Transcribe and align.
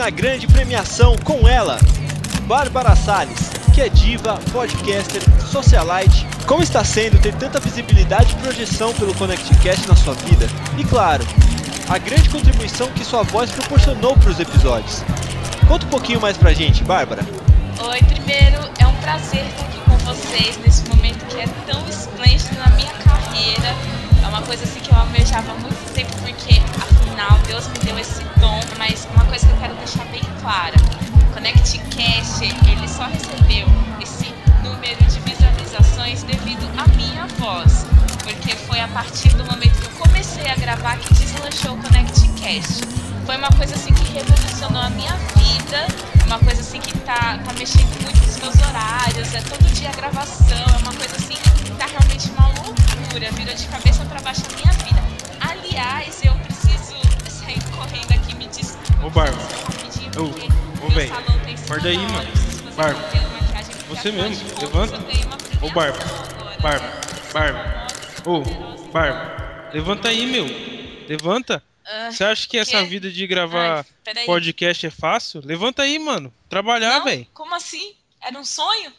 na 0.00 0.08
grande 0.08 0.46
premiação 0.46 1.14
com 1.24 1.46
ela, 1.46 1.78
Bárbara 2.44 2.96
Salles, 2.96 3.50
que 3.74 3.82
é 3.82 3.88
diva, 3.90 4.40
podcaster, 4.50 5.20
socialite. 5.46 6.26
Como 6.46 6.62
está 6.62 6.82
sendo 6.82 7.20
ter 7.20 7.34
tanta 7.34 7.60
visibilidade 7.60 8.32
e 8.32 8.36
projeção 8.36 8.94
pelo 8.94 9.14
ConnectCast 9.14 9.86
na 9.86 9.94
sua 9.94 10.14
vida? 10.14 10.46
E 10.78 10.84
claro, 10.84 11.22
a 11.86 11.98
grande 11.98 12.30
contribuição 12.30 12.90
que 12.92 13.04
sua 13.04 13.22
voz 13.24 13.50
proporcionou 13.50 14.16
para 14.16 14.30
os 14.30 14.40
episódios. 14.40 15.04
Conta 15.68 15.84
um 15.84 15.90
pouquinho 15.90 16.18
mais 16.18 16.38
pra 16.38 16.54
gente, 16.54 16.82
Bárbara. 16.82 17.22
Oi, 17.86 17.98
primeiro 17.98 18.56
é 18.78 18.86
um 18.86 18.94
prazer 19.02 19.44
estar 19.44 19.66
aqui 19.66 19.80
com 19.80 19.98
vocês 19.98 20.58
nesse 20.64 20.88
momento 20.88 21.26
que 21.26 21.42
é 21.42 21.46
tão 21.70 21.86
esplêndido 21.86 22.56
na 22.58 22.70
minha 22.70 22.92
carreira. 22.94 23.99
É 24.22 24.26
uma 24.28 24.42
coisa 24.42 24.64
assim 24.64 24.80
que 24.80 24.90
eu 24.90 24.98
almejava 24.98 25.52
há 25.52 25.54
muito 25.54 25.92
tempo 25.92 26.12
porque 26.18 26.60
afinal 26.76 27.38
Deus 27.46 27.68
me 27.68 27.78
deu 27.78 27.98
esse 27.98 28.22
dom, 28.38 28.60
mas 28.78 29.06
uma 29.14 29.24
coisa 29.24 29.46
que 29.46 29.52
eu 29.52 29.58
quero 29.58 29.74
deixar 29.74 30.04
bem 30.06 30.22
clara. 30.40 30.76
ConnectCast, 31.34 32.44
ele 32.44 32.88
só 32.88 33.04
recebeu 33.04 33.66
esse 34.02 34.34
número 34.62 35.02
de 35.04 35.20
visualizações 35.20 36.22
devido 36.24 36.68
à 36.78 36.86
minha 36.96 37.26
voz, 37.38 37.86
porque 38.22 38.54
foi 38.56 38.80
a 38.80 38.88
partir 38.88 39.30
do 39.30 39.44
momento 39.44 39.80
que 39.80 39.86
eu 39.86 40.06
comecei 40.06 40.48
a 40.50 40.56
gravar 40.56 40.96
que 40.98 41.12
deslanchou 41.14 41.74
o 41.74 41.82
ConnectCast. 41.82 42.84
Foi 43.24 43.36
uma 43.36 43.48
coisa 43.50 43.74
assim 43.74 43.92
que 43.92 44.12
revolucionou 44.12 44.82
a 44.82 44.90
minha 44.90 45.14
vida, 45.36 45.86
uma 46.26 46.38
coisa 46.38 46.60
assim 46.60 46.80
que 46.80 46.96
tá, 46.98 47.38
tá 47.44 47.52
mexendo 47.58 48.02
muito 48.02 48.20
com 48.20 48.26
os 48.26 48.36
meus 48.38 48.68
horários, 48.68 49.34
é 49.34 49.40
todo 49.40 49.72
dia 49.72 49.90
gravação, 49.92 50.58
é 50.58 50.78
uma 50.78 50.92
coisa 50.92 51.16
assim 51.16 51.34
que 51.34 51.70
tá 51.72 51.86
realmente 51.86 52.28
uma 52.30 52.48
loucura, 53.10 53.32
virou 53.32 53.54
de 53.54 53.66
cabeça 53.66 54.04
para 54.04 54.20
baixo 54.20 54.42
a 54.46 54.56
minha 54.56 54.72
vida. 54.84 55.02
Aliás, 55.40 56.22
eu 56.24 56.32
preciso 56.38 56.94
sair 57.28 57.60
correndo 57.74 58.12
aqui, 58.12 58.34
me 58.36 58.46
desculpa. 58.46 59.04
Ô. 59.04 59.08
Rapidinho, 59.08 60.10
Ô, 60.16 60.86
ô, 60.86 60.90
tem 60.92 61.54
acorda 61.54 61.88
aí, 61.88 61.98
mano. 61.98 62.30
se 62.36 63.82
você 63.88 64.12
mesmo, 64.12 64.48
levanta. 64.60 64.96
Ô, 65.60 65.68
agora. 65.68 65.92
Bárbara. 66.60 67.00
Bárbara. 67.32 67.86
Ô, 68.24 68.40
Bárbara. 68.92 69.70
Levanta 69.72 70.08
aí, 70.08 70.26
meu. 70.26 70.46
Levanta. 71.08 71.62
Ah, 71.84 72.12
Você 72.12 72.22
acha 72.22 72.46
que 72.48 72.56
essa 72.56 72.84
vida 72.84 73.10
de 73.10 73.26
gravar 73.26 73.84
Ai, 74.06 74.24
podcast 74.24 74.86
é 74.86 74.90
fácil? 74.90 75.42
Levanta 75.44 75.82
aí, 75.82 75.98
mano. 75.98 76.32
Trabalhar, 76.48 77.00
velho. 77.00 77.26
Como 77.34 77.54
assim? 77.54 77.94
Era 78.20 78.38
um 78.38 78.44
sonho? 78.44 78.92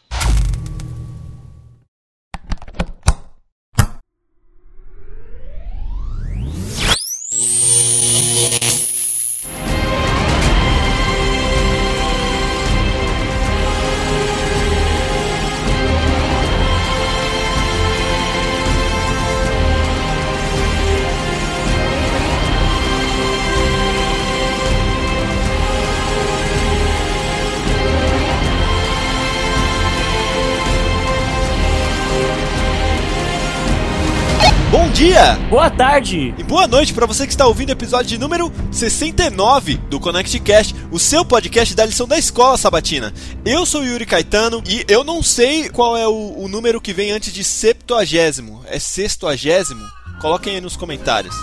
Boa 35.51 35.69
tarde! 35.69 36.33
E 36.37 36.43
boa 36.43 36.65
noite 36.65 36.93
para 36.93 37.05
você 37.05 37.27
que 37.27 37.33
está 37.33 37.45
ouvindo 37.45 37.67
o 37.67 37.73
episódio 37.73 38.17
número 38.17 38.49
69 38.71 39.75
do 39.89 39.99
ConnectCast, 39.99 40.73
o 40.89 40.97
seu 40.97 41.25
podcast 41.25 41.75
da 41.75 41.85
lição 41.85 42.07
da 42.07 42.17
escola 42.17 42.55
sabatina. 42.55 43.13
Eu 43.43 43.65
sou 43.65 43.83
Yuri 43.83 44.05
Caetano 44.05 44.63
e 44.65 44.85
eu 44.87 45.03
não 45.03 45.21
sei 45.21 45.67
qual 45.67 45.97
é 45.97 46.07
o, 46.07 46.35
o 46.37 46.47
número 46.47 46.79
que 46.79 46.93
vem 46.93 47.11
antes 47.11 47.33
de 47.33 47.43
septuagésimo. 47.43 48.63
É 48.65 48.79
sextuagésimo? 48.79 49.83
Coloquem 50.21 50.55
aí 50.55 50.61
nos 50.61 50.77
comentários. 50.77 51.35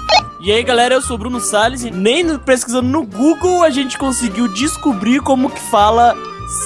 E 0.43 0.51
aí 0.51 0.63
galera, 0.63 0.95
eu 0.95 1.03
sou 1.03 1.17
o 1.17 1.19
Bruno 1.19 1.39
Salles 1.39 1.83
e 1.83 1.91
nem 1.91 2.39
pesquisando 2.39 2.89
no 2.89 3.05
Google 3.05 3.63
a 3.63 3.69
gente 3.69 3.99
conseguiu 3.99 4.49
descobrir 4.49 5.21
como 5.21 5.51
que 5.51 5.61
fala 5.61 6.17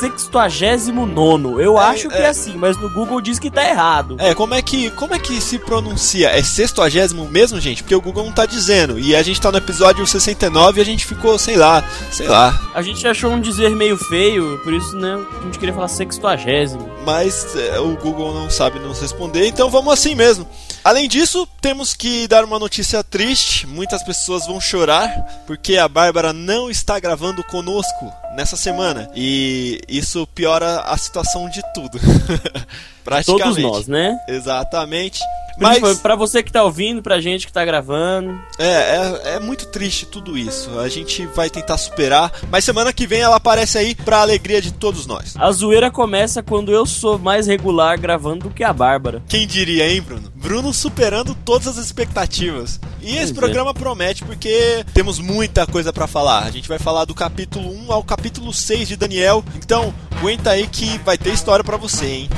sextuagésimo 0.00 1.06
nono. 1.06 1.60
Eu 1.60 1.78
É, 1.78 1.84
acho 1.84 2.08
que 2.08 2.14
é. 2.14 2.22
é 2.22 2.28
assim, 2.28 2.54
mas 2.56 2.76
no 2.76 2.88
Google 2.90 3.20
diz 3.20 3.38
que 3.38 3.50
tá 3.50 3.68
errado. 3.68 4.16
É, 4.18 4.34
como 4.34 4.54
é 4.54 4.62
que 4.62 4.90
como 4.92 5.14
é 5.14 5.18
que 5.18 5.40
se 5.40 5.58
pronuncia? 5.58 6.28
É 6.30 6.42
sextuagésimo 6.42 7.28
mesmo, 7.28 7.60
gente? 7.60 7.82
Porque 7.82 7.94
o 7.94 8.00
Google 8.00 8.24
não 8.24 8.32
tá 8.32 8.46
dizendo. 8.46 8.98
E 8.98 9.14
a 9.16 9.22
gente 9.22 9.40
tá 9.40 9.50
no 9.50 9.58
episódio 9.58 10.06
69 10.06 10.78
e 10.78 10.82
a 10.82 10.84
gente 10.84 11.04
ficou, 11.06 11.38
sei 11.38 11.56
lá, 11.56 11.82
sei 12.10 12.28
lá. 12.28 12.58
A 12.74 12.82
gente 12.82 13.06
achou 13.06 13.30
um 13.32 13.40
dizer 13.40 13.70
meio 13.70 13.96
feio, 13.96 14.58
por 14.62 14.72
isso, 14.72 14.96
né, 14.96 15.18
a 15.40 15.44
gente 15.44 15.58
queria 15.58 15.74
falar 15.74 15.88
sextuagésimo. 15.88 16.88
mas 17.04 17.54
é, 17.56 17.78
o 17.80 17.96
Google 17.96 18.32
não 18.34 18.48
sabe 18.50 18.78
nos 18.78 19.00
responder, 19.00 19.46
então 19.46 19.68
vamos 19.70 19.92
assim 19.92 20.14
mesmo. 20.14 20.46
Além 20.84 21.08
disso, 21.08 21.46
temos 21.60 21.94
que 21.94 22.26
dar 22.26 22.44
uma 22.44 22.58
notícia 22.58 23.04
triste. 23.04 23.68
Muitas 23.68 24.02
pessoas 24.02 24.46
vão 24.46 24.60
chorar 24.60 25.44
porque 25.46 25.76
a 25.76 25.86
Bárbara 25.86 26.32
não 26.32 26.68
está 26.68 26.98
gravando 26.98 27.44
conosco 27.44 28.12
nessa 28.34 28.56
semana. 28.56 29.08
E 29.14 29.71
isso 29.88 30.26
piora 30.28 30.80
a 30.80 30.96
situação 30.96 31.48
de 31.48 31.62
tudo. 31.74 31.98
Praticamente. 33.04 33.44
Todos 33.44 33.62
nós, 33.62 33.88
né? 33.88 34.16
Exatamente. 34.28 35.20
Mas 35.58 35.98
pra 35.98 36.16
você 36.16 36.42
que 36.42 36.50
tá 36.50 36.64
ouvindo, 36.64 37.02
pra 37.02 37.20
gente 37.20 37.46
que 37.46 37.52
tá 37.52 37.62
gravando. 37.62 38.40
é, 38.58 38.64
é, 38.66 39.34
é 39.34 39.38
muito 39.40 39.66
triste 39.66 40.06
tudo 40.06 40.36
isso. 40.36 40.78
A 40.78 40.88
gente 40.88 41.26
vai 41.26 41.50
tentar 41.50 41.76
superar. 41.76 42.32
Mas 42.50 42.64
semana 42.64 42.90
que 42.90 43.06
vem 43.06 43.20
ela 43.20 43.36
aparece 43.36 43.76
aí 43.76 43.94
pra 43.94 44.22
alegria 44.22 44.62
de 44.62 44.72
todos 44.72 45.04
nós. 45.06 45.34
A 45.36 45.52
zoeira 45.52 45.90
começa 45.90 46.42
quando 46.42 46.72
eu 46.72 46.86
sou 46.86 47.18
mais 47.18 47.46
regular 47.46 48.00
gravando 48.00 48.48
do 48.48 48.54
que 48.54 48.64
a 48.64 48.72
Bárbara. 48.72 49.22
Quem 49.28 49.46
diria, 49.46 49.88
hein, 49.92 50.00
Bruno? 50.00 50.32
Bruno 50.34 50.72
superando 50.72 51.34
todas 51.34 51.68
as 51.68 51.76
expectativas. 51.84 52.80
E 53.02 53.10
esse 53.16 53.26
Pois 53.26 53.30
é. 53.30 53.34
programa 53.34 53.74
promete 53.74 54.24
porque 54.24 54.84
temos 54.94 55.18
muita 55.18 55.66
coisa 55.66 55.92
pra 55.92 56.06
falar. 56.06 56.44
A 56.44 56.50
gente 56.50 56.68
vai 56.68 56.78
falar 56.78 57.04
do 57.04 57.14
capítulo 57.14 57.70
1 57.88 57.92
ao 57.92 58.02
capítulo 58.02 58.52
6 58.54 58.88
de 58.88 58.96
Daniel. 58.96 59.44
Então, 59.56 59.92
aguenta 60.18 60.50
aí 60.50 60.66
que 60.66 60.98
vai 61.04 61.18
ter 61.18 61.32
história 61.32 61.62
pra 61.64 61.76
você, 61.76 62.06
hein? 62.06 62.30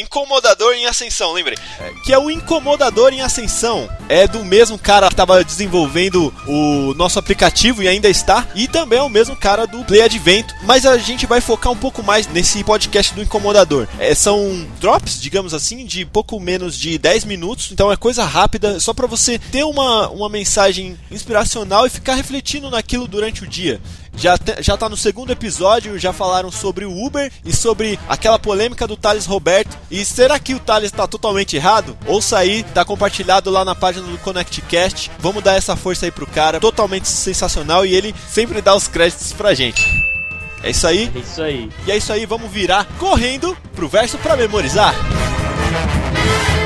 Incomodador 0.00 0.72
em 0.74 0.86
Ascensão, 0.86 1.32
lembrei. 1.32 1.58
É, 1.80 1.92
Que 2.04 2.12
é 2.12 2.18
o 2.18 2.30
Incomodador 2.30 3.12
em 3.12 3.20
Ascensão. 3.20 3.88
É 4.08 4.26
do 4.26 4.44
mesmo 4.44 4.78
cara 4.78 5.08
que 5.08 5.14
estava 5.14 5.42
desenvolvendo 5.44 6.32
o 6.46 6.94
nosso 6.94 7.18
aplicativo 7.18 7.82
e 7.82 7.88
ainda 7.88 8.08
está. 8.08 8.46
E 8.54 8.66
também 8.66 8.98
é 8.98 9.02
o 9.02 9.08
mesmo 9.08 9.36
cara 9.36 9.66
do 9.66 9.84
Play 9.84 10.02
Advento. 10.02 10.54
Mas 10.62 10.86
a 10.86 10.96
gente 10.98 11.26
vai 11.26 11.40
focar 11.40 11.72
um 11.72 11.76
pouco 11.76 12.02
mais 12.02 12.26
nesse 12.26 12.62
podcast 12.64 13.14
do 13.14 13.22
Incomodador. 13.22 13.86
É, 13.98 14.14
são 14.14 14.66
drops, 14.80 15.20
digamos 15.20 15.52
assim, 15.52 15.84
de 15.84 16.04
pouco 16.04 16.38
menos 16.40 16.78
de 16.78 16.98
10 16.98 17.24
minutos. 17.24 17.70
Então 17.72 17.92
é 17.92 17.96
coisa 17.96 18.24
rápida, 18.24 18.80
só 18.80 18.94
para 18.94 19.06
você 19.06 19.38
ter 19.38 19.64
uma, 19.64 20.08
uma 20.08 20.28
mensagem 20.28 20.98
inspiracional 21.10 21.86
e 21.86 21.90
ficar 21.90 22.14
refletindo 22.14 22.70
naquilo 22.70 23.06
durante 23.06 23.42
o 23.44 23.46
dia. 23.46 23.80
Já, 24.18 24.36
te- 24.36 24.60
já 24.62 24.76
tá 24.76 24.88
no 24.88 24.96
segundo 24.96 25.30
episódio, 25.30 25.96
já 25.98 26.12
falaram 26.12 26.50
sobre 26.50 26.84
o 26.84 26.92
Uber 27.06 27.30
e 27.44 27.54
sobre 27.54 27.98
aquela 28.08 28.38
polêmica 28.38 28.86
do 28.86 28.96
Thales 28.96 29.24
Roberto. 29.26 29.78
E 29.90 30.04
será 30.04 30.38
que 30.40 30.54
o 30.54 30.58
Thales 30.58 30.90
tá 30.90 31.06
totalmente 31.06 31.54
errado? 31.56 31.96
Ouça 32.04 32.36
aí, 32.36 32.64
tá 32.64 32.84
compartilhado 32.84 33.48
lá 33.48 33.64
na 33.64 33.74
página 33.76 34.06
do 34.06 34.18
ConnectCast. 34.18 35.10
Vamos 35.20 35.42
dar 35.42 35.54
essa 35.54 35.76
força 35.76 36.04
aí 36.06 36.10
pro 36.10 36.26
cara, 36.26 36.58
totalmente 36.58 37.06
sensacional 37.06 37.86
e 37.86 37.94
ele 37.94 38.14
sempre 38.28 38.60
dá 38.60 38.74
os 38.74 38.88
créditos 38.88 39.32
pra 39.32 39.54
gente. 39.54 39.86
É 40.64 40.70
isso 40.70 40.86
aí, 40.88 41.08
É 41.14 41.18
isso 41.20 41.40
aí. 41.42 41.70
e 41.86 41.92
é 41.92 41.96
isso 41.96 42.12
aí, 42.12 42.26
vamos 42.26 42.50
virar 42.50 42.84
correndo 42.98 43.56
pro 43.76 43.88
verso 43.88 44.18
pra 44.18 44.36
memorizar. 44.36 44.92
memorizar. 44.94 46.57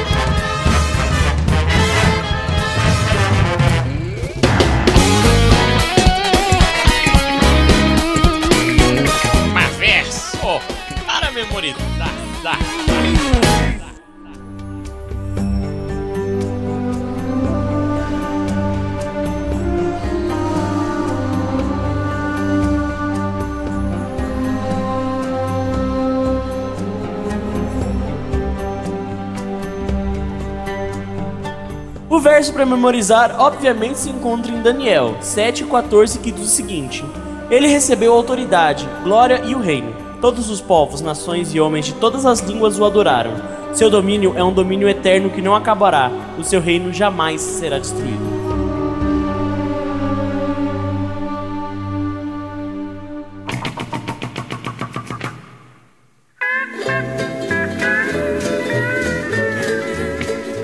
Verso 32.42 32.52
para 32.52 32.66
memorizar, 32.66 33.36
obviamente, 33.38 34.00
se 34.00 34.10
encontra 34.10 34.50
em 34.50 34.60
Daniel 34.60 35.14
7,14, 35.22 36.20
que 36.20 36.32
diz 36.32 36.44
o 36.44 36.50
seguinte: 36.50 37.04
Ele 37.48 37.68
recebeu 37.68 38.12
autoridade, 38.12 38.88
glória 39.04 39.42
e 39.44 39.54
o 39.54 39.60
reino. 39.60 39.94
Todos 40.20 40.50
os 40.50 40.60
povos, 40.60 41.00
nações 41.00 41.54
e 41.54 41.60
homens 41.60 41.86
de 41.86 41.92
todas 41.94 42.26
as 42.26 42.40
línguas 42.40 42.80
o 42.80 42.84
adoraram. 42.84 43.32
Seu 43.72 43.88
domínio 43.88 44.34
é 44.36 44.42
um 44.42 44.52
domínio 44.52 44.88
eterno 44.88 45.30
que 45.30 45.40
não 45.40 45.54
acabará, 45.54 46.10
o 46.36 46.42
seu 46.42 46.60
reino 46.60 46.92
jamais 46.92 47.40
será 47.40 47.78
destruído. 47.78 48.31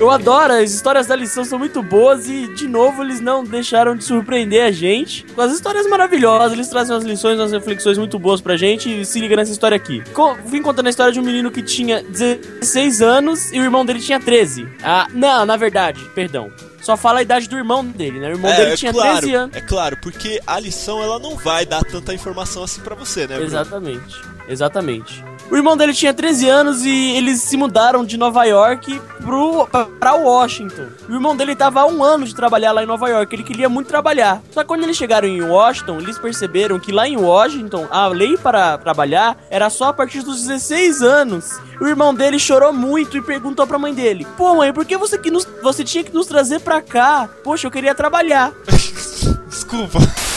Eu 0.09 0.13
adoro, 0.13 0.53
as 0.53 0.71
histórias 0.71 1.05
da 1.05 1.15
lição 1.15 1.45
são 1.45 1.59
muito 1.59 1.83
boas 1.83 2.27
e, 2.27 2.47
de 2.55 2.67
novo, 2.67 3.03
eles 3.03 3.21
não 3.21 3.43
deixaram 3.43 3.95
de 3.95 4.03
surpreender 4.03 4.63
a 4.63 4.71
gente. 4.71 5.23
Com 5.35 5.41
as 5.41 5.53
histórias 5.53 5.85
maravilhosas, 5.85 6.51
eles 6.51 6.67
trazem 6.67 6.95
umas 6.95 7.05
lições, 7.05 7.37
umas 7.37 7.51
reflexões 7.51 7.95
muito 7.95 8.17
boas 8.17 8.41
pra 8.41 8.57
gente 8.57 8.89
e 9.01 9.05
se 9.05 9.19
liga 9.19 9.35
nessa 9.35 9.51
história 9.51 9.75
aqui. 9.75 10.01
Co 10.11 10.33
vim 10.47 10.63
contando 10.63 10.87
a 10.87 10.89
história 10.89 11.13
de 11.13 11.19
um 11.19 11.23
menino 11.23 11.51
que 11.51 11.61
tinha 11.61 12.01
16 12.01 13.03
anos 13.03 13.51
e 13.53 13.59
o 13.59 13.63
irmão 13.63 13.85
dele 13.85 13.99
tinha 13.99 14.19
13. 14.19 14.67
Ah, 14.81 15.05
não, 15.13 15.45
na 15.45 15.55
verdade, 15.55 16.03
perdão 16.15 16.51
só 16.81 16.95
fala 16.95 17.19
a 17.19 17.21
idade 17.21 17.47
do 17.49 17.57
irmão 17.57 17.85
dele, 17.85 18.19
né? 18.19 18.29
O 18.29 18.31
irmão 18.31 18.49
É, 18.49 18.55
dele 18.55 18.71
é 18.71 18.75
tinha 18.75 18.93
claro, 18.93 19.17
13 19.19 19.35
anos. 19.35 19.55
É 19.55 19.61
claro, 19.61 19.97
porque 20.01 20.41
a 20.47 20.59
lição 20.59 21.03
ela 21.03 21.19
não 21.19 21.35
vai 21.35 21.65
dar 21.65 21.83
tanta 21.83 22.13
informação 22.13 22.63
assim 22.63 22.81
pra 22.81 22.95
você, 22.95 23.27
né? 23.27 23.35
Bruno? 23.35 23.43
Exatamente, 23.43 24.21
exatamente. 24.47 25.23
O 25.51 25.55
irmão 25.55 25.75
dele 25.75 25.93
tinha 25.93 26.13
13 26.13 26.47
anos 26.47 26.85
e 26.85 27.17
eles 27.17 27.41
se 27.41 27.57
mudaram 27.57 28.05
de 28.05 28.17
Nova 28.17 28.43
York 28.43 29.01
pro, 29.23 29.67
pra, 29.99 30.13
Washington. 30.13 30.87
O 31.09 31.13
irmão 31.13 31.35
dele 31.35 31.55
tava 31.55 31.81
há 31.81 31.87
um 31.87 32.03
ano 32.03 32.25
de 32.25 32.35
trabalhar 32.35 32.71
lá 32.71 32.83
em 32.83 32.85
Nova 32.85 33.09
York, 33.09 33.35
ele 33.35 33.43
queria 33.43 33.67
muito 33.67 33.87
trabalhar. 33.87 34.43
Só 34.51 34.61
que 34.61 34.67
quando 34.67 34.83
eles 34.83 34.95
chegaram 34.95 35.27
em 35.27 35.41
Washington, 35.41 35.99
eles 35.99 36.19
perceberam 36.19 36.79
que 36.79 36.91
lá 36.91 37.07
em 37.07 37.17
Washington 37.17 37.87
a 37.89 38.05
lei 38.07 38.37
para 38.37 38.77
trabalhar 38.77 39.37
era 39.49 39.71
só 39.71 39.85
a 39.85 39.93
partir 39.93 40.21
dos 40.21 40.45
16 40.45 41.01
anos. 41.01 41.59
O 41.81 41.87
irmão 41.87 42.13
dele 42.13 42.37
chorou 42.37 42.71
muito 42.71 43.17
e 43.17 43.21
perguntou 43.21 43.65
pra 43.65 43.79
mãe 43.79 43.93
dele: 43.93 44.27
Pô, 44.37 44.53
mãe, 44.55 44.71
por 44.71 44.85
que 44.85 44.97
você, 44.97 45.17
que 45.17 45.31
nos, 45.31 45.47
você 45.63 45.83
tinha 45.83 46.03
que 46.03 46.13
nos 46.13 46.27
trazer 46.27 46.59
pra 46.59 46.79
cá? 46.79 47.27
Poxa, 47.43 47.65
eu 47.65 47.71
queria 47.71 47.95
trabalhar. 47.95 48.51
Desculpa. 49.49 50.28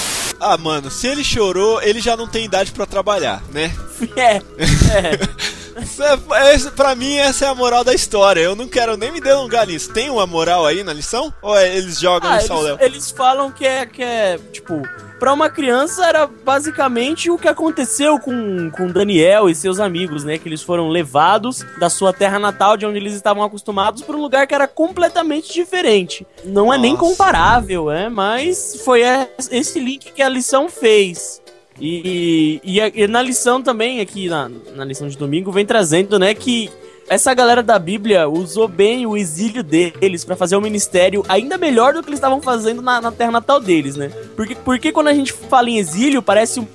Ah, 0.45 0.59
mano, 0.59 0.91
se 0.91 1.07
ele 1.07 1.23
chorou, 1.23 1.81
ele 1.81 2.01
já 2.01 2.17
não 2.17 2.27
tem 2.27 2.45
idade 2.45 2.73
pra 2.73 2.85
trabalhar, 2.85 3.41
né? 3.53 3.73
é, 4.17 4.37
é. 4.37 4.43
Isso 5.81 6.03
é, 6.03 6.55
esse- 6.55 6.71
pra 6.71 6.95
mim, 6.95 7.17
essa 7.17 7.47
é 7.47 7.49
a 7.49 7.55
moral 7.55 7.85
da 7.85 7.95
história. 7.95 8.41
Eu 8.41 8.55
não 8.57 8.69
quero 8.69 8.97
nem 8.97 9.11
me 9.13 9.21
delongar 9.21 9.67
nisso. 9.67 9.93
Tem 9.93 10.11
uma 10.11 10.27
moral 10.27 10.67
aí 10.67 10.83
na 10.83 10.93
lição? 10.93 11.33
Ou 11.43 11.57
é- 11.57 11.77
eles 11.77 11.99
jogam 11.99 12.31
Ah, 12.31 12.37
no 12.37 12.43
São 12.43 12.61
Léo? 12.61 12.79
eles, 12.81 13.11
falam 13.11 13.51
que 13.51 13.67
é, 13.67 13.87
que 13.87 14.03
é, 14.03 14.39
tipo, 14.53 14.83
pra 15.19 15.33
uma 15.33 15.49
criança 15.51 16.05
era 16.07 16.27
basicamente 16.27 17.31
o 17.31 17.39
que 17.39 17.49
aconteceu 17.49 18.19
com, 18.19 18.71
com 18.71 18.89
Daniel 18.89 19.49
e 19.49 19.55
seus 19.55 19.79
amigos, 19.81 20.25
né? 20.25 20.39
Que 20.39 20.49
eles 20.49 20.63
foram 20.63 20.89
levados 20.89 21.65
da 21.79 21.89
sua 21.91 22.13
terra 22.13 22.39
natal, 22.39 22.77
de 22.77 22.87
onde 22.87 22.99
eles 22.99 23.15
estavam 23.15 23.43
acostumados, 23.43 24.03
pra 24.03 24.17
um 24.17 24.21
lugar 24.21 24.47
que 24.47 24.55
era 24.55 24.67
completamente 24.69 25.53
diferente. 25.53 26.27
Não 26.45 26.73
é 26.73 26.79
nem 26.79 26.95
Nossa. 26.95 27.05
comparável, 27.05 27.91
é, 27.91 28.09
mas 28.09 28.81
foi 28.85 29.03
é- 29.03 29.31
esse 29.51 29.79
link 29.81 30.13
que 30.13 30.23
a 30.23 30.29
lição 30.29 30.69
fez. 30.69 31.42
E, 31.81 32.61
e, 32.65 33.03
e 33.03 33.07
na 33.09 33.23
lição 33.23 33.63
também, 33.63 34.01
aqui 34.01 34.29
na, 34.29 34.51
na 34.77 34.85
lição 34.85 35.09
de 35.09 35.17
domingo, 35.17 35.51
vem 35.51 35.65
trazendo, 35.67 36.19
né, 36.19 36.35
que 36.35 36.71
essa 37.09 37.35
galera 37.35 37.63
da 37.63 37.79
Bíblia 37.79 38.29
usou 38.29 38.69
bem 38.69 39.05
o 39.07 39.17
exílio 39.17 39.63
deles 39.63 40.25
pra 40.25 40.37
fazer 40.37 40.57
um 40.57 40.61
ministério 40.61 41.25
ainda 41.29 41.59
melhor 41.59 41.93
do 41.93 42.03
que 42.03 42.09
eles 42.09 42.19
estavam 42.19 42.41
fazendo 42.41 42.81
na, 42.81 43.01
na 43.01 43.11
terra 43.13 43.33
natal 43.33 43.61
deles, 43.61 43.97
né? 43.97 44.09
Porque, 44.37 44.55
porque 44.55 44.93
quando 44.93 45.09
a 45.09 45.15
gente 45.15 45.33
fala 45.33 45.69
em 45.69 45.79
exílio, 45.79 46.23
parece 46.23 46.61
um- 46.61 46.67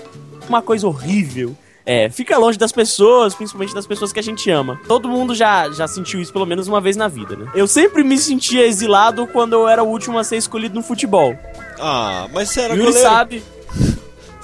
uma 0.47 0.61
coisa 0.61 0.85
horrível. 0.87 1.55
É, 1.85 2.09
fica 2.09 2.37
longe 2.37 2.57
das 2.57 2.73
pessoas, 2.73 3.33
principalmente 3.33 3.73
das 3.73 3.87
pessoas 3.87 4.11
que 4.11 4.19
a 4.19 4.23
gente 4.23 4.49
ama. 4.51 4.77
Todo 4.89 5.07
mundo 5.07 5.33
já, 5.33 5.69
já 5.71 5.87
sentiu 5.87 6.19
isso 6.21 6.33
pelo 6.33 6.45
menos 6.45 6.67
uma 6.67 6.81
vez 6.81 6.97
na 6.97 7.07
vida, 7.07 7.37
né? 7.37 7.49
Eu 7.55 7.65
sempre 7.65 8.03
me 8.03 8.17
sentia 8.17 8.67
exilado 8.67 9.25
quando 9.27 9.53
eu 9.53 9.67
era 9.69 9.81
o 9.81 9.87
último 9.87 10.19
a 10.19 10.23
ser 10.25 10.35
escolhido 10.35 10.75
no 10.75 10.83
futebol. 10.83 11.33
Ah, 11.79 12.27
mas 12.33 12.49
você 12.49 12.59
era 12.61 12.73
Yuri 12.73 12.87
goleiro. 12.87 13.07
sabe. 13.09 13.43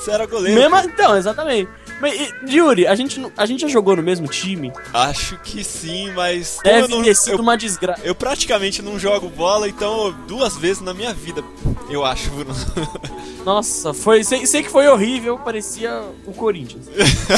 Você 0.03 0.11
era 0.11 0.25
goleiro. 0.25 0.59
Mesmo, 0.59 0.77
então, 0.89 1.15
exatamente. 1.15 1.69
Mas, 2.01 2.13
e, 2.19 2.55
Yuri, 2.57 2.85
a 2.85 2.95
gente, 2.95 3.25
a 3.38 3.45
gente 3.45 3.61
já 3.61 3.67
jogou 3.69 3.95
no 3.95 4.03
mesmo 4.03 4.27
time? 4.27 4.73
Acho 4.94 5.38
que 5.38 5.63
sim, 5.63 6.11
mas. 6.13 6.59
Deve 6.61 6.81
eu, 6.81 6.88
não- 6.89 7.03
ter 7.03 7.15
sido 7.15 7.38
eu, 7.38 7.39
uma 7.39 7.55
desgraça. 7.55 8.01
eu 8.03 8.13
praticamente 8.13 8.81
não 8.81 9.00
jogo 9.00 9.29
bola, 9.29 9.69
então 9.69 10.13
duas 10.27 10.57
vezes 10.57 10.81
na 10.81 10.94
minha 10.94 11.13
vida, 11.13 11.41
eu 11.89 12.03
acho, 12.03 12.29
Bruno. 12.31 12.53
Nossa, 13.45 13.94
foi, 13.94 14.23
sei, 14.23 14.45
sei 14.45 14.63
que 14.63 14.69
foi 14.69 14.88
horrível, 14.88 15.38
parecia 15.38 16.03
o 16.25 16.33
Corinthians. 16.33 16.88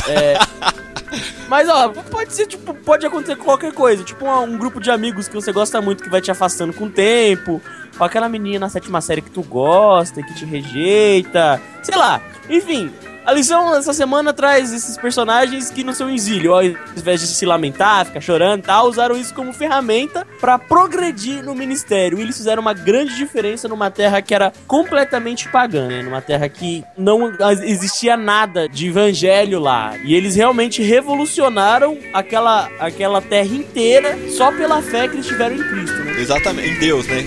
É, 0.07 0.37
mas 1.47 1.69
ó, 1.69 1.89
pode 1.89 2.33
ser, 2.33 2.47
tipo, 2.47 2.73
pode 2.73 3.05
acontecer 3.05 3.35
qualquer 3.35 3.73
coisa. 3.73 4.03
Tipo, 4.03 4.25
um, 4.25 4.43
um 4.53 4.57
grupo 4.57 4.79
de 4.79 4.89
amigos 4.89 5.27
que 5.27 5.35
você 5.35 5.51
gosta 5.51 5.81
muito 5.81 6.03
que 6.03 6.09
vai 6.09 6.21
te 6.21 6.31
afastando 6.31 6.73
com 6.73 6.85
o 6.85 6.89
tempo. 6.89 7.61
Ou 7.99 8.05
aquela 8.05 8.29
menina 8.29 8.59
na 8.59 8.69
sétima 8.69 9.01
série 9.01 9.21
que 9.21 9.31
tu 9.31 9.41
gosta 9.43 10.19
e 10.19 10.23
que 10.23 10.33
te 10.33 10.45
rejeita. 10.45 11.61
Sei 11.83 11.95
lá. 11.95 12.21
Enfim, 12.49 12.91
a 13.25 13.33
lição 13.33 13.71
dessa 13.71 13.91
semana 13.91 14.31
traz 14.31 14.71
esses 14.71 14.97
personagens 14.97 15.71
que 15.71 15.83
não 15.83 15.93
são 15.93 16.07
exílio. 16.07 16.53
Ao 16.53 16.63
invés 16.63 17.21
de 17.21 17.25
se 17.25 17.43
lamentar, 17.43 18.05
ficar 18.05 18.21
chorando 18.21 18.59
e 18.59 18.63
tal, 18.63 18.87
usaram 18.87 19.17
isso 19.17 19.33
como 19.33 19.51
ferramenta 19.51 20.27
pra 20.39 20.59
progredir 20.59 21.43
no 21.43 21.55
ministério. 21.55 22.19
E 22.19 22.21
eles 22.21 22.37
fizeram 22.37 22.61
uma 22.61 22.73
grande 22.73 23.15
diferença 23.15 23.67
numa 23.67 23.89
terra 23.89 24.21
que 24.21 24.35
era 24.35 24.53
completamente 24.67 25.49
pagã, 25.49 25.87
né? 25.87 26.03
Numa 26.03 26.21
terra 26.21 26.47
que 26.47 26.83
não 26.95 27.33
existia 27.63 28.15
nada 28.15 28.69
de 28.69 28.89
evangelho 28.89 29.59
lá. 29.59 29.97
E 30.03 30.13
eles 30.13 30.35
realmente 30.35 30.83
revolucionaram 30.83 31.97
aquela, 32.13 32.69
aquela 32.79 33.23
terra 33.23 33.55
inteira 33.55 34.19
só 34.29 34.51
pela 34.51 34.83
fé 34.83 35.07
que 35.07 35.15
eles 35.15 35.25
tiveram 35.25 35.55
em 35.55 35.63
Cristo, 35.67 35.97
né? 36.03 36.21
Exatamente, 36.21 36.69
em 36.69 36.79
Deus, 36.79 37.07
né? 37.07 37.23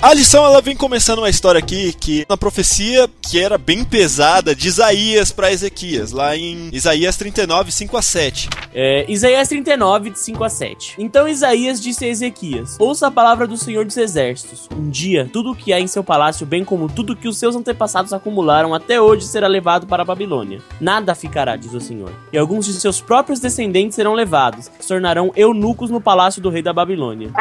A 0.00 0.14
lição 0.14 0.44
ela 0.44 0.60
vem 0.60 0.76
começando 0.76 1.18
uma 1.18 1.28
história 1.28 1.58
aqui 1.58 1.92
que 1.92 2.24
na 2.28 2.36
profecia 2.36 3.10
que 3.20 3.40
era 3.40 3.58
bem 3.58 3.82
pesada 3.82 4.54
de 4.54 4.68
Isaías 4.68 5.32
para 5.32 5.50
Ezequias, 5.50 6.12
lá 6.12 6.36
em 6.36 6.70
Isaías 6.72 7.16
39, 7.16 7.72
5 7.72 7.96
a 7.96 8.00
7. 8.00 8.48
É, 8.72 9.04
Isaías 9.10 9.48
39, 9.48 10.10
de 10.10 10.20
5 10.20 10.44
a 10.44 10.48
7. 10.48 10.94
Então 10.98 11.26
Isaías 11.26 11.80
disse 11.80 12.04
a 12.04 12.08
Ezequias: 12.08 12.76
Ouça 12.78 13.08
a 13.08 13.10
palavra 13.10 13.44
do 13.44 13.56
Senhor 13.56 13.84
dos 13.84 13.96
Exércitos. 13.96 14.68
Um 14.72 14.88
dia, 14.88 15.28
tudo 15.32 15.50
o 15.50 15.56
que 15.56 15.72
há 15.72 15.80
em 15.80 15.88
seu 15.88 16.04
palácio, 16.04 16.46
bem 16.46 16.64
como 16.64 16.88
tudo 16.88 17.16
que 17.16 17.26
os 17.26 17.36
seus 17.36 17.56
antepassados 17.56 18.12
acumularam 18.12 18.72
até 18.72 19.00
hoje, 19.00 19.26
será 19.26 19.48
levado 19.48 19.88
para 19.88 20.02
a 20.02 20.06
Babilônia. 20.06 20.60
Nada 20.80 21.12
ficará, 21.12 21.56
diz 21.56 21.74
o 21.74 21.80
Senhor. 21.80 22.12
E 22.32 22.38
alguns 22.38 22.66
de 22.66 22.74
seus 22.74 23.00
próprios 23.00 23.40
descendentes 23.40 23.96
serão 23.96 24.14
levados, 24.14 24.70
se 24.78 24.86
tornarão 24.86 25.32
eunucos 25.34 25.90
no 25.90 26.00
palácio 26.00 26.40
do 26.40 26.50
rei 26.50 26.62
da 26.62 26.72
Babilônia. 26.72 27.32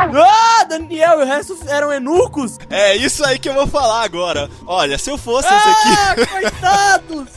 Ah, 0.00 0.64
Daniel, 0.64 1.20
e 1.20 1.22
o 1.22 1.26
resto 1.26 1.58
eram 1.68 1.92
eunucos? 1.92 2.58
É 2.70 2.94
isso 2.96 3.24
aí 3.24 3.38
que 3.38 3.48
eu 3.48 3.54
vou 3.54 3.66
falar 3.66 4.02
agora. 4.04 4.48
Olha, 4.66 4.98
se 4.98 5.10
eu 5.10 5.16
fosse 5.18 5.48
Ezequias, 5.48 5.98
Ah, 5.98 6.14
coitados! 7.00 7.28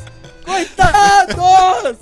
Coitados! 0.46 1.98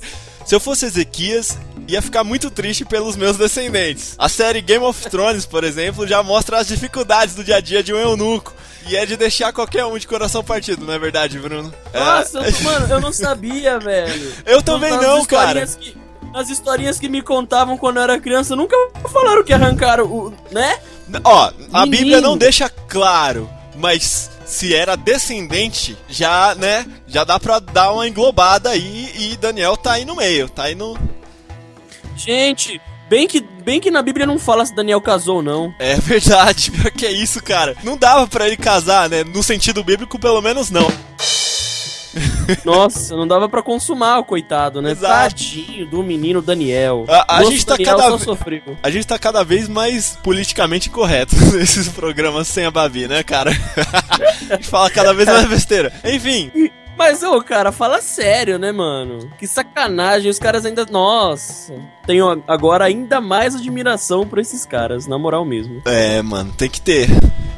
se 0.46 0.56
eu 0.56 0.60
fosse 0.60 0.86
Ezequias, 0.86 1.58
ia 1.88 2.02
ficar 2.02 2.24
muito 2.24 2.50
triste 2.50 2.86
pelos 2.86 3.16
meus 3.16 3.38
descendentes. 3.38 4.16
A 4.18 4.30
série 4.30 4.62
Game 4.62 4.84
of 4.84 5.10
Thrones, 5.10 5.46
por 5.46 5.64
exemplo, 5.64 6.08
já 6.08 6.22
mostra 6.24 6.58
as 6.60 6.68
dificuldades 6.68 7.36
do 7.36 7.44
dia 7.44 7.58
a 7.58 7.62
dia 7.62 7.84
de 7.84 7.94
um 7.94 7.98
eunuco. 7.98 8.54
E 8.90 8.96
é 8.96 9.06
de 9.06 9.18
deixar 9.18 9.52
qualquer 9.52 9.84
um 9.84 9.98
de 9.98 10.08
coração 10.08 10.42
partido, 10.42 10.86
não 10.86 10.94
é 10.94 10.98
verdade, 11.00 11.38
Bruno? 11.38 11.74
É- 11.92 12.00
Nossa, 12.00 12.40
eu- 12.40 12.64
mano, 12.64 12.88
eu 12.90 13.02
não 13.02 13.12
sabia, 13.12 13.78
velho. 13.80 14.34
Eu 14.46 14.62
também 14.62 14.92
Nas 14.94 15.02
não, 15.02 15.26
cara. 15.26 15.68
Que, 15.68 15.98
as 16.34 16.50
historinhas 16.50 17.00
que 17.00 17.10
me 17.10 17.22
contavam 17.22 17.78
quando 17.78 17.98
eu 17.98 18.04
era 18.04 18.20
criança 18.20 18.56
nunca 18.56 18.76
falaram 19.12 19.44
que 19.44 19.54
arrancaram 19.54 20.06
o. 20.06 20.34
né? 20.52 20.78
Ó, 21.24 21.52
a 21.74 21.86
Menino. 21.86 21.90
Bíblia 21.90 22.22
não 22.22 22.38
deixa 22.38 22.70
claro, 22.70 23.50
mas 23.76 24.30
se 24.46 24.74
era 24.74 24.96
descendente, 24.96 25.98
já, 26.08 26.56
né, 26.56 26.86
já 27.08 27.24
dá 27.24 27.40
pra 27.40 27.60
dar 27.60 27.92
uma 27.92 28.08
englobada 28.08 28.70
aí 28.70 29.12
e 29.16 29.38
Daniel 29.38 29.76
tá 29.76 29.94
aí 29.94 30.06
no 30.06 30.16
meio, 30.16 30.50
tá 30.50 30.64
aí 30.64 30.76
no... 30.76 30.98
Gente, 32.16 32.82
bem 33.10 33.28
que, 33.28 33.42
bem 33.64 33.80
que 33.80 33.92
na 33.92 34.02
Bíblia 34.02 34.26
não 34.26 34.40
fala 34.40 34.66
se 34.66 34.76
Daniel 34.76 35.00
casou 35.02 35.38
ou 35.38 35.44
não. 35.44 35.74
É 35.80 35.96
verdade, 35.96 36.72
pior 36.72 36.92
que 36.92 37.06
é 37.06 37.12
isso, 37.12 37.42
cara. 37.44 37.76
Não 37.84 37.98
dava 37.98 38.26
pra 38.28 38.48
ele 38.48 38.58
casar, 38.58 39.10
né, 39.10 39.24
no 39.24 39.44
sentido 39.44 39.84
bíblico, 39.84 40.18
pelo 40.20 40.42
menos 40.42 40.70
não. 40.70 40.88
Nossa, 42.66 43.16
não 43.16 43.28
dava 43.28 43.48
pra 43.50 43.62
consumar 43.62 44.20
o 44.20 44.24
coitado, 44.24 44.82
né? 44.82 44.92
Exato. 44.92 45.14
Tadinho 45.36 45.86
do 45.88 46.04
menino 46.04 46.42
Daniel. 46.42 47.06
A- 47.08 47.38
a 47.38 47.44
gente 47.44 47.66
tá 47.66 47.76
Daniel 47.76 47.98
cada 47.98 48.18
sofreu. 48.18 48.78
A 48.84 48.90
gente 48.90 49.08
tá 49.08 49.18
cada 49.20 49.44
vez 49.44 49.68
mais 49.70 50.18
politicamente 50.24 50.90
correto 50.90 51.36
nesses 51.54 51.88
programas 51.90 52.48
sem 52.48 52.66
a 52.66 52.72
Babi, 52.72 53.08
né, 53.08 53.24
cara? 53.24 53.52
a 54.50 54.56
gente 54.56 54.68
fala 54.68 54.90
cada 54.90 55.14
vez 55.14 55.28
mais 55.28 55.48
besteira. 55.48 55.92
Enfim, 56.04 56.52
Mas, 56.98 57.22
ô, 57.22 57.40
cara, 57.44 57.72
fala 57.72 58.02
sério, 58.02 58.58
né, 58.58 58.72
mano? 58.72 59.30
Que 59.38 59.46
sacanagem, 59.46 60.32
os 60.32 60.40
caras 60.40 60.66
ainda. 60.66 60.84
Nossa. 60.90 61.74
Tenho 62.08 62.44
agora 62.48 62.86
ainda 62.86 63.22
mais 63.22 63.54
admiração 63.56 64.26
por 64.28 64.40
esses 64.40 64.66
caras, 64.66 65.06
na 65.06 65.18
moral 65.18 65.46
mesmo. 65.46 65.82
é, 65.86 66.22
mano, 66.24 66.52
tem 66.58 66.70
que 66.70 66.82
ter. 66.82 67.08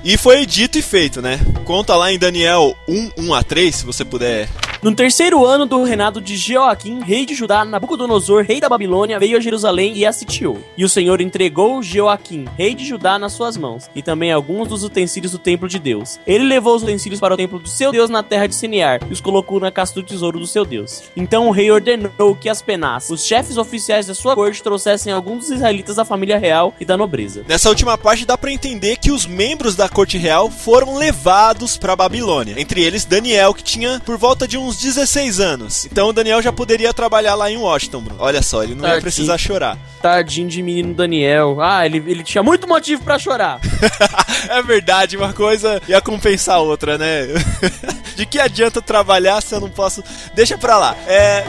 E 0.04 0.18
foi 0.18 0.46
dito 0.46 0.78
e 0.78 0.82
feito, 0.82 1.22
né? 1.22 1.40
Conta 1.66 1.96
lá 1.96 2.12
em 2.12 2.18
Daniel 2.18 2.76
1, 2.88 3.12
1 3.18 3.34
a 3.34 3.44
3, 3.44 3.76
se 3.76 3.86
você 3.86 4.06
puder. 4.06 4.48
No 4.82 4.96
terceiro 4.96 5.46
ano 5.46 5.66
do 5.66 5.84
reinado 5.84 6.22
de 6.22 6.38
Jeoaquim, 6.38 7.02
rei 7.02 7.26
de 7.26 7.36
Judá, 7.36 7.66
Nabucodonosor, 7.66 8.46
rei 8.46 8.62
da 8.62 8.70
Babilônia, 8.70 9.20
veio 9.20 9.36
a 9.36 9.42
Jerusalém 9.42 9.92
e 9.94 10.06
a 10.06 10.14
sitiou. 10.14 10.58
E 10.78 10.86
o 10.86 10.90
Senhor 10.90 11.20
entregou 11.20 11.84
Jeoaquim, 11.84 12.46
rei 12.58 12.74
de 12.74 12.86
Judá, 12.86 13.20
nas 13.20 13.34
suas 13.34 13.58
mãos, 13.58 13.90
e 13.94 14.02
também 14.02 14.32
alguns 14.32 14.70
dos 14.70 14.86
utensílios 14.86 15.34
do 15.34 15.38
templo 15.38 15.68
de 15.68 15.80
Deus. 15.80 16.18
Ele 16.26 16.46
levou 16.46 16.78
os 16.78 16.84
utensílios 16.84 17.20
para 17.20 17.34
o 17.34 17.38
templo 17.38 17.60
do 17.60 17.68
seu 17.68 17.92
Deus 17.92 18.10
na 18.10 18.24
terra 18.24 18.48
de 18.48 18.56
Sinear, 18.56 19.02
e 19.10 19.12
os 19.12 19.20
colocou 19.20 19.60
na 19.60 19.70
caixa 19.70 19.96
do 19.96 20.02
tesouro 20.02 20.40
do 20.40 20.48
seu 20.48 20.64
Deus. 20.64 21.04
Então 21.14 21.50
o 21.50 21.52
rei 21.52 21.70
ordenou 21.70 22.34
que 22.40 22.48
as 22.48 22.62
penas, 22.62 23.10
os 23.10 23.26
chefes 23.26 23.58
oficiais 23.58 24.08
da 24.08 24.16
sua 24.16 24.34
corte, 24.34 24.64
trouxessem 24.64 25.12
alguns 25.12 25.40
dos 25.40 25.52
israelitas 25.58 25.98
da 25.98 26.06
família 26.06 26.38
real 26.38 26.74
e 26.80 26.86
da 26.86 26.96
nobreza. 26.96 27.44
Nessa 27.46 27.68
última 27.68 27.98
parte 27.98 28.26
dá 28.26 28.38
pra 28.38 28.50
entender 28.50 28.96
que 28.96 29.12
os 29.12 29.26
membros 29.26 29.76
da 29.76 29.90
corte 29.90 30.18
real 30.18 30.50
foram 30.50 30.96
levados 30.96 31.76
pra 31.76 31.98
Babilônia. 31.98 32.56
Entre 32.58 32.82
eles 32.82 33.04
Daniel, 33.04 33.54
que 33.54 33.62
tinha 33.62 34.00
por 34.06 34.18
volta 34.18 34.48
de 34.48 34.58
uns 34.58 34.69
16 34.78 35.40
anos. 35.40 35.86
Então 35.86 36.10
o 36.10 36.14
Daniel 36.14 36.42
já 36.42 36.52
poderia 36.52 36.94
trabalhar 36.94 37.36
lá 37.36 37.50
em 37.50 37.58
Washington, 37.58 38.02
Bruno. 38.02 38.20
Olha 38.22 38.42
só, 38.42 38.64
ele 38.64 38.74
não 38.76 38.84
ia 38.84 38.90
Tadinho. 38.90 39.02
precisar 39.02 39.38
chorar. 39.38 39.78
Tadinho 40.02 40.48
de 40.48 40.62
menino 40.62 40.94
Daniel. 40.94 41.62
Ah, 41.62 41.86
ele, 41.86 41.98
ele 42.08 42.24
tinha 42.24 42.44
muito 42.44 42.68
motivo 42.68 43.04
pra 43.04 43.20
chorar. 43.20 43.60
é 44.50 44.62
verdade, 44.62 45.18
uma 45.18 45.34
coisa 45.34 45.82
ia 45.88 46.02
compensar 46.02 46.56
a 46.56 46.60
outra, 46.60 46.98
né? 46.98 47.28
De 48.16 48.26
que 48.26 48.40
adianta 48.40 48.82
trabalhar 48.82 49.42
se 49.42 49.56
eu 49.56 49.62
não 49.62 49.70
posso. 49.70 50.04
Deixa 50.36 50.58
pra 50.58 50.78
lá. 50.78 50.96
É. 51.08 51.46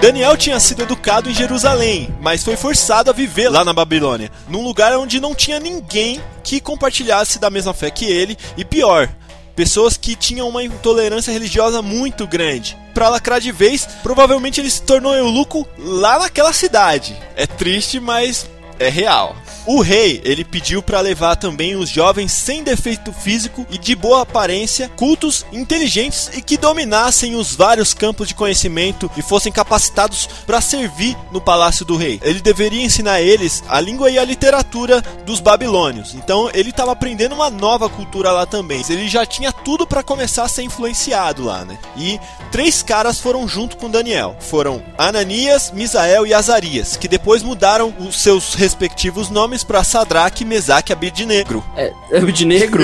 Daniel 0.00 0.34
tinha 0.34 0.58
sido 0.58 0.82
educado 0.82 1.28
em 1.28 1.34
Jerusalém, 1.34 2.08
mas 2.22 2.42
foi 2.42 2.56
forçado 2.56 3.10
a 3.10 3.12
viver 3.12 3.50
lá 3.50 3.62
na 3.62 3.74
Babilônia, 3.74 4.30
num 4.48 4.64
lugar 4.64 4.96
onde 4.96 5.20
não 5.20 5.34
tinha 5.34 5.60
ninguém 5.60 6.18
que 6.42 6.58
compartilhasse 6.58 7.38
da 7.38 7.50
mesma 7.50 7.74
fé 7.74 7.90
que 7.90 8.06
ele, 8.06 8.38
e 8.56 8.64
pior, 8.64 9.10
pessoas 9.54 9.98
que 9.98 10.16
tinham 10.16 10.48
uma 10.48 10.64
intolerância 10.64 11.30
religiosa 11.30 11.82
muito 11.82 12.26
grande. 12.26 12.78
Pra 12.94 13.10
lacrar 13.10 13.40
de 13.40 13.52
vez, 13.52 13.86
provavelmente 14.02 14.58
ele 14.58 14.70
se 14.70 14.80
tornou 14.80 15.14
eunuco 15.14 15.68
lá 15.78 16.18
naquela 16.18 16.54
cidade. 16.54 17.14
É 17.36 17.46
triste, 17.46 18.00
mas 18.00 18.48
é 18.78 18.88
real. 18.88 19.36
O 19.72 19.82
rei, 19.82 20.20
ele 20.24 20.44
pediu 20.44 20.82
para 20.82 21.00
levar 21.00 21.36
também 21.36 21.76
os 21.76 21.88
jovens 21.88 22.32
sem 22.32 22.64
defeito 22.64 23.12
físico 23.12 23.64
e 23.70 23.78
de 23.78 23.94
boa 23.94 24.22
aparência, 24.22 24.88
cultos, 24.96 25.46
inteligentes 25.52 26.28
e 26.36 26.42
que 26.42 26.56
dominassem 26.56 27.36
os 27.36 27.54
vários 27.54 27.94
campos 27.94 28.26
de 28.26 28.34
conhecimento 28.34 29.08
e 29.16 29.22
fossem 29.22 29.52
capacitados 29.52 30.28
para 30.44 30.60
servir 30.60 31.16
no 31.30 31.40
palácio 31.40 31.84
do 31.84 31.94
rei. 31.94 32.18
Ele 32.24 32.40
deveria 32.40 32.82
ensinar 32.82 33.20
eles 33.20 33.62
a 33.68 33.80
língua 33.80 34.10
e 34.10 34.18
a 34.18 34.24
literatura 34.24 35.00
dos 35.24 35.38
babilônios. 35.38 36.14
Então, 36.14 36.50
ele 36.52 36.70
estava 36.70 36.90
aprendendo 36.90 37.36
uma 37.36 37.48
nova 37.48 37.88
cultura 37.88 38.32
lá 38.32 38.46
também. 38.46 38.82
Ele 38.90 39.08
já 39.08 39.24
tinha 39.24 39.52
tudo 39.52 39.86
para 39.86 40.02
começar 40.02 40.42
a 40.42 40.48
ser 40.48 40.64
influenciado 40.64 41.44
lá, 41.44 41.64
né? 41.64 41.78
E 41.96 42.18
três 42.50 42.82
caras 42.82 43.20
foram 43.20 43.46
junto 43.46 43.76
com 43.76 43.88
Daniel. 43.88 44.36
Foram 44.40 44.82
Ananias, 44.98 45.70
Misael 45.70 46.26
e 46.26 46.34
Azarias, 46.34 46.96
que 46.96 47.06
depois 47.06 47.40
mudaram 47.40 47.94
os 48.00 48.20
seus 48.20 48.54
respectivos 48.54 49.30
nomes 49.30 49.59
para 49.64 49.84
Sadraque, 49.84 50.44
Mesaque 50.44 50.92
e 50.92 50.94
Abednego. 50.94 51.64
É, 51.76 51.92
é 52.10 52.20
de 52.20 52.44
negro? 52.44 52.82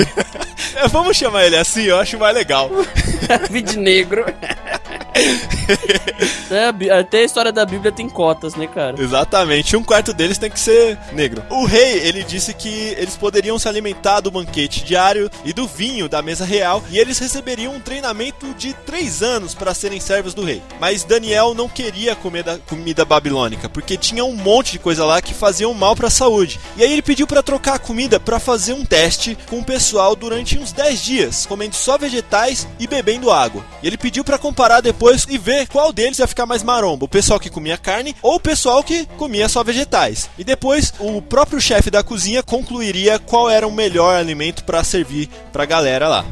É, 0.75 0.87
Vamos 0.87 1.17
chamar 1.17 1.45
ele 1.45 1.57
assim, 1.57 1.83
eu 1.83 1.99
acho 1.99 2.17
mais 2.19 2.35
legal. 2.35 2.69
de 3.61 3.77
negro. 3.77 4.25
É, 6.49 6.69
até 6.91 7.19
a 7.19 7.23
história 7.25 7.51
da 7.51 7.65
Bíblia 7.65 7.91
tem 7.91 8.07
cotas, 8.07 8.55
né, 8.55 8.67
cara? 8.67 9.01
Exatamente, 9.01 9.75
um 9.75 9.83
quarto 9.83 10.13
deles 10.13 10.37
tem 10.37 10.49
que 10.49 10.59
ser 10.59 10.97
negro. 11.11 11.43
O 11.49 11.65
rei, 11.65 11.99
ele 11.99 12.23
disse 12.23 12.53
que 12.53 12.95
eles 12.97 13.17
poderiam 13.17 13.59
se 13.59 13.67
alimentar 13.67 14.21
do 14.21 14.31
banquete 14.31 14.85
diário 14.85 15.29
e 15.43 15.51
do 15.51 15.67
vinho 15.67 16.07
da 16.07 16.21
mesa 16.21 16.45
real 16.45 16.81
e 16.89 16.97
eles 16.97 17.19
receberiam 17.19 17.73
um 17.73 17.81
treinamento 17.81 18.53
de 18.53 18.73
três 18.73 19.21
anos 19.21 19.53
para 19.53 19.73
serem 19.73 19.99
servos 19.99 20.33
do 20.33 20.43
rei. 20.43 20.61
Mas 20.79 21.03
Daniel 21.03 21.53
não 21.53 21.67
queria 21.67 22.15
comer 22.15 22.43
da 22.43 22.57
comida 22.57 23.03
babilônica, 23.03 23.67
porque 23.67 23.97
tinha 23.97 24.23
um 24.23 24.35
monte 24.35 24.73
de 24.73 24.79
coisa 24.79 25.05
lá 25.05 25.21
que 25.21 25.33
faziam 25.33 25.73
mal 25.73 25.95
para 25.95 26.07
a 26.07 26.11
saúde. 26.11 26.59
E 26.77 26.83
aí 26.83 26.93
ele 26.93 27.01
pediu 27.01 27.27
para 27.27 27.43
trocar 27.43 27.75
a 27.75 27.79
comida 27.79 28.19
para 28.19 28.39
fazer 28.39 28.73
um 28.73 28.85
teste 28.85 29.37
com 29.49 29.59
o 29.59 29.65
pessoal 29.65 30.15
durante 30.15 30.57
uns 30.57 30.71
10 30.71 31.03
dias, 31.03 31.45
comendo 31.45 31.75
só 31.75 31.97
vegetais 31.97 32.67
e 32.79 32.87
bebendo 32.87 33.31
água. 33.31 33.65
E 33.83 33.87
ele 33.87 33.97
pediu 33.97 34.23
para 34.23 34.37
comparar 34.37 34.81
depois 34.81 35.06
e 35.29 35.37
ver 35.37 35.67
qual 35.67 35.93
deles 35.93 36.19
ia 36.19 36.27
ficar 36.27 36.45
mais 36.45 36.63
maromba, 36.63 37.05
o 37.05 37.09
pessoal 37.09 37.39
que 37.39 37.49
comia 37.49 37.77
carne 37.77 38.15
ou 38.21 38.35
o 38.35 38.39
pessoal 38.39 38.83
que 38.83 39.05
comia 39.17 39.47
só 39.47 39.63
vegetais. 39.63 40.29
E 40.37 40.43
depois 40.43 40.93
o 40.99 41.21
próprio 41.21 41.61
chefe 41.61 41.89
da 41.89 42.03
cozinha 42.03 42.43
concluiria 42.43 43.17
qual 43.19 43.49
era 43.49 43.67
o 43.67 43.71
melhor 43.71 44.15
alimento 44.15 44.63
para 44.63 44.83
servir 44.83 45.29
pra 45.53 45.65
galera 45.65 46.07
lá. 46.07 46.25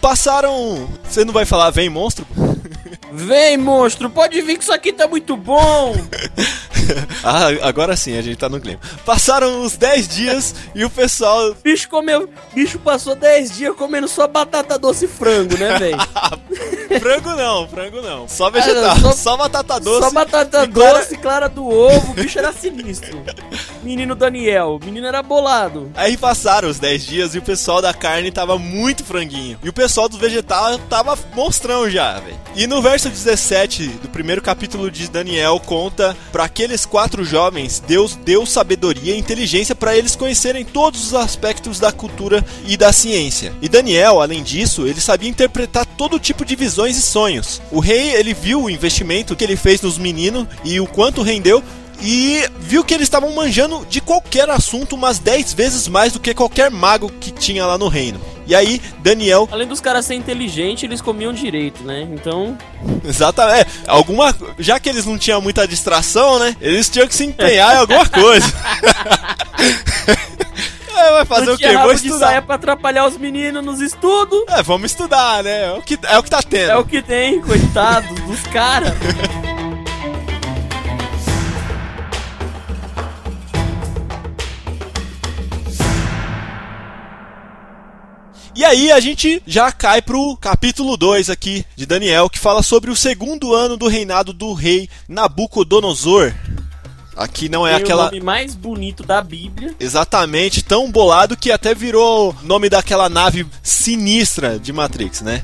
Passaram. 0.00 0.88
Você 1.02 1.24
não 1.24 1.32
vai 1.32 1.44
falar 1.44 1.70
vem 1.70 1.88
monstro? 1.88 2.26
Vem, 3.12 3.56
monstro, 3.56 4.08
pode 4.10 4.40
vir 4.42 4.56
que 4.58 4.62
isso 4.64 4.72
aqui 4.72 4.92
tá 4.92 5.06
muito 5.08 5.36
bom. 5.36 5.94
ah, 7.24 7.46
agora 7.62 7.96
sim, 7.96 8.16
a 8.16 8.22
gente 8.22 8.36
tá 8.36 8.48
no 8.48 8.60
clima. 8.60 8.78
Passaram 9.04 9.62
uns 9.62 9.76
10 9.76 10.08
dias 10.08 10.54
e 10.74 10.84
o 10.84 10.90
pessoal. 10.90 11.54
Bicho 11.62 11.88
comeu, 11.88 12.28
bicho 12.54 12.78
passou 12.78 13.14
10 13.14 13.50
dias 13.56 13.74
comendo 13.76 14.06
só 14.08 14.26
batata 14.26 14.78
doce 14.78 15.04
e 15.06 15.08
frango, 15.08 15.56
né, 15.56 15.78
velho? 15.78 15.98
frango 17.00 17.30
não, 17.30 17.68
frango 17.68 18.00
não. 18.02 18.28
Só 18.28 18.50
vegetal, 18.50 18.84
Ah, 18.92 19.00
só, 19.00 19.12
só- 19.12 19.36
batata 19.36 19.80
doce. 19.80 20.00
Só 20.08 20.10
batata 20.10 20.64
e 20.64 20.68
clara- 20.68 20.98
doce, 21.00 21.16
clara 21.16 21.48
do 21.48 21.66
ovo, 21.66 22.12
o 22.12 22.14
bicho 22.14 22.38
era 22.38 22.52
sinistro. 22.52 23.22
Menino 23.82 24.14
Daniel, 24.14 24.78
o 24.80 24.84
menino 24.84 25.06
era 25.06 25.22
bolado. 25.22 25.90
Aí 25.94 26.16
passaram 26.16 26.68
os 26.68 26.78
10 26.78 27.06
dias 27.06 27.34
e 27.34 27.38
o 27.38 27.42
pessoal 27.42 27.80
da 27.80 27.94
carne 27.94 28.30
tava 28.30 28.58
muito 28.58 29.04
franguinho. 29.04 29.58
E 29.62 29.68
o 29.68 29.72
pessoal 29.72 30.08
do 30.08 30.18
vegetal 30.18 30.78
tava 30.90 31.18
monstrão 31.34 31.88
já, 31.88 32.18
velho. 32.18 32.36
E 32.54 32.66
no 32.66 32.80
verso 32.80 33.08
17 33.08 33.86
do 34.02 34.08
primeiro 34.08 34.40
capítulo 34.40 34.90
de 34.90 35.08
Daniel 35.08 35.60
conta 35.60 36.16
para 36.32 36.44
aqueles 36.44 36.86
quatro 36.86 37.24
jovens, 37.24 37.82
Deus 37.86 38.16
deu 38.16 38.46
sabedoria 38.46 39.14
e 39.14 39.18
inteligência 39.18 39.74
para 39.74 39.96
eles 39.96 40.16
conhecerem 40.16 40.64
todos 40.64 41.04
os 41.06 41.14
aspectos 41.14 41.78
da 41.78 41.92
cultura 41.92 42.44
e 42.66 42.76
da 42.76 42.92
ciência. 42.92 43.52
E 43.60 43.68
Daniel, 43.68 44.20
além 44.20 44.42
disso, 44.42 44.86
ele 44.86 45.00
sabia 45.00 45.28
interpretar 45.28 45.84
todo 45.84 46.18
tipo 46.18 46.44
de 46.44 46.56
visões 46.56 46.96
e 46.96 47.02
sonhos. 47.02 47.60
O 47.70 47.80
rei, 47.80 48.14
ele 48.14 48.34
viu 48.34 48.62
o 48.62 48.70
investimento 48.70 49.36
que 49.36 49.44
ele 49.44 49.56
fez 49.56 49.80
nos 49.80 49.98
meninos 49.98 50.46
e 50.64 50.80
o 50.80 50.86
quanto 50.86 51.22
rendeu 51.22 51.62
e 52.00 52.48
viu 52.58 52.84
que 52.84 52.94
eles 52.94 53.06
estavam 53.06 53.32
manjando 53.32 53.86
de 53.88 54.00
qualquer 54.00 54.48
assunto 54.50 54.94
umas 54.94 55.18
10 55.18 55.54
vezes 55.54 55.88
mais 55.88 56.12
do 56.12 56.20
que 56.20 56.34
qualquer 56.34 56.70
mago 56.70 57.10
que 57.20 57.30
tinha 57.30 57.66
lá 57.66 57.78
no 57.78 57.88
reino. 57.88 58.20
E 58.46 58.54
aí, 58.54 58.80
Daniel, 59.00 59.48
Além 59.50 59.66
dos 59.66 59.80
caras 59.80 60.06
serem 60.06 60.20
inteligentes, 60.20 60.84
eles 60.84 61.00
comiam 61.00 61.32
direito, 61.32 61.82
né? 61.82 62.06
Então, 62.12 62.56
exatamente, 63.04 63.62
é, 63.62 63.66
alguma, 63.88 64.34
já 64.58 64.78
que 64.78 64.88
eles 64.88 65.04
não 65.04 65.18
tinham 65.18 65.40
muita 65.40 65.66
distração, 65.66 66.38
né? 66.38 66.56
Eles 66.60 66.88
tinham 66.88 67.08
que 67.08 67.14
se 67.14 67.24
empenhar 67.24 67.74
em 67.74 67.78
alguma 67.78 68.08
coisa. 68.08 68.46
é, 70.96 71.10
vai 71.10 71.24
fazer 71.24 71.46
não 71.46 71.54
o 71.54 71.58
quê? 71.58 71.76
Vou 71.76 71.92
estudar. 71.92 72.26
saia 72.26 72.42
pra 72.42 72.54
atrapalhar 72.54 73.06
os 73.06 73.18
meninos 73.18 73.64
nos 73.64 73.80
estudos. 73.80 74.44
É, 74.48 74.62
vamos 74.62 74.92
estudar, 74.92 75.42
né? 75.42 75.64
É 75.64 75.72
o 75.72 75.82
que, 75.82 75.98
é 76.04 76.16
o 76.16 76.22
que 76.22 76.30
tá 76.30 76.40
tendo. 76.40 76.70
É 76.70 76.76
o 76.76 76.84
que 76.84 77.02
tem, 77.02 77.40
coitados 77.40 78.16
dos 78.20 78.42
caras. 78.42 78.94
E 88.56 88.64
aí 88.64 88.90
a 88.90 88.98
gente 89.00 89.42
já 89.46 89.70
cai 89.70 90.00
pro 90.00 90.34
capítulo 90.38 90.96
2 90.96 91.28
aqui 91.28 91.62
de 91.76 91.84
Daniel, 91.84 92.30
que 92.30 92.38
fala 92.38 92.62
sobre 92.62 92.90
o 92.90 92.96
segundo 92.96 93.54
ano 93.54 93.76
do 93.76 93.86
reinado 93.86 94.32
do 94.32 94.54
rei 94.54 94.88
Nabucodonosor. 95.06 96.32
Aqui 97.14 97.50
não 97.50 97.66
é 97.66 97.74
Tem 97.74 97.82
aquela. 97.82 98.04
o 98.04 98.06
nome 98.06 98.20
mais 98.20 98.54
bonito 98.54 99.02
da 99.02 99.20
Bíblia. 99.20 99.74
Exatamente, 99.78 100.64
tão 100.64 100.90
bolado 100.90 101.36
que 101.36 101.52
até 101.52 101.74
virou 101.74 102.34
nome 102.42 102.70
daquela 102.70 103.10
nave 103.10 103.46
sinistra 103.62 104.58
de 104.58 104.72
Matrix, 104.72 105.20
né? 105.20 105.42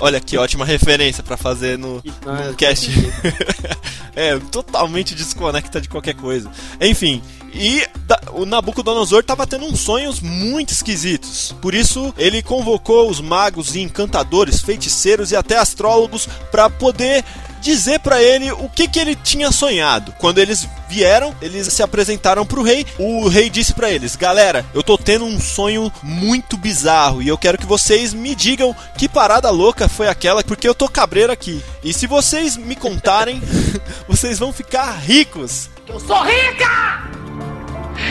Olha 0.00 0.18
que 0.18 0.38
ótima 0.38 0.64
referência 0.64 1.22
pra 1.22 1.36
fazer 1.36 1.76
no, 1.76 1.96
no 1.96 2.54
cast. 2.56 2.90
é, 4.18 4.36
totalmente 4.50 5.14
desconecta 5.14 5.80
de 5.80 5.88
qualquer 5.88 6.14
coisa. 6.14 6.50
Enfim, 6.80 7.22
e 7.54 7.86
o 8.32 8.44
Nabucodonosor 8.44 9.20
estava 9.20 9.46
tendo 9.46 9.64
uns 9.64 9.78
sonhos 9.78 10.18
muito 10.20 10.72
esquisitos. 10.72 11.54
Por 11.62 11.72
isso, 11.72 12.12
ele 12.18 12.42
convocou 12.42 13.08
os 13.08 13.20
magos 13.20 13.76
e 13.76 13.80
encantadores, 13.80 14.60
feiticeiros 14.60 15.30
e 15.30 15.36
até 15.36 15.56
astrólogos 15.56 16.28
para 16.50 16.68
poder 16.68 17.24
dizer 17.58 18.00
para 18.00 18.22
ele 18.22 18.50
o 18.52 18.68
que, 18.68 18.88
que 18.88 18.98
ele 18.98 19.14
tinha 19.14 19.50
sonhado. 19.52 20.14
Quando 20.18 20.38
eles 20.38 20.68
vieram, 20.88 21.34
eles 21.42 21.66
se 21.68 21.82
apresentaram 21.82 22.46
pro 22.46 22.62
rei. 22.62 22.86
O 22.98 23.28
rei 23.28 23.50
disse 23.50 23.74
para 23.74 23.90
eles: 23.90 24.16
"Galera, 24.16 24.64
eu 24.74 24.82
tô 24.82 24.96
tendo 24.96 25.24
um 25.24 25.40
sonho 25.40 25.92
muito 26.02 26.56
bizarro 26.56 27.22
e 27.22 27.28
eu 27.28 27.38
quero 27.38 27.58
que 27.58 27.66
vocês 27.66 28.14
me 28.14 28.34
digam 28.34 28.74
que 28.96 29.08
parada 29.08 29.50
louca 29.50 29.88
foi 29.88 30.08
aquela, 30.08 30.42
porque 30.42 30.68
eu 30.68 30.74
tô 30.74 30.88
cabreiro 30.88 31.32
aqui. 31.32 31.62
E 31.82 31.92
se 31.92 32.06
vocês 32.06 32.56
me 32.56 32.76
contarem, 32.76 33.42
vocês 34.08 34.38
vão 34.38 34.52
ficar 34.52 34.98
ricos." 34.98 35.68
Eu 35.86 35.98
sou 36.00 36.22
rica! 36.22 37.08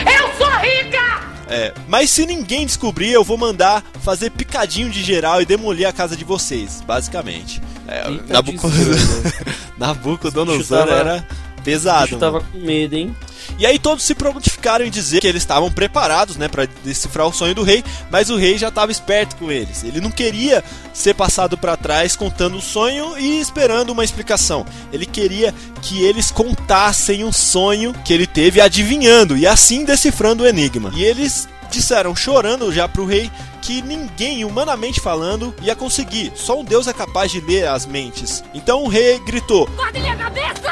Eu 0.04 0.36
sou 0.36 0.50
rica! 0.58 1.28
É, 1.50 1.72
mas 1.88 2.10
se 2.10 2.26
ninguém 2.26 2.66
descobrir, 2.66 3.10
eu 3.10 3.24
vou 3.24 3.38
mandar 3.38 3.82
fazer 4.02 4.30
picadinho 4.30 4.90
de 4.90 5.02
geral 5.02 5.40
e 5.40 5.46
demolir 5.46 5.88
a 5.88 5.92
casa 5.92 6.14
de 6.14 6.24
vocês, 6.24 6.82
basicamente. 6.82 7.62
É. 7.88 8.04
Nabucodonosor 9.78 10.58
Bicho 10.58 10.68
tava- 10.68 10.92
era 10.92 11.28
pesado. 11.64 12.12
Eu 12.14 12.18
tava 12.18 12.38
mano. 12.40 12.50
com 12.52 12.58
medo, 12.58 12.94
hein? 12.94 13.14
E 13.58 13.66
aí 13.66 13.78
todos 13.78 14.04
se 14.04 14.14
prontificaram 14.14 14.84
em 14.84 14.90
dizer 14.90 15.20
que 15.20 15.26
eles 15.26 15.42
estavam 15.42 15.70
preparados, 15.72 16.36
né, 16.36 16.48
para 16.48 16.66
decifrar 16.84 17.26
o 17.26 17.32
sonho 17.32 17.54
do 17.54 17.62
rei, 17.62 17.82
mas 18.10 18.30
o 18.30 18.36
rei 18.36 18.56
já 18.58 18.68
estava 18.68 18.92
esperto 18.92 19.36
com 19.36 19.50
eles. 19.50 19.82
Ele 19.84 20.00
não 20.00 20.10
queria 20.10 20.62
ser 20.92 21.14
passado 21.14 21.56
para 21.56 21.76
trás 21.76 22.14
contando 22.14 22.58
o 22.58 22.62
sonho 22.62 23.18
e 23.18 23.40
esperando 23.40 23.90
uma 23.90 24.04
explicação. 24.04 24.64
Ele 24.92 25.06
queria 25.06 25.52
que 25.82 26.02
eles 26.04 26.30
contassem 26.30 27.24
o 27.24 27.32
sonho 27.32 27.92
que 28.04 28.12
ele 28.12 28.26
teve 28.26 28.60
adivinhando 28.60 29.36
e 29.36 29.46
assim 29.46 29.84
decifrando 29.84 30.44
o 30.44 30.46
enigma. 30.46 30.92
E 30.94 31.02
eles 31.02 31.48
disseram 31.70 32.14
chorando 32.14 32.72
já 32.72 32.88
pro 32.88 33.04
rei 33.04 33.30
que 33.60 33.82
ninguém, 33.82 34.44
humanamente 34.44 35.00
falando, 35.00 35.54
ia 35.60 35.74
conseguir. 35.76 36.32
Só 36.34 36.60
um 36.60 36.64
Deus 36.64 36.86
é 36.86 36.92
capaz 36.92 37.30
de 37.30 37.40
ler 37.40 37.68
as 37.68 37.86
mentes. 37.86 38.42
Então 38.54 38.84
o 38.84 38.88
rei 38.88 39.18
gritou: 39.20 39.68
minha 39.92 40.16
cabeça! 40.16 40.68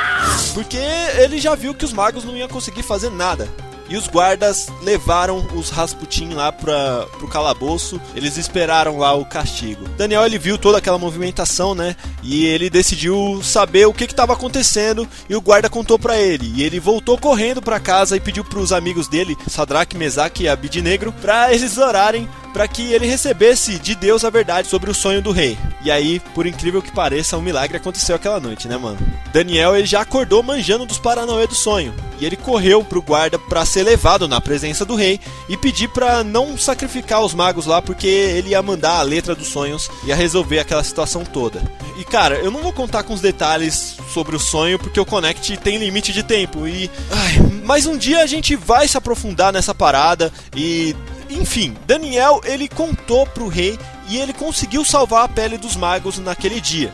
porque 0.55 0.79
ele 1.19 1.39
já 1.39 1.55
viu 1.55 1.75
que 1.75 1.85
os 1.85 1.93
magos 1.93 2.25
não 2.25 2.37
iam 2.37 2.49
conseguir 2.49 2.83
fazer 2.83 3.11
nada. 3.11 3.49
E 3.89 3.97
os 3.97 4.09
guardas 4.09 4.69
levaram 4.83 5.47
os 5.55 5.71
Rasputin 5.71 6.31
lá 6.31 6.51
pra, 6.51 7.07
pro 7.19 7.29
calabouço. 7.29 8.01
Eles 8.15 8.37
esperaram 8.37 8.99
lá 8.99 9.15
o 9.15 9.25
castigo. 9.25 9.89
Daniel 9.97 10.25
ele 10.25 10.39
viu 10.39 10.59
toda 10.59 10.79
aquela 10.79 10.99
movimentação, 10.99 11.75
né? 11.75 11.97
E 12.23 12.45
ele 12.47 12.69
decidiu 12.69 13.41
saber 13.43 13.87
o 13.87 13.93
que 13.93 14.05
estava 14.05 14.33
acontecendo. 14.33 15.09
E 15.29 15.37
o 15.37 15.41
guarda 15.41 15.71
contou 15.71 15.99
pra 15.99 16.19
ele. 16.19 16.53
E 16.57 16.63
ele 16.63 16.81
voltou 16.81 17.17
correndo 17.19 17.63
pra 17.63 17.81
casa 17.81 18.17
e 18.17 18.21
pediu 18.21 18.45
pros 18.45 18.73
amigos 18.73 19.09
dele, 19.09 19.37
Sadraque, 19.49 19.97
Mesaque 19.97 20.45
e 20.45 20.49
Abidinegro, 20.49 21.13
pra 21.13 21.53
eles 21.53 21.79
orarem 21.79 22.29
para 22.57 22.67
que 22.67 22.91
ele 22.91 23.05
recebesse 23.05 23.79
de 23.79 23.95
Deus 23.95 24.25
a 24.25 24.31
verdade 24.31 24.67
sobre 24.67 24.91
o 24.91 24.95
sonho 24.95 25.21
do 25.21 25.31
rei. 25.31 25.59
E 25.85 25.91
aí, 25.91 26.19
por 26.35 26.47
incrível 26.47 26.81
que 26.81 26.91
pareça, 26.91 27.37
um 27.37 27.43
milagre 27.43 27.77
aconteceu 27.77 28.17
aquela 28.17 28.41
noite, 28.41 28.67
né, 28.67 28.79
mano? 28.79 28.97
Daniel 29.31 29.77
ele 29.77 29.87
já 29.87 30.01
acordou 30.01 30.43
manjando 30.43 30.87
dos 30.87 30.97
paranauê 30.97 31.47
do 31.47 31.55
sonho. 31.55 31.93
E 32.19 32.25
ele 32.25 32.35
correu 32.35 32.83
pro 32.83 33.03
guarda 33.03 33.39
para 33.39 33.67
ser 33.67 33.83
levado 33.83 34.27
na 34.27 34.41
presença 34.41 34.87
do 34.87 34.95
rei 34.95 35.21
e 35.51 35.57
pedir 35.59 35.89
para 35.89 36.25
não 36.25 36.57
sacrificar 36.57 37.23
os 37.23 37.35
magos 37.35 37.67
lá 37.67 37.83
porque 37.83 38.07
ele 38.07 38.49
ia 38.49 38.63
mandar 38.63 39.01
a 39.01 39.03
letra 39.03 39.35
dos 39.35 39.49
sonhos 39.49 39.91
e 40.05 40.07
ia 40.07 40.17
resolver 40.17 40.59
aquela 40.59 40.83
situação 40.83 41.27
toda. 41.27 41.61
E 41.99 42.05
cara, 42.05 42.37
eu 42.37 42.51
não 42.51 42.63
vou 42.63 42.73
contar 42.73 43.03
com 43.03 43.13
os 43.13 43.21
detalhes 43.21 43.99
sobre 44.15 44.35
o 44.35 44.41
sonho 44.41 44.79
porque 44.79 44.99
o 44.99 45.05
Connect 45.05 45.59
tem 45.59 45.77
limite 45.77 46.11
de 46.11 46.23
tempo 46.23 46.67
e 46.67 46.91
ai, 47.11 47.35
mas 47.65 47.85
um 47.85 47.99
dia 47.99 48.23
a 48.23 48.27
gente 48.27 48.57
vai 48.57 48.89
se 48.89 48.97
aprofundar 48.97 49.53
nessa 49.53 49.75
parada 49.75 50.33
e 50.57 50.97
enfim, 51.31 51.75
Daniel 51.87 52.41
ele 52.45 52.69
contou 52.69 53.27
pro 53.27 53.49
rei 53.49 53.79
e 54.09 54.19
ele 54.19 54.33
conseguiu 54.33 54.85
salvar 54.85 55.25
a 55.25 55.29
pele 55.29 55.59
dos 55.59 55.77
magos 55.77 56.19
naquele 56.19 56.61
dia. 56.61 56.93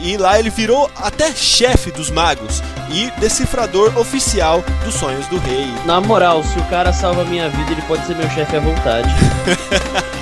E 0.00 0.16
lá 0.16 0.38
ele 0.38 0.50
virou 0.50 0.90
até 0.96 1.32
chefe 1.32 1.90
dos 1.90 2.10
magos 2.10 2.62
e 2.90 3.10
decifrador 3.20 3.98
oficial 3.98 4.62
dos 4.84 4.94
sonhos 4.94 5.26
do 5.26 5.38
rei. 5.38 5.66
Na 5.84 6.00
moral, 6.00 6.42
se 6.44 6.58
o 6.58 6.64
cara 6.66 6.92
salva 6.92 7.22
a 7.22 7.24
minha 7.24 7.48
vida, 7.48 7.72
ele 7.72 7.82
pode 7.82 8.06
ser 8.06 8.14
meu 8.14 8.30
chefe 8.30 8.56
à 8.56 8.60
vontade. 8.60 9.08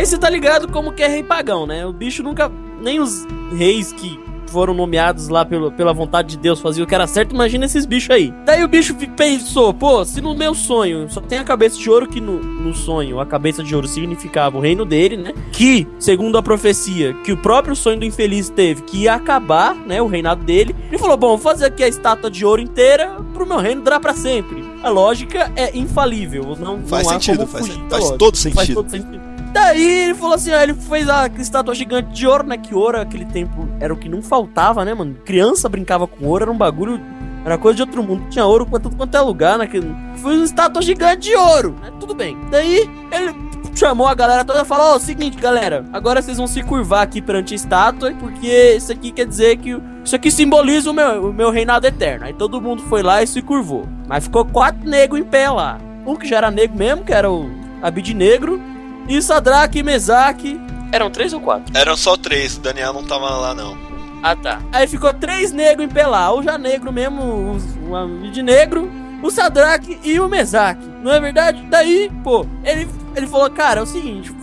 Daí 0.00 0.06
você 0.06 0.16
tá 0.16 0.30
ligado 0.30 0.66
como 0.68 0.92
que 0.92 1.02
é 1.02 1.08
rei 1.08 1.22
pagão, 1.22 1.66
né? 1.66 1.84
O 1.84 1.92
bicho 1.92 2.22
nunca. 2.22 2.50
Nem 2.80 2.98
os 3.00 3.26
reis 3.54 3.92
que 3.92 4.18
foram 4.46 4.72
nomeados 4.72 5.28
lá 5.28 5.44
pelo, 5.44 5.70
pela 5.70 5.92
vontade 5.92 6.28
de 6.30 6.36
Deus 6.38 6.58
faziam 6.58 6.86
o 6.86 6.88
que 6.88 6.94
era 6.94 7.06
certo, 7.06 7.34
imagina 7.34 7.66
esses 7.66 7.84
bichos 7.84 8.08
aí. 8.08 8.32
Daí 8.46 8.64
o 8.64 8.68
bicho 8.68 8.94
pensou, 9.14 9.74
pô, 9.74 10.02
se 10.02 10.22
no 10.22 10.34
meu 10.34 10.54
sonho 10.54 11.06
só 11.10 11.20
tem 11.20 11.38
a 11.38 11.44
cabeça 11.44 11.78
de 11.78 11.90
ouro, 11.90 12.08
que 12.08 12.18
no, 12.18 12.42
no 12.42 12.74
sonho 12.74 13.20
a 13.20 13.26
cabeça 13.26 13.62
de 13.62 13.74
ouro 13.74 13.86
significava 13.86 14.56
o 14.56 14.60
reino 14.62 14.86
dele, 14.86 15.18
né? 15.18 15.34
Que, 15.52 15.86
segundo 15.98 16.38
a 16.38 16.42
profecia, 16.42 17.12
que 17.22 17.30
o 17.32 17.36
próprio 17.36 17.76
sonho 17.76 17.98
do 18.00 18.06
infeliz 18.06 18.48
teve, 18.48 18.80
que 18.80 19.02
ia 19.02 19.12
acabar, 19.14 19.74
né? 19.74 20.00
O 20.00 20.06
reinado 20.06 20.42
dele. 20.42 20.74
Ele 20.88 20.96
falou, 20.98 21.18
bom, 21.18 21.28
vou 21.28 21.38
fazer 21.38 21.66
aqui 21.66 21.84
a 21.84 21.88
estátua 21.88 22.30
de 22.30 22.42
ouro 22.42 22.62
inteira 22.62 23.18
pro 23.34 23.46
meu 23.46 23.58
reino 23.58 23.82
durar 23.82 24.00
pra 24.00 24.14
sempre. 24.14 24.64
A 24.82 24.88
lógica 24.88 25.52
é 25.54 25.76
infalível, 25.76 26.56
não, 26.58 26.80
Faz 26.86 27.06
não 27.06 27.12
sentido, 27.20 27.46
faz- 27.46 27.66
faz 27.90 28.10
todo 28.12 28.34
Faz 28.34 28.38
sentido. 28.38 28.74
todo 28.74 28.90
sentido. 28.90 29.29
Daí 29.52 30.04
ele 30.04 30.14
falou 30.14 30.34
assim, 30.34 30.52
ó, 30.52 30.60
ele 30.60 30.74
fez 30.74 31.08
a 31.08 31.26
estátua 31.38 31.74
gigante 31.74 32.10
de 32.12 32.26
ouro, 32.26 32.46
né? 32.46 32.56
Que 32.56 32.74
ouro 32.74 32.98
naquele 32.98 33.24
tempo 33.24 33.68
era 33.80 33.92
o 33.92 33.96
que 33.96 34.08
não 34.08 34.22
faltava, 34.22 34.84
né, 34.84 34.94
mano? 34.94 35.16
Criança 35.24 35.68
brincava 35.68 36.06
com 36.06 36.26
ouro, 36.26 36.44
era 36.44 36.52
um 36.52 36.56
bagulho. 36.56 37.00
Era 37.44 37.56
coisa 37.56 37.76
de 37.76 37.82
outro 37.82 38.02
mundo. 38.02 38.28
Tinha 38.28 38.44
ouro 38.44 38.66
tudo 38.66 38.96
quanto 38.96 39.16
é 39.16 39.20
lugar 39.20 39.58
naquele. 39.58 39.94
Foi 40.16 40.36
uma 40.36 40.44
estátua 40.44 40.82
gigante 40.82 41.30
de 41.30 41.34
ouro, 41.34 41.74
né? 41.82 41.90
Tudo 41.98 42.14
bem. 42.14 42.36
Daí 42.50 42.88
ele 43.10 43.34
chamou 43.74 44.06
a 44.06 44.14
galera 44.14 44.44
toda 44.44 44.60
e 44.60 44.64
falou: 44.64 44.92
Ó, 44.92 44.96
o 44.96 45.00
seguinte, 45.00 45.38
galera, 45.38 45.84
agora 45.92 46.20
vocês 46.20 46.36
vão 46.36 46.46
se 46.46 46.62
curvar 46.62 47.02
aqui 47.02 47.22
perante 47.22 47.54
a 47.54 47.56
estátua, 47.56 48.12
porque 48.12 48.74
isso 48.76 48.92
aqui 48.92 49.10
quer 49.10 49.26
dizer 49.26 49.56
que. 49.56 49.80
Isso 50.04 50.16
aqui 50.16 50.30
simboliza 50.30 50.90
o 50.90 50.94
meu, 50.94 51.30
o 51.30 51.32
meu 51.32 51.50
reinado 51.50 51.86
eterno. 51.86 52.26
Aí 52.26 52.32
todo 52.32 52.60
mundo 52.60 52.82
foi 52.82 53.02
lá 53.02 53.22
e 53.22 53.26
se 53.26 53.40
curvou. 53.42 53.86
Mas 54.06 54.24
ficou 54.24 54.44
quatro 54.44 54.88
negros 54.88 55.20
em 55.20 55.24
pé 55.24 55.48
lá. 55.50 55.78
Um 56.06 56.16
que 56.16 56.28
já 56.28 56.38
era 56.38 56.50
negro 56.50 56.76
mesmo, 56.76 57.04
que 57.04 57.12
era 57.12 57.30
o 57.30 57.50
Abid 57.82 58.12
Negro. 58.14 58.60
E 59.08 59.20
Sadraque 59.20 59.80
e 59.80 59.82
Mesaque. 59.82 60.60
Eram 60.92 61.10
três 61.10 61.32
ou 61.32 61.40
quatro? 61.40 61.72
Eram 61.76 61.96
só 61.96 62.16
três, 62.16 62.56
o 62.56 62.60
Daniel 62.60 62.92
não 62.92 63.04
tava 63.04 63.30
lá 63.30 63.54
não. 63.54 63.76
Ah, 64.22 64.36
tá. 64.36 64.60
Aí 64.72 64.86
ficou 64.86 65.12
três 65.14 65.52
negros 65.52 65.86
em 65.86 65.88
pé 65.88 66.06
lá. 66.06 66.32
O 66.32 66.42
já 66.42 66.58
negro 66.58 66.92
mesmo, 66.92 67.22
o, 67.22 67.90
o 67.90 67.96
Abid 67.96 68.42
Negro, 68.42 68.90
o 69.22 69.30
Sadraque 69.30 69.98
e 70.04 70.20
o 70.20 70.28
Mesaque. 70.28 70.86
Não 71.02 71.12
é 71.12 71.20
verdade? 71.20 71.62
Daí, 71.70 72.10
pô, 72.22 72.46
ele, 72.64 72.88
ele 73.16 73.26
falou, 73.26 73.50
cara, 73.50 73.80
é 73.80 73.82
o 73.82 73.86
seguinte, 73.86 74.34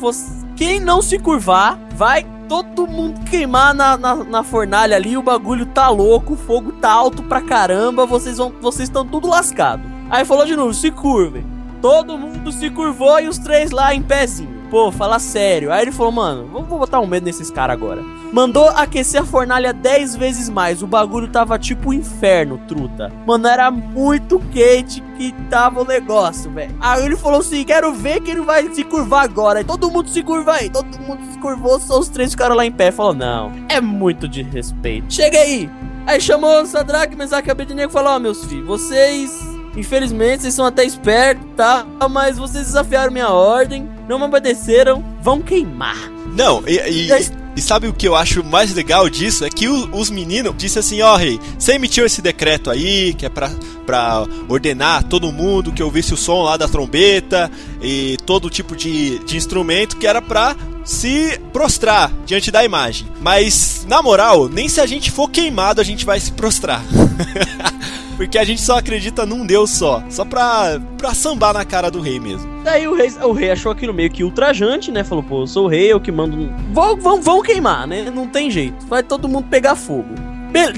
quem 0.55 0.79
não 0.79 1.01
se 1.01 1.19
curvar, 1.19 1.77
vai 1.93 2.25
todo 2.47 2.87
mundo 2.87 3.19
queimar 3.29 3.73
na, 3.73 3.97
na, 3.97 4.15
na 4.15 4.43
fornalha 4.43 4.95
ali, 4.95 5.17
o 5.17 5.21
bagulho 5.21 5.65
tá 5.65 5.89
louco, 5.89 6.33
o 6.33 6.37
fogo 6.37 6.71
tá 6.73 6.89
alto 6.89 7.21
pra 7.23 7.41
caramba, 7.41 8.05
vocês 8.05 8.37
vão, 8.37 8.51
vocês 8.61 8.89
estão 8.89 9.05
tudo 9.05 9.27
lascado. 9.27 9.83
Aí 10.09 10.25
falou 10.25 10.45
de 10.45 10.55
novo, 10.55 10.73
se 10.73 10.89
curvem. 10.89 11.45
Todo 11.81 12.17
mundo 12.17 12.51
se 12.51 12.69
curvou 12.69 13.19
e 13.19 13.27
os 13.27 13.37
três 13.37 13.71
lá 13.71 13.93
em 13.93 14.01
pezinho. 14.01 14.57
Pô, 14.69 14.91
fala 14.91 15.17
sério. 15.19 15.71
Aí 15.71 15.83
ele 15.83 15.91
falou, 15.91 16.11
mano, 16.11 16.47
vou, 16.47 16.63
vou 16.63 16.79
botar 16.79 16.99
um 16.99 17.07
medo 17.07 17.25
nesses 17.25 17.49
caras 17.49 17.75
agora. 17.75 18.01
Mandou 18.33 18.67
aquecer 18.67 19.21
a 19.21 19.25
fornalha 19.25 19.71
10 19.71 20.15
vezes 20.17 20.49
mais. 20.49 20.83
O 20.83 20.87
bagulho 20.87 21.29
tava 21.29 21.57
tipo 21.57 21.89
um 21.89 21.93
inferno, 21.93 22.59
truta. 22.67 23.11
Mano, 23.25 23.47
era 23.47 23.71
muito 23.71 24.39
quente 24.51 25.01
que 25.17 25.31
tava 25.49 25.81
o 25.81 25.85
negócio, 25.85 26.51
velho. 26.51 26.75
Aí 26.81 27.05
ele 27.05 27.15
falou 27.15 27.39
assim: 27.39 27.63
quero 27.63 27.93
ver 27.93 28.21
que 28.21 28.31
ele 28.31 28.41
vai 28.41 28.67
se 28.73 28.83
curvar 28.83 29.23
agora. 29.23 29.59
Aí 29.59 29.65
todo 29.65 29.89
mundo 29.89 30.09
se 30.09 30.21
curva 30.21 30.55
aí. 30.55 30.69
Todo 30.69 30.99
mundo 30.99 31.21
se 31.31 31.39
curvou, 31.39 31.79
só 31.79 31.99
os 31.99 32.09
três 32.09 32.31
ficaram 32.31 32.55
lá 32.55 32.65
em 32.65 32.71
pé. 32.71 32.91
Falou: 32.91 33.13
não, 33.13 33.53
é 33.69 33.79
muito 33.79 34.27
de 34.27 34.41
respeito. 34.41 35.13
Chega 35.13 35.39
aí. 35.39 35.69
Aí 36.05 36.19
chamou 36.21 36.65
Sadraque, 36.65 37.15
Mesaque 37.15 37.47
e 37.47 37.51
Abednego 37.51 37.89
e 37.89 37.93
falou: 37.93 38.13
Ó, 38.13 38.19
meus 38.19 38.43
filhos, 38.45 38.67
vocês, 38.67 39.56
infelizmente, 39.77 40.41
vocês 40.41 40.53
são 40.53 40.65
até 40.65 40.83
espertos, 40.83 41.45
tá? 41.55 41.85
Mas 42.09 42.37
vocês 42.37 42.65
desafiaram 42.65 43.11
minha 43.13 43.29
ordem, 43.29 43.87
não 44.09 44.19
me 44.19 44.25
obedeceram, 44.25 45.03
vão 45.21 45.41
queimar. 45.41 45.95
Não, 46.35 46.61
e, 46.67 46.75
e, 47.07 47.09
e 47.55 47.61
sabe 47.61 47.87
o 47.87 47.93
que 47.93 48.07
eu 48.07 48.15
acho 48.15 48.43
mais 48.43 48.73
legal 48.73 49.09
disso? 49.09 49.45
É 49.45 49.49
que 49.49 49.67
o- 49.67 49.89
os 49.95 50.09
meninos 50.09 50.53
disse 50.57 50.77
assim, 50.77 51.01
ó 51.01 51.15
rei, 51.15 51.39
você 51.57 51.73
emitiu 51.73 52.05
esse 52.05 52.21
decreto 52.21 52.69
aí, 52.69 53.13
que 53.13 53.25
é 53.25 53.29
pra, 53.29 53.49
pra 53.85 54.25
ordenar 54.49 55.03
todo 55.05 55.31
mundo 55.31 55.71
que 55.71 55.81
ouvisse 55.81 56.13
o 56.13 56.17
som 56.17 56.43
lá 56.43 56.57
da 56.57 56.67
trombeta 56.67 57.49
e 57.81 58.17
todo 58.25 58.49
tipo 58.49 58.75
de, 58.75 59.19
de 59.19 59.37
instrumento 59.37 59.97
que 59.97 60.05
era 60.05 60.21
pra 60.21 60.55
se 60.83 61.39
prostrar 61.51 62.11
diante 62.25 62.51
da 62.51 62.63
imagem. 62.63 63.07
Mas, 63.21 63.85
na 63.89 64.01
moral, 64.01 64.47
nem 64.47 64.69
se 64.69 64.79
a 64.79 64.85
gente 64.85 65.09
for 65.11 65.29
queimado 65.29 65.81
a 65.81 65.83
gente 65.83 66.05
vai 66.05 66.19
se 66.19 66.31
prostrar. 66.33 66.83
Porque 68.17 68.37
a 68.37 68.43
gente 68.43 68.59
só 68.59 68.79
acredita 68.79 69.25
num 69.25 69.45
Deus 69.45 69.69
só. 69.69 70.03
Só 70.09 70.25
pra, 70.25 70.81
pra 70.97 71.13
sambar 71.13 71.53
na 71.53 71.63
cara 71.63 71.89
do 71.89 72.01
rei 72.01 72.19
mesmo. 72.19 72.49
Daí 72.63 72.87
o 72.87 72.95
rei, 72.95 73.09
o 73.21 73.31
rei 73.31 73.51
achou 73.51 73.71
aquilo 73.71 73.93
meio 73.93 74.09
que 74.09 74.23
ultrajante, 74.23 74.91
né? 74.91 75.03
Falou, 75.03 75.23
pô, 75.23 75.43
eu 75.43 75.47
sou 75.47 75.65
o 75.65 75.67
rei, 75.69 75.93
eu 75.93 76.01
que 76.01 76.11
mando. 76.11 76.51
Vão, 76.73 76.97
vão, 76.97 77.21
vão 77.21 77.41
queimar, 77.43 77.87
né? 77.87 78.11
Não 78.13 78.27
tem 78.27 78.49
jeito. 78.49 78.85
Vai 78.87 79.03
todo 79.03 79.29
mundo 79.29 79.47
pegar 79.47 79.75
fogo. 79.75 80.15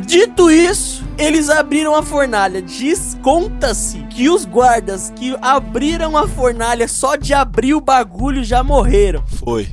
Dito 0.06 0.52
isso, 0.52 1.06
eles 1.18 1.50
abriram 1.50 1.96
a 1.96 2.04
fornalha. 2.04 2.62
Diz, 2.62 3.18
conta-se 3.22 4.00
que 4.10 4.30
os 4.30 4.44
guardas 4.44 5.14
que 5.16 5.38
abriram 5.42 6.18
a 6.18 6.28
fornalha 6.28 6.88
só 6.88 7.16
de 7.16 7.34
abrir 7.34 7.74
o 7.74 7.80
bagulho 7.80 8.44
já 8.44 8.62
morreram. 8.62 9.24
Foi. 9.26 9.70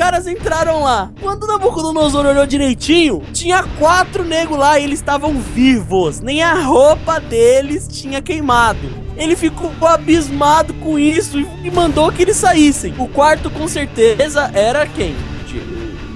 Caras 0.00 0.26
entraram 0.26 0.82
lá. 0.82 1.12
Quando 1.20 1.46
Nabucodonosor 1.46 2.24
olhou 2.24 2.46
direitinho, 2.46 3.22
tinha 3.34 3.62
quatro 3.78 4.24
negros 4.24 4.58
lá 4.58 4.78
e 4.78 4.84
eles 4.84 4.98
estavam 4.98 5.38
vivos. 5.38 6.20
Nem 6.20 6.42
a 6.42 6.54
roupa 6.54 7.20
deles 7.20 7.86
tinha 7.86 8.22
queimado. 8.22 8.80
Ele 9.14 9.36
ficou 9.36 9.70
abismado 9.86 10.72
com 10.72 10.98
isso 10.98 11.38
e 11.38 11.70
mandou 11.70 12.10
que 12.10 12.22
eles 12.22 12.38
saíssem. 12.38 12.94
O 12.96 13.06
quarto, 13.08 13.50
com 13.50 13.68
certeza, 13.68 14.50
era 14.54 14.86
quem? 14.86 15.14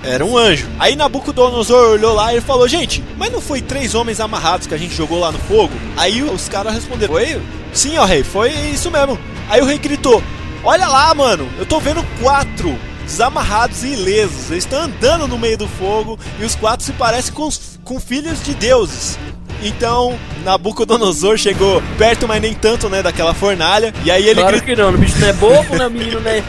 Era 0.03 0.25
um 0.25 0.35
anjo. 0.35 0.67
Aí 0.79 0.97
Nabucodonosor 0.97 1.91
olhou 1.91 2.15
lá 2.15 2.35
e 2.35 2.41
falou: 2.41 2.67
Gente, 2.67 3.05
mas 3.19 3.31
não 3.31 3.41
foi 3.41 3.61
três 3.61 3.95
homens 3.95 4.19
amarrados 4.19 4.67
que 4.67 4.73
a 4.73 4.79
gente 4.79 4.95
jogou 4.95 5.21
lá 5.21 5.31
no 5.31 5.39
fogo? 5.41 5.75
Aí 5.99 6.23
os 6.23 6.49
caras 6.49 6.73
responderam: 6.73 7.13
Foi? 7.13 7.39
Sim, 7.75 7.99
ó 7.99 8.07
rei, 8.07 8.25
foi 8.25 8.51
isso 8.51 8.91
mesmo. 8.91 9.19
Aí 9.47 9.61
o 9.61 9.67
rei 9.67 9.77
gritou: 9.77 10.23
Olha 10.65 10.89
lá, 10.89 11.15
mano, 11.15 11.47
eu 11.59 11.67
tô 11.67 11.79
vendo 11.81 12.03
quatro 12.23 12.75
desamarrados 13.05 13.83
e 13.85 13.89
ilesos. 13.89 14.51
Eles 14.51 14.65
estão 14.65 14.83
andando 14.83 15.29
no 15.29 15.39
meio 15.39 15.57
do 15.57 15.69
fogo 15.69 16.19
e 16.41 16.45
os 16.45 16.55
quatro 16.55 16.85
se 16.85 16.93
parecem 16.93 17.33
com, 17.33 17.49
com 17.85 18.01
filhos 18.01 18.43
de 18.43 18.55
deuses. 18.55 19.19
Então, 19.63 20.19
Nabucodonosor 20.45 21.39
chegou 21.39 21.83
perto, 21.97 22.29
mas 22.29 22.41
nem 22.43 22.55
tanto, 22.55 22.89
né, 22.89 23.03
daquela 23.03 23.33
fornalha. 23.33 23.95
E 24.05 24.11
aí 24.11 24.27
ele 24.27 24.41
claro 24.41 24.61
gritou. 24.61 24.77
que 24.77 24.83
não, 24.83 24.91
o 24.91 24.99
bicho 24.99 25.19
não 25.19 25.29
é 25.29 25.33
bobo, 25.33 25.77
né? 25.77 25.89
Menino 25.89 26.21
não 26.21 26.31
é, 26.31 26.43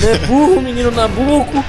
não 0.00 0.08
é 0.08 0.18
burro, 0.18 0.62
menino 0.62 0.90
Nabuco. 0.90 1.64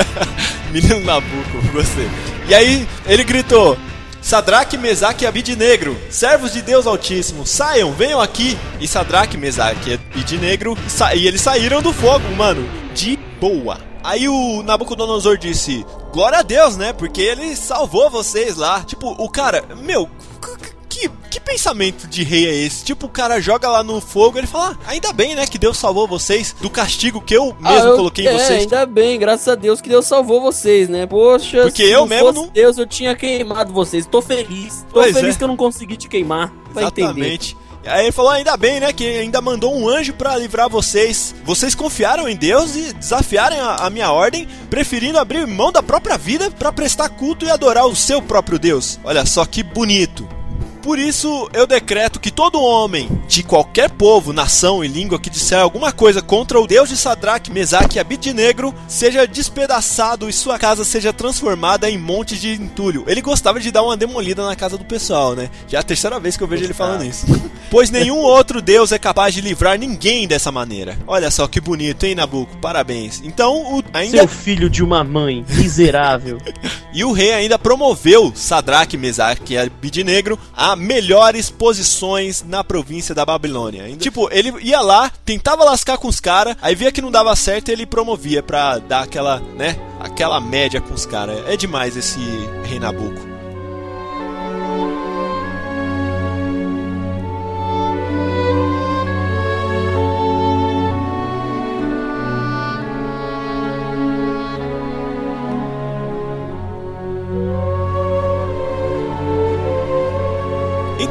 Menino 0.72 1.00
Nabuco, 1.00 1.72
gostei. 1.72 2.08
E 2.48 2.54
aí 2.54 2.88
ele 3.06 3.22
gritou: 3.22 3.76
Sadraque, 4.22 4.78
Mesaque 4.78 5.24
e 5.24 5.26
Abidnegro, 5.26 5.96
servos 6.08 6.52
de 6.52 6.62
Deus 6.62 6.86
Altíssimo, 6.86 7.46
saiam, 7.46 7.92
venham 7.92 8.20
aqui. 8.20 8.56
E 8.80 8.88
Sadraque, 8.88 9.36
Mesaque 9.36 9.90
e 9.90 9.94
Abidnegro, 9.94 10.76
sa 10.88 11.14
e 11.14 11.26
eles 11.26 11.42
saíram 11.42 11.82
do 11.82 11.92
fogo, 11.92 12.24
mano, 12.34 12.66
de 12.94 13.16
boa. 13.40 13.78
Aí 14.02 14.28
o 14.28 14.62
Nabucodonosor 14.62 15.36
disse: 15.38 15.84
Glória 16.12 16.38
a 16.38 16.42
Deus, 16.42 16.76
né? 16.76 16.92
Porque 16.92 17.20
ele 17.22 17.56
salvou 17.56 18.10
vocês 18.10 18.56
lá. 18.56 18.82
Tipo, 18.82 19.10
o 19.18 19.28
cara, 19.28 19.64
meu, 19.82 20.08
que, 20.88 21.08
que 21.30 21.40
pensamento 21.40 22.06
de 22.06 22.22
rei 22.22 22.46
é 22.46 22.54
esse? 22.54 22.84
Tipo, 22.84 23.06
o 23.06 23.08
cara 23.08 23.40
joga 23.40 23.68
lá 23.68 23.82
no 23.82 24.00
fogo 24.02 24.36
e 24.36 24.40
ele 24.40 24.46
fala: 24.46 24.78
ah, 24.86 24.90
Ainda 24.90 25.10
bem, 25.12 25.34
né? 25.34 25.46
Que 25.46 25.56
Deus 25.58 25.78
salvou 25.78 26.06
vocês 26.06 26.54
do 26.60 26.68
castigo 26.68 27.20
que 27.22 27.34
eu 27.34 27.46
mesmo 27.46 27.58
Ah, 27.64 27.74
eu- 27.78 27.96
coloquei 27.96 28.26
em 28.26 28.28
é, 28.28 28.32
vocês. 28.38 28.60
ainda 28.62 28.84
bem, 28.84 29.18
graças 29.18 29.48
a 29.48 29.54
Deus 29.54 29.80
que 29.80 29.88
Deus 29.88 30.04
salvou 30.06 30.40
vocês, 30.42 30.88
né? 30.88 31.06
Poxa, 31.06 31.62
Porque 31.62 31.84
se 31.86 31.90
eu 31.90 32.00
não 32.00 32.06
mesmo 32.06 32.32
não- 32.32 32.46
Deus, 32.48 32.76
eu 32.76 32.86
tinha 32.86 33.14
queimado 33.16 33.72
vocês. 33.72 34.04
Tô 34.06 34.20
feliz. 34.20 34.84
Tô 34.92 35.00
Pois 35.00 35.14
feliz 35.14 35.34
é. 35.34 35.38
que 35.38 35.44
eu 35.44 35.48
não 35.48 35.56
consegui 35.56 35.96
te 35.96 36.08
queimar. 36.08 36.52
Vai 36.72 36.84
entender. 36.84 37.40
Aí 37.86 38.04
ele 38.04 38.12
falou, 38.12 38.30
ainda 38.30 38.56
bem, 38.56 38.80
né, 38.80 38.92
que 38.92 39.06
ainda 39.06 39.40
mandou 39.40 39.76
um 39.76 39.88
anjo 39.88 40.12
pra 40.14 40.36
livrar 40.36 40.68
vocês. 40.68 41.34
Vocês 41.44 41.74
confiaram 41.74 42.28
em 42.28 42.36
Deus 42.36 42.74
e 42.76 42.92
desafiaram 42.92 43.56
a, 43.56 43.86
a 43.86 43.90
minha 43.90 44.10
ordem, 44.10 44.48
preferindo 44.70 45.18
abrir 45.18 45.46
mão 45.46 45.70
da 45.70 45.82
própria 45.82 46.16
vida 46.16 46.50
pra 46.50 46.72
prestar 46.72 47.08
culto 47.10 47.44
e 47.44 47.50
adorar 47.50 47.86
o 47.86 47.96
seu 47.96 48.22
próprio 48.22 48.58
Deus. 48.58 48.98
Olha 49.04 49.26
só 49.26 49.44
que 49.44 49.62
bonito. 49.62 50.28
Por 50.84 50.98
isso 50.98 51.48
eu 51.54 51.66
decreto 51.66 52.20
que 52.20 52.30
todo 52.30 52.60
homem 52.60 53.08
de 53.26 53.42
qualquer 53.42 53.88
povo, 53.88 54.34
nação 54.34 54.84
e 54.84 54.86
língua 54.86 55.18
que 55.18 55.30
disser 55.30 55.58
alguma 55.58 55.90
coisa 55.90 56.20
contra 56.20 56.60
o 56.60 56.66
Deus 56.66 56.90
de 56.90 56.96
Sadraque, 56.98 57.50
Mesaque 57.50 57.96
e 57.96 57.98
Abidnegro 57.98 58.74
seja 58.86 59.26
despedaçado 59.26 60.28
e 60.28 60.32
sua 60.32 60.58
casa 60.58 60.84
seja 60.84 61.10
transformada 61.10 61.88
em 61.88 61.96
monte 61.96 62.38
de 62.38 62.52
entulho. 62.52 63.02
Ele 63.06 63.22
gostava 63.22 63.58
de 63.58 63.70
dar 63.70 63.82
uma 63.82 63.96
demolida 63.96 64.46
na 64.46 64.54
casa 64.54 64.76
do 64.76 64.84
pessoal, 64.84 65.34
né? 65.34 65.48
Já 65.66 65.78
é 65.78 65.80
a 65.80 65.84
terceira 65.84 66.20
vez 66.20 66.36
que 66.36 66.42
eu 66.42 66.48
vejo 66.48 66.64
ele 66.64 66.74
falando 66.74 67.06
isso. 67.06 67.24
Pois 67.70 67.90
nenhum 67.90 68.18
outro 68.18 68.62
Deus 68.62 68.92
é 68.92 69.00
capaz 69.00 69.34
de 69.34 69.40
livrar 69.40 69.76
ninguém 69.76 70.28
dessa 70.28 70.52
maneira. 70.52 70.96
Olha 71.08 71.28
só 71.28 71.48
que 71.48 71.60
bonito, 71.60 72.04
hein, 72.04 72.14
Nabucco? 72.14 72.56
Parabéns. 72.58 73.20
Então, 73.24 73.56
o, 73.56 73.82
ainda 73.92 74.18
Seu 74.18 74.28
filho 74.28 74.70
de 74.70 74.80
uma 74.80 75.02
mãe, 75.02 75.44
miserável. 75.48 76.38
e 76.94 77.04
o 77.04 77.10
rei 77.10 77.32
ainda 77.32 77.58
promoveu 77.58 78.32
Sadraque, 78.32 78.96
Mesaque 78.96 79.54
e 79.54 79.58
Abidnegro 79.58 80.38
a 80.56 80.73
melhores 80.76 81.50
posições 81.50 82.42
na 82.42 82.62
província 82.62 83.14
da 83.14 83.24
Babilônia. 83.24 83.94
Tipo, 83.96 84.28
ele 84.32 84.52
ia 84.60 84.80
lá, 84.80 85.10
tentava 85.24 85.64
lascar 85.64 85.98
com 85.98 86.08
os 86.08 86.20
caras, 86.20 86.56
aí 86.60 86.74
via 86.74 86.92
que 86.92 87.02
não 87.02 87.10
dava 87.10 87.34
certo, 87.36 87.68
ele 87.68 87.86
promovia 87.86 88.42
pra 88.42 88.78
dar 88.78 89.02
aquela, 89.02 89.40
né, 89.56 89.76
aquela 90.00 90.40
média 90.40 90.80
com 90.80 90.94
os 90.94 91.06
caras. 91.06 91.42
É 91.48 91.56
demais 91.56 91.96
esse 91.96 92.20
rei 92.64 92.78
Nabuco. 92.78 93.33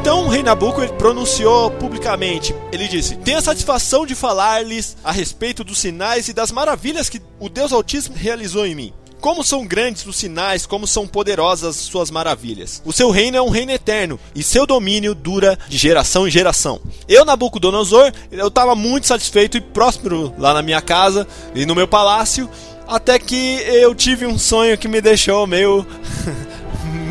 Então 0.04 0.26
o 0.26 0.28
rei 0.28 0.42
Nabuco 0.42 0.86
pronunciou 0.98 1.70
publicamente. 1.70 2.54
Ele 2.70 2.86
disse: 2.86 3.16
Tenho 3.16 3.38
a 3.38 3.40
satisfação 3.40 4.04
de 4.04 4.14
falar-lhes 4.14 4.98
a 5.02 5.10
respeito 5.10 5.64
dos 5.64 5.78
sinais 5.78 6.28
e 6.28 6.34
das 6.34 6.52
maravilhas 6.52 7.08
que 7.08 7.22
o 7.40 7.48
Deus 7.48 7.72
Altíssimo 7.72 8.14
realizou 8.14 8.66
em 8.66 8.74
mim. 8.74 8.92
Como 9.18 9.42
são 9.42 9.66
grandes 9.66 10.04
os 10.04 10.16
sinais, 10.16 10.66
como 10.66 10.86
são 10.86 11.06
poderosas 11.06 11.76
suas 11.76 12.10
maravilhas. 12.10 12.82
O 12.84 12.92
seu 12.92 13.10
reino 13.10 13.38
é 13.38 13.40
um 13.40 13.48
reino 13.48 13.72
eterno, 13.72 14.20
e 14.34 14.42
seu 14.42 14.66
domínio 14.66 15.14
dura 15.14 15.58
de 15.70 15.78
geração 15.78 16.28
em 16.28 16.30
geração. 16.30 16.82
Eu, 17.08 17.24
Nabucodonosor, 17.24 18.12
eu 18.30 18.48
estava 18.48 18.74
muito 18.74 19.06
satisfeito 19.06 19.56
e 19.56 19.60
próspero 19.62 20.34
lá 20.36 20.52
na 20.52 20.60
minha 20.60 20.82
casa 20.82 21.26
e 21.54 21.64
no 21.64 21.74
meu 21.74 21.88
palácio, 21.88 22.46
até 22.86 23.18
que 23.18 23.62
eu 23.62 23.94
tive 23.94 24.26
um 24.26 24.38
sonho 24.38 24.76
que 24.76 24.86
me 24.86 25.00
deixou 25.00 25.46
meio 25.46 25.86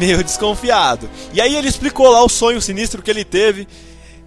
meio 0.03 0.23
desconfiado. 0.23 1.09
E 1.33 1.39
aí 1.39 1.55
ele 1.55 1.69
explicou 1.69 2.09
lá 2.09 2.21
o 2.23 2.29
sonho 2.29 2.61
sinistro 2.61 3.01
que 3.01 3.09
ele 3.09 3.23
teve. 3.23 3.67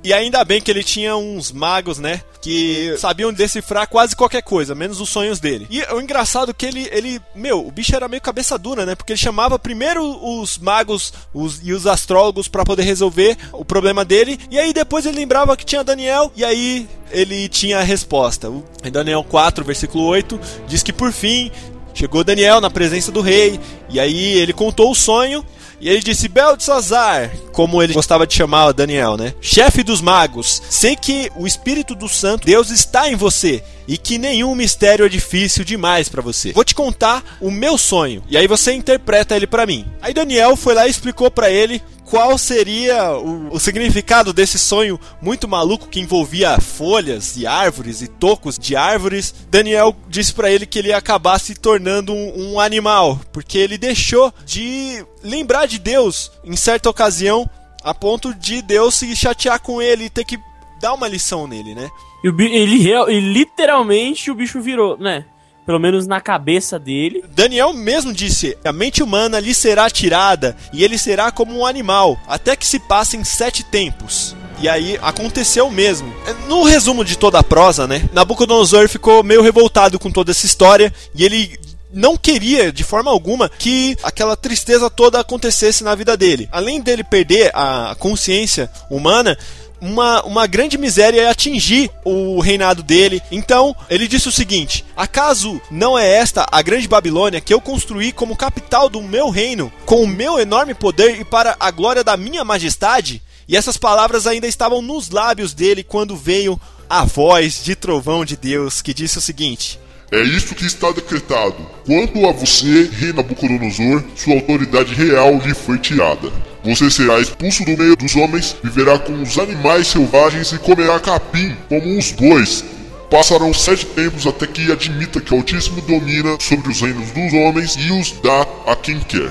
E 0.03 0.13
ainda 0.13 0.45
bem 0.45 0.61
que 0.61 0.71
ele 0.71 0.85
tinha 0.85 1.17
uns 1.17 1.51
magos, 1.51 1.99
né? 1.99 2.21
Que 2.41 2.95
sabiam 2.97 3.33
decifrar 3.33 3.89
quase 3.89 4.15
qualquer 4.15 4.41
coisa, 4.41 4.73
menos 4.73 5.01
os 5.01 5.09
sonhos 5.09 5.41
dele. 5.41 5.67
E 5.69 5.83
o 5.93 6.01
engraçado 6.01 6.53
é 6.53 6.55
que 6.55 6.65
ele, 6.65 6.89
ele, 6.93 7.21
meu, 7.35 7.67
o 7.67 7.73
bicho 7.73 7.95
era 7.95 8.07
meio 8.07 8.23
cabeça 8.23 8.57
dura, 8.57 8.87
né? 8.87 8.95
Porque 8.95 9.13
ele 9.13 9.19
chamava 9.19 9.59
primeiro 9.59 10.05
os 10.23 10.59
magos 10.59 11.13
os, 11.35 11.61
e 11.61 11.73
os 11.73 11.89
astrólogos 11.89 12.47
pra 12.47 12.65
poder 12.65 12.85
resolver 12.85 13.37
o 13.53 13.65
problema 13.65 14.05
dele. 14.05 14.39
E 14.49 14.61
aí 14.61 14.73
depois 14.73 15.05
ele 15.07 15.19
lembrava 15.19 15.57
que 15.57 15.67
tinha 15.67 15.83
Daniel. 15.83 16.31
E 16.37 16.45
aí 16.45 16.89
ele 17.11 17.49
tinha 17.49 17.81
a 17.81 17.83
resposta. 17.83 18.49
Em 18.85 18.93
Daniel 18.93 19.25
4, 19.25 19.65
versículo 19.65 20.05
8, 20.05 20.39
diz 20.69 20.85
que 20.85 20.93
por 20.93 21.13
fim 21.13 21.51
Chegou 21.97 22.23
Daniel 22.23 22.61
na 22.61 22.69
presença 22.69 23.11
do 23.11 23.23
rei, 23.23 23.59
e 23.89 23.99
aí 23.99 24.37
ele 24.37 24.53
contou 24.53 24.91
o 24.91 24.95
sonho, 24.95 25.43
E 25.81 25.89
ele 25.89 26.01
disse: 26.01 26.29
Beltzazar, 26.29 27.31
como 27.53 27.83
ele 27.83 27.93
gostava 27.93 28.27
de 28.27 28.35
chamar 28.35 28.73
Daniel, 28.73 29.17
né? 29.17 29.35
Chefe 29.41 29.83
dos 29.83 30.01
magos, 30.01 30.63
sei 30.71 30.97
que 30.97 31.31
o 31.37 31.47
Espírito 31.47 31.95
do 31.95 32.09
Santo 32.09 32.47
Deus 32.47 32.71
está 32.71 33.09
em 33.11 33.17
você 33.17 33.63
e 33.89 33.97
que 33.97 34.19
nenhum 34.19 34.55
mistério 34.55 35.07
é 35.07 35.09
difícil 35.09 35.65
demais 35.65 36.09
para 36.09 36.23
você. 36.23 36.53
Vou 36.53 36.65
te 36.65 36.75
contar 36.75 37.23
o 37.41 37.51
meu 37.51 37.79
sonho 37.79 38.23
e 38.29 38.37
aí 38.37 38.47
você 38.47 38.73
interpreta 38.73 39.37
ele 39.37 39.47
para 39.47 39.67
mim. 39.67 39.87
Aí 40.01 40.13
Daniel 40.13 40.57
foi 40.57 40.75
lá 40.75 40.87
e 40.87 40.91
explicou 40.91 41.31
para 41.31 41.51
ele 41.51 41.83
qual 42.07 42.39
seria 42.39 43.13
o, 43.19 43.53
o, 43.53 43.59
significado 43.59 44.33
desse 44.33 44.59
sonho 44.59 44.99
muito 45.21 45.49
maluco 45.49 45.89
que 45.89 46.01
envolvia 46.01 46.61
folhas 46.61 47.37
e 47.37 47.47
árvores 47.47 48.01
e 48.01 48.07
tocos 48.07 48.57
de 48.59 48.77
árvores. 48.77 49.35
Daniel 49.51 49.95
disse 50.09 50.33
para 50.33 50.51
ele 50.51 50.67
que 50.67 50.79
ele 50.79 50.89
ia 50.89 50.97
acabar 50.97 51.39
se 51.41 51.55
tornando 51.55 52.13
um, 52.13 52.53
um 52.53 52.61
animal, 52.61 53.21
porque 53.33 53.59
ele 53.59 53.77
deixou 53.77 54.33
de 54.45 55.05
lembrar 55.23 55.67
de 55.67 55.81
Deus 55.81 56.31
em 56.45 56.55
certa 56.57 56.89
ocasião, 56.89 57.49
a 57.83 57.93
ponto 57.93 58.33
de 58.33 58.63
Deus 58.63 58.95
se 58.95 59.15
chatear 59.17 59.61
com 59.61 59.83
ele 59.83 60.05
e 60.05 60.11
ter 60.11 60.25
que 60.25 60.39
dar 60.81 60.95
uma 60.95 61.09
lição 61.09 61.47
nele, 61.47 61.75
né? 61.75 61.91
E 62.23 62.29
ele, 62.29 62.89
ele 62.89 63.33
literalmente 63.33 64.31
o 64.31 64.35
bicho 64.35 64.61
virou, 64.61 64.97
né? 64.97 65.25
Pelo 65.67 65.81
menos 65.81 66.07
na 66.07 66.21
cabeça 66.21 66.79
dele. 66.79 67.25
Daniel 67.35 67.73
mesmo 67.73 68.13
disse: 68.13 68.57
a 68.65 68.73
mente 68.73 69.03
humana 69.03 69.41
lhe 69.41 69.53
será 69.53 69.91
tirada 69.91 70.57
e 70.73 70.85
ele 70.85 70.97
será 70.97 71.33
como 71.33 71.59
um 71.59 71.67
animal, 71.67 72.19
até 72.29 72.55
que 72.55 72.67
se 72.67 72.79
passem 72.79 73.25
sete 73.25 73.65
tempos. 73.65 74.35
E 74.59 74.69
aí 74.69 74.99
aconteceu 75.03 75.71
mesmo. 75.71 76.11
No 76.49 76.63
resumo 76.63 77.05
de 77.05 77.19
toda 77.19 77.39
a 77.39 77.45
prosa, 77.45 77.87
né? 77.87 78.09
Nabucodonosor 78.13 78.89
ficou 78.89 79.23
meio 79.23 79.43
revoltado 79.43 79.99
com 79.99 80.11
toda 80.11 80.31
essa 80.31 80.47
história 80.47 80.95
e 81.15 81.25
ele 81.25 81.59
não 81.93 82.17
queria 82.17 82.73
de 82.73 82.83
forma 82.83 83.11
alguma 83.11 83.49
que 83.49 83.97
aquela 84.03 84.37
tristeza 84.37 84.91
toda 84.91 85.21
acontecesse 85.21 85.85
na 85.85 85.95
vida 85.95 86.17
dele. 86.17 86.49
Além 86.51 86.81
dele 86.81 87.05
perder 87.05 87.51
a 87.55 87.95
consciência 87.99 88.71
humana, 88.91 89.37
uma, 89.81 90.23
uma 90.25 90.47
grande 90.47 90.79
miséria 90.79 91.23
é 91.23 91.29
atingir 91.29 91.91
o 92.05 92.41
reinado 92.41 92.83
dele. 92.83 93.21
Então, 93.31 93.75
ele 93.89 94.09
disse 94.09 94.29
o 94.29 94.33
seguinte: 94.33 94.85
Acaso 94.97 95.61
não 95.71 95.99
é 95.99 96.09
esta 96.09 96.47
a 96.51 96.63
grande 96.63 96.89
Babilônia 96.89 97.41
que 97.41 97.53
eu 97.53 97.61
construí 97.61 98.13
como 98.13 98.37
capital 98.37 98.89
do 98.89 99.03
meu 99.03 99.31
reino, 99.31 99.73
com 99.85 100.03
o 100.03 100.07
meu 100.07 100.39
enorme 100.39 100.75
poder 100.75 101.21
e 101.21 101.25
para 101.25 101.57
a 101.59 101.71
glória 101.71 102.03
da 102.03 102.17
minha 102.17 102.45
majestade? 102.45 103.23
E 103.49 103.57
essas 103.57 103.77
palavras 103.77 104.27
ainda 104.27 104.47
estavam 104.47 104.83
nos 104.83 105.11
lábios 105.11 105.55
dele 105.55 105.85
quando 105.85 106.17
veio 106.17 106.61
a 106.89 107.05
voz 107.05 107.63
de 107.63 107.75
trovão 107.75 108.25
de 108.25 108.37
Deus 108.37 108.83
que 108.83 108.95
disse 108.95 109.19
o 109.19 109.21
seguinte: 109.21 109.79
é 110.11 110.23
isso 110.23 110.55
que 110.55 110.65
está 110.65 110.93
decretado. 110.93 111.67
Quanto 111.85 112.25
a 112.27 112.33
você, 112.33 112.89
rei 112.93 113.13
Nabucodonosor, 113.13 114.05
sua 114.15 114.35
autoridade 114.35 114.95
real 114.95 115.37
lhe 115.39 115.53
foi 115.53 115.79
tirada. 115.79 116.31
Você 116.67 116.91
será 116.91 117.21
expulso 117.21 117.65
do 117.65 117.79
meio 117.79 117.95
dos 117.95 118.17
homens, 118.17 118.57
viverá 118.61 118.99
com 118.99 119.23
os 119.23 119.39
animais 119.39 119.87
selvagens 119.87 120.51
e 120.51 120.59
comerá 120.59 120.99
capim, 120.99 121.57
como 121.69 121.97
os 121.97 122.11
bois. 122.11 122.65
Passarão 123.09 123.55
sete 123.55 123.87
tempos 123.87 124.27
até 124.27 124.49
que 124.49 124.73
admita 124.73 125.21
que 125.21 125.33
o 125.33 125.37
Altíssimo 125.37 125.81
domina 125.83 126.37
sobre 126.41 126.69
os 126.69 126.81
reinos 126.81 127.13
dos 127.13 127.33
homens 127.33 127.77
e 127.77 127.93
os 127.93 128.11
dá 128.21 128.45
a 128.67 128.75
quem 128.75 128.99
quer. 128.99 129.31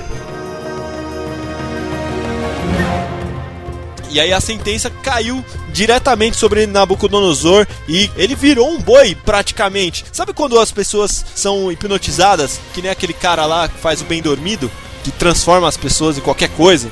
E 4.09 4.17
aí 4.17 4.31
a 4.31 4.39
sentença 4.39 4.89
caiu 4.89 5.43
diretamente 5.73 6.37
sobre 6.37 6.65
Nabucodonosor 6.65 7.67
e 7.85 8.09
ele 8.15 8.33
virou 8.33 8.69
um 8.69 8.79
boi 8.79 9.13
praticamente. 9.13 10.05
Sabe 10.09 10.31
quando 10.31 10.57
as 10.57 10.71
pessoas 10.71 11.25
são 11.35 11.69
hipnotizadas, 11.69 12.61
que 12.73 12.81
nem 12.81 12.89
aquele 12.89 13.11
cara 13.11 13.45
lá 13.45 13.67
que 13.67 13.77
faz 13.77 13.99
o 13.99 14.05
bem 14.05 14.21
dormido, 14.21 14.71
que 15.03 15.11
transforma 15.11 15.67
as 15.67 15.75
pessoas 15.75 16.17
em 16.17 16.21
qualquer 16.21 16.47
coisa? 16.51 16.89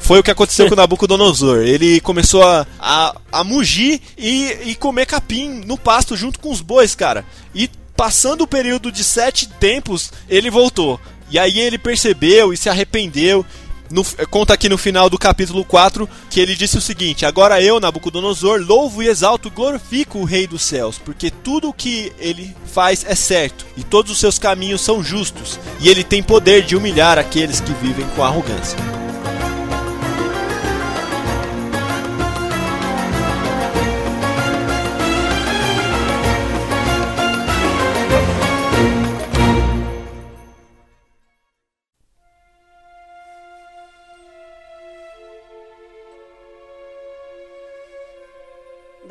Foi 0.00 0.18
o 0.18 0.22
que 0.22 0.30
aconteceu 0.30 0.66
com 0.68 0.74
o 0.74 0.76
Nabucodonosor. 0.78 1.58
Ele 1.58 2.00
começou 2.00 2.42
a, 2.42 2.66
a, 2.78 3.14
a 3.32 3.44
mugir 3.44 4.00
e, 4.16 4.56
e 4.66 4.74
comer 4.74 5.06
capim 5.06 5.62
no 5.66 5.76
pasto 5.76 6.16
junto 6.16 6.38
com 6.38 6.50
os 6.50 6.60
bois, 6.60 6.94
cara. 6.94 7.24
E 7.54 7.70
passando 7.96 8.42
o 8.42 8.46
período 8.46 8.92
de 8.92 9.02
sete 9.02 9.48
tempos, 9.48 10.12
ele 10.28 10.50
voltou. 10.50 11.00
E 11.30 11.38
aí 11.38 11.58
ele 11.58 11.78
percebeu 11.78 12.52
e 12.52 12.56
se 12.56 12.68
arrependeu. 12.68 13.44
No, 13.90 14.04
conta 14.30 14.52
aqui 14.52 14.68
no 14.68 14.76
final 14.76 15.08
do 15.08 15.18
capítulo 15.18 15.64
4 15.64 16.06
que 16.28 16.38
ele 16.38 16.54
disse 16.54 16.76
o 16.76 16.80
seguinte: 16.80 17.24
Agora 17.24 17.60
eu, 17.60 17.80
Nabucodonosor, 17.80 18.60
louvo 18.60 19.02
e 19.02 19.08
exalto 19.08 19.48
e 19.48 19.50
glorifico 19.50 20.18
o 20.18 20.24
Rei 20.24 20.46
dos 20.46 20.62
céus, 20.62 20.98
porque 20.98 21.30
tudo 21.30 21.70
o 21.70 21.72
que 21.72 22.12
ele 22.18 22.54
faz 22.66 23.04
é 23.08 23.14
certo 23.14 23.64
e 23.76 23.82
todos 23.82 24.12
os 24.12 24.20
seus 24.20 24.38
caminhos 24.38 24.82
são 24.82 25.02
justos, 25.02 25.58
e 25.80 25.88
ele 25.88 26.04
tem 26.04 26.22
poder 26.22 26.62
de 26.62 26.76
humilhar 26.76 27.18
aqueles 27.18 27.60
que 27.60 27.72
vivem 27.72 28.06
com 28.14 28.22
arrogância. 28.22 28.97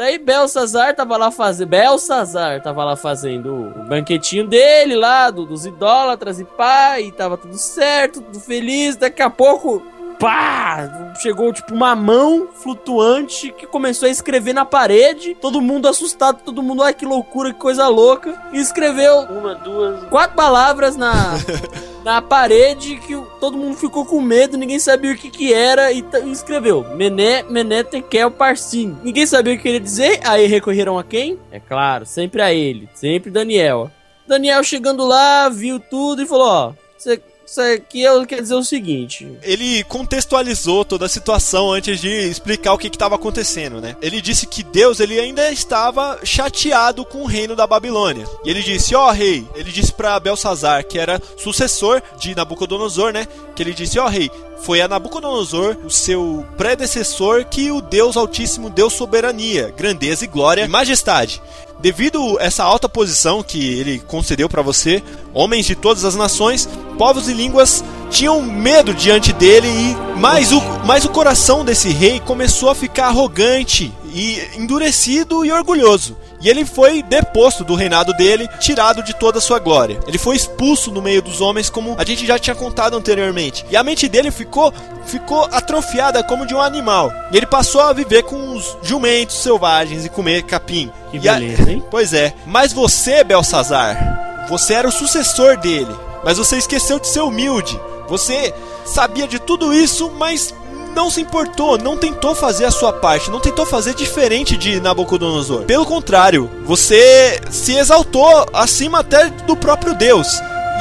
Daí 0.07 0.17
Belsazar 0.17 0.95
tava 0.95 1.17
lá 1.17 1.29
fazendo. 1.29 1.67
Belsazar 1.67 2.61
tava 2.61 2.81
lá 2.85 2.95
fazendo 2.95 3.53
o 3.53 3.83
banquetinho 3.83 4.47
dele 4.47 4.95
lá, 4.95 5.29
do, 5.29 5.45
dos 5.45 5.65
idólatras 5.65 6.39
e 6.39 6.45
pai, 6.45 7.07
e 7.07 7.11
tava 7.11 7.37
tudo 7.37 7.57
certo, 7.57 8.21
tudo 8.21 8.39
feliz. 8.39 8.95
Daqui 8.95 9.21
a 9.21 9.29
pouco, 9.29 9.83
pá! 10.19 11.13
Chegou 11.21 11.51
tipo 11.53 11.73
uma 11.73 11.95
mão 11.95 12.49
flutuante 12.53 13.51
que 13.51 13.65
começou 13.65 14.07
a 14.07 14.11
escrever 14.11 14.53
na 14.53 14.65
parede. 14.65 15.35
Todo 15.35 15.61
mundo 15.61 15.87
assustado, 15.87 16.41
todo 16.43 16.63
mundo, 16.63 16.83
ai 16.83 16.93
que 16.93 17.05
loucura, 17.05 17.53
que 17.53 17.59
coisa 17.59 17.87
louca. 17.87 18.39
E 18.53 18.59
escreveu 18.59 19.19
uma, 19.21 19.55
duas, 19.55 20.03
quatro 20.09 20.35
palavras 20.35 20.95
na. 20.95 21.13
na 22.07 22.21
parede 22.21 22.95
que 23.05 23.21
todo 23.37 23.57
mundo 23.57 23.75
ficou 23.75 24.05
com 24.05 24.21
medo, 24.21 24.55
ninguém 24.55 24.79
sabia 24.79 25.11
o 25.11 25.17
que 25.17 25.29
que 25.29 25.53
era 25.53 25.91
e, 25.91 26.01
e 26.23 26.31
escreveu 26.31 26.85
Mené, 26.95 27.43
Mené 27.43 27.83
Tekel 27.83 28.31
Parsim. 28.31 28.97
Ninguém 29.03 29.25
sabia 29.25 29.53
o 29.53 29.57
que 29.57 29.63
queria 29.63 29.79
dizer, 29.81 30.21
aí 30.23 30.47
recorreram 30.47 30.97
a 30.97 31.03
quem? 31.03 31.37
É 31.51 31.59
claro, 31.59 32.05
sempre 32.05 32.41
a 32.41 32.53
ele, 32.53 32.87
sempre 32.93 33.29
Daniel. 33.29 33.91
Daniel 34.25 34.63
chegando 34.63 35.05
lá, 35.05 35.49
viu 35.49 35.81
tudo 35.81 36.21
e 36.21 36.25
falou, 36.25 36.47
ó, 36.47 36.73
você 36.97 37.21
isso 37.47 37.61
aqui 37.61 38.03
quer 38.27 38.41
dizer 38.41 38.55
o 38.55 38.63
seguinte. 38.63 39.37
Ele 39.41 39.83
contextualizou 39.85 40.83
toda 40.83 41.05
a 41.05 41.09
situação 41.09 41.71
antes 41.71 42.01
de 42.01 42.09
explicar 42.09 42.73
o 42.73 42.77
que 42.77 42.87
estava 42.87 43.15
acontecendo, 43.15 43.79
né? 43.79 43.95
Ele 44.01 44.21
disse 44.21 44.45
que 44.45 44.63
Deus 44.63 44.99
ele 44.99 45.17
ainda 45.17 45.49
estava 45.49 46.19
chateado 46.23 47.05
com 47.05 47.23
o 47.23 47.25
reino 47.25 47.55
da 47.55 47.65
Babilônia. 47.65 48.27
E 48.43 48.49
ele 48.49 48.61
disse: 48.61 48.93
"Ó 48.93 49.07
oh, 49.07 49.11
rei", 49.11 49.47
ele 49.55 49.71
disse 49.71 49.93
para 49.93 50.19
Belsazar, 50.19 50.85
que 50.85 50.99
era 50.99 51.21
sucessor 51.37 52.01
de 52.19 52.35
Nabucodonosor, 52.35 53.13
né? 53.13 53.25
Que 53.55 53.63
ele 53.63 53.73
disse: 53.73 53.97
"Ó 53.97 54.05
oh, 54.05 54.09
rei, 54.09 54.29
foi 54.59 54.81
a 54.81 54.87
Nabucodonosor, 54.87 55.77
o 55.85 55.89
seu 55.89 56.45
predecessor, 56.57 57.45
que 57.45 57.71
o 57.71 57.81
Deus 57.81 58.17
Altíssimo 58.17 58.69
deu 58.69 58.89
soberania, 58.89 59.73
grandeza 59.75 60.25
e 60.25 60.27
glória 60.27 60.65
e 60.65 60.67
majestade. 60.67 61.41
Devido 61.79 62.37
a 62.39 62.43
essa 62.43 62.63
alta 62.63 62.89
posição 62.89 63.43
que 63.43 63.63
ele 63.79 63.99
concedeu 63.99 64.49
para 64.49 64.61
você, 64.61 65.03
homens 65.33 65.65
de 65.65 65.75
todas 65.75 66.03
as 66.03 66.15
nações, 66.15 66.67
povos 66.97 67.27
e 67.27 67.33
línguas 67.33 67.83
tinham 68.09 68.41
medo 68.41 68.93
diante 68.93 69.31
dele 69.31 69.67
e 69.67 70.17
mais 70.19 70.51
o, 70.51 70.61
mais 70.85 71.05
o 71.05 71.09
coração 71.09 71.63
desse 71.63 71.89
rei 71.89 72.19
começou 72.19 72.69
a 72.69 72.75
ficar 72.75 73.07
arrogante 73.07 73.93
e 74.17 74.41
endurecido 74.57 75.45
e 75.45 75.51
orgulhoso. 75.51 76.17
E 76.41 76.49
ele 76.49 76.65
foi 76.65 77.03
deposto 77.03 77.63
do 77.63 77.75
reinado 77.75 78.13
dele, 78.13 78.49
tirado 78.59 79.03
de 79.03 79.13
toda 79.13 79.37
a 79.37 79.41
sua 79.41 79.59
glória. 79.59 79.99
Ele 80.07 80.17
foi 80.17 80.35
expulso 80.35 80.91
no 80.91 81.03
meio 81.03 81.21
dos 81.21 81.39
homens, 81.39 81.69
como 81.69 81.95
a 81.99 82.03
gente 82.03 82.25
já 82.25 82.39
tinha 82.39 82.55
contado 82.55 82.97
anteriormente. 82.97 83.63
E 83.69 83.77
a 83.77 83.83
mente 83.83 84.09
dele 84.09 84.31
ficou, 84.31 84.73
ficou 85.05 85.43
atrofiada 85.51 86.23
como 86.23 86.47
de 86.47 86.55
um 86.55 86.61
animal. 86.61 87.11
E 87.31 87.37
ele 87.37 87.45
passou 87.45 87.81
a 87.81 87.93
viver 87.93 88.23
com 88.23 88.55
os 88.55 88.75
jumentos 88.81 89.35
selvagens 89.35 90.03
e 90.03 90.09
comer 90.09 90.41
capim. 90.43 90.91
Que 91.11 91.19
beleza, 91.19 91.69
a... 91.69 91.71
hein? 91.71 91.83
Pois 91.91 92.11
é. 92.11 92.33
Mas 92.47 92.73
você, 92.73 93.23
Belsazar, 93.23 94.47
você 94.49 94.73
era 94.73 94.87
o 94.87 94.91
sucessor 94.91 95.57
dele. 95.57 95.95
Mas 96.23 96.39
você 96.39 96.57
esqueceu 96.57 96.99
de 96.99 97.07
ser 97.07 97.21
humilde. 97.21 97.79
Você 98.09 98.51
sabia 98.83 99.27
de 99.27 99.37
tudo 99.37 99.71
isso, 99.73 100.09
mas 100.17 100.53
não 100.97 101.11
se 101.11 101.21
importou, 101.21 101.77
não 101.77 101.95
tentou 101.95 102.33
fazer 102.33 102.65
a 102.65 102.71
sua 102.71 102.91
parte, 102.91 103.29
não 103.29 103.39
tentou 103.39 103.67
fazer 103.67 103.93
diferente 103.93 104.57
de 104.57 104.79
Nabucodonosor. 104.79 105.61
Pelo 105.61 105.85
contrário, 105.85 106.49
você 106.65 107.39
se 107.51 107.77
exaltou 107.77 108.47
acima 108.51 109.01
até 109.01 109.29
do 109.29 109.55
próprio 109.55 109.93
Deus. 109.93 110.27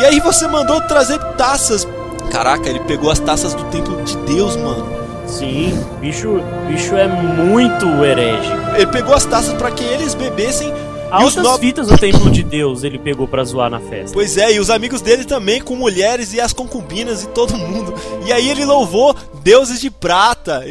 E 0.01 0.07
aí 0.07 0.19
você 0.19 0.49
mandou 0.49 0.81
trazer 0.81 1.19
taças. 1.37 1.87
Caraca, 2.31 2.67
ele 2.67 2.81
pegou 2.81 3.11
as 3.11 3.19
taças 3.19 3.53
do 3.53 3.65
templo 3.65 4.03
de 4.05 4.17
Deus, 4.19 4.57
mano. 4.57 4.91
Sim, 5.27 5.79
bicho, 6.01 6.41
bicho 6.67 6.97
é 6.97 7.07
muito 7.07 7.87
herege. 8.03 8.51
Ele 8.75 8.87
pegou 8.87 9.15
as 9.15 9.27
taças 9.27 9.53
para 9.53 9.71
que 9.71 9.85
eles 9.85 10.15
bebessem 10.15 10.73
Altas 11.11 11.37
no- 11.45 11.59
fitas 11.59 11.87
do 11.89 11.97
templo 11.99 12.31
de 12.31 12.43
Deus 12.43 12.83
ele 12.83 12.99
pegou 12.99 13.27
pra 13.29 13.45
zoar 13.45 13.71
na 13.71 13.81
festa. 13.81 14.13
Pois 14.13 14.37
é, 14.37 14.53
e 14.55 14.61
os 14.61 14.71
amigos 14.71 15.01
dele 15.01 15.25
também, 15.25 15.61
com 15.61 15.77
mulheres 15.77 16.33
e 16.33 16.41
as 16.41 16.53
concubinas 16.53 17.23
e 17.23 17.29
todo 17.29 17.57
mundo. 17.57 17.95
E 18.27 18.33
aí 18.33 18.49
ele 18.51 18.65
louvou 18.65 19.15
deuses 19.43 19.81
de 19.81 19.91
prata. 19.91 20.65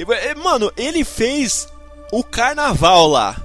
Mano, 0.44 0.72
ele 0.76 1.04
fez 1.04 1.68
o 2.12 2.24
carnaval 2.24 3.08
lá. 3.08 3.36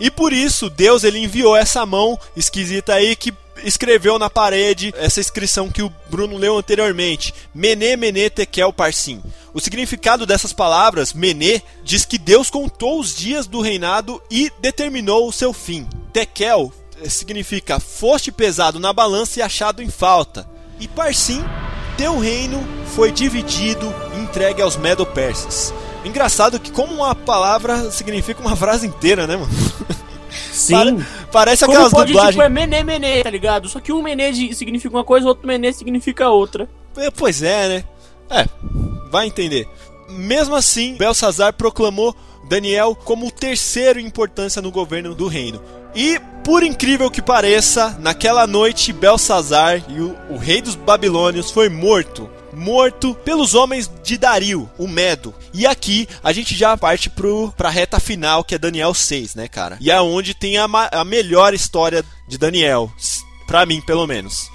E 0.00 0.10
por 0.10 0.32
isso, 0.32 0.68
Deus 0.68 1.04
ele 1.04 1.18
enviou 1.20 1.54
essa 1.56 1.86
mão 1.86 2.18
esquisita 2.36 2.94
aí 2.94 3.14
que 3.14 3.32
escreveu 3.62 4.18
na 4.18 4.28
parede 4.28 4.92
essa 4.96 5.20
inscrição 5.20 5.70
que 5.70 5.82
o 5.82 5.92
Bruno 6.10 6.36
leu 6.36 6.58
anteriormente. 6.58 7.34
Mené, 7.54 7.96
Mené, 7.96 8.28
Tekel, 8.28 8.72
Parsim. 8.72 9.22
O 9.52 9.60
significado 9.60 10.26
dessas 10.26 10.52
palavras, 10.52 11.12
Mené, 11.12 11.62
diz 11.82 12.04
que 12.04 12.18
Deus 12.18 12.50
contou 12.50 12.98
os 12.98 13.14
dias 13.14 13.46
do 13.46 13.60
reinado 13.60 14.20
e 14.30 14.50
determinou 14.60 15.28
o 15.28 15.32
seu 15.32 15.52
fim. 15.52 15.86
Tekel 16.12 16.72
eh, 17.02 17.08
significa 17.08 17.78
foste 17.78 18.32
pesado 18.32 18.78
na 18.78 18.92
balança 18.92 19.38
e 19.38 19.42
achado 19.42 19.82
em 19.82 19.88
falta. 19.88 20.48
E 20.80 20.88
Parsim, 20.88 21.44
teu 21.96 22.18
reino 22.18 22.66
foi 22.94 23.12
dividido 23.12 23.94
e 24.16 24.20
entregue 24.20 24.60
aos 24.60 24.76
Medo-Persas. 24.76 25.72
Engraçado 26.04 26.60
que 26.60 26.70
como 26.70 26.92
uma 26.94 27.14
palavra 27.14 27.90
significa 27.90 28.40
uma 28.40 28.56
frase 28.56 28.86
inteira, 28.86 29.26
né, 29.26 29.36
mano? 29.36 29.52
Sim. 30.54 30.72
Pare- 30.74 31.06
Parece 31.32 31.64
Como 31.64 31.72
aquelas 31.76 31.92
pode, 31.92 32.12
dublagens. 32.12 32.34
tipo, 32.34 32.42
é 32.42 32.48
mené, 32.48 32.82
mené, 32.84 33.22
tá 33.22 33.30
ligado? 33.30 33.68
Só 33.68 33.80
que 33.80 33.92
um 33.92 34.00
mené 34.02 34.30
de- 34.30 34.54
significa 34.54 34.94
uma 34.96 35.04
coisa, 35.04 35.26
outro 35.26 35.46
mené 35.46 35.72
significa 35.72 36.28
outra. 36.30 36.68
É, 36.96 37.10
Pois 37.10 37.42
é, 37.42 37.68
né? 37.68 37.84
É, 38.30 38.46
vai 39.10 39.26
entender. 39.26 39.68
Mesmo 40.08 40.54
assim, 40.54 40.94
Belsazar 40.96 41.52
proclamou 41.54 42.14
Daniel 42.48 42.94
como 42.94 43.26
o 43.26 43.30
terceiro 43.30 43.98
em 43.98 44.06
importância 44.06 44.62
no 44.62 44.70
governo 44.70 45.14
do 45.14 45.26
reino. 45.26 45.60
E, 45.94 46.20
por 46.44 46.62
incrível 46.62 47.10
que 47.10 47.22
pareça, 47.22 47.96
naquela 48.00 48.46
noite 48.46 48.92
Belsazar, 48.92 49.82
o, 49.90 50.34
o 50.34 50.36
rei 50.38 50.60
dos 50.60 50.74
babilônios, 50.74 51.50
foi 51.50 51.68
morto. 51.68 52.28
Morto 52.56 53.14
pelos 53.14 53.54
homens 53.54 53.90
de 54.02 54.16
Dario, 54.16 54.68
o 54.78 54.86
Medo. 54.86 55.34
E 55.52 55.66
aqui 55.66 56.08
a 56.22 56.32
gente 56.32 56.54
já 56.54 56.76
parte 56.76 57.10
pro, 57.10 57.52
pra 57.56 57.70
reta 57.70 58.00
final, 58.00 58.44
que 58.44 58.54
é 58.54 58.58
Daniel 58.58 58.94
6, 58.94 59.34
né, 59.34 59.48
cara? 59.48 59.76
E 59.80 59.90
é 59.90 60.00
onde 60.00 60.34
tem 60.34 60.58
a, 60.58 60.66
a 60.92 61.04
melhor 61.04 61.54
história 61.54 62.04
de 62.28 62.38
Daniel. 62.38 62.90
Pra 63.46 63.66
mim, 63.66 63.80
pelo 63.80 64.06
menos. 64.06 64.53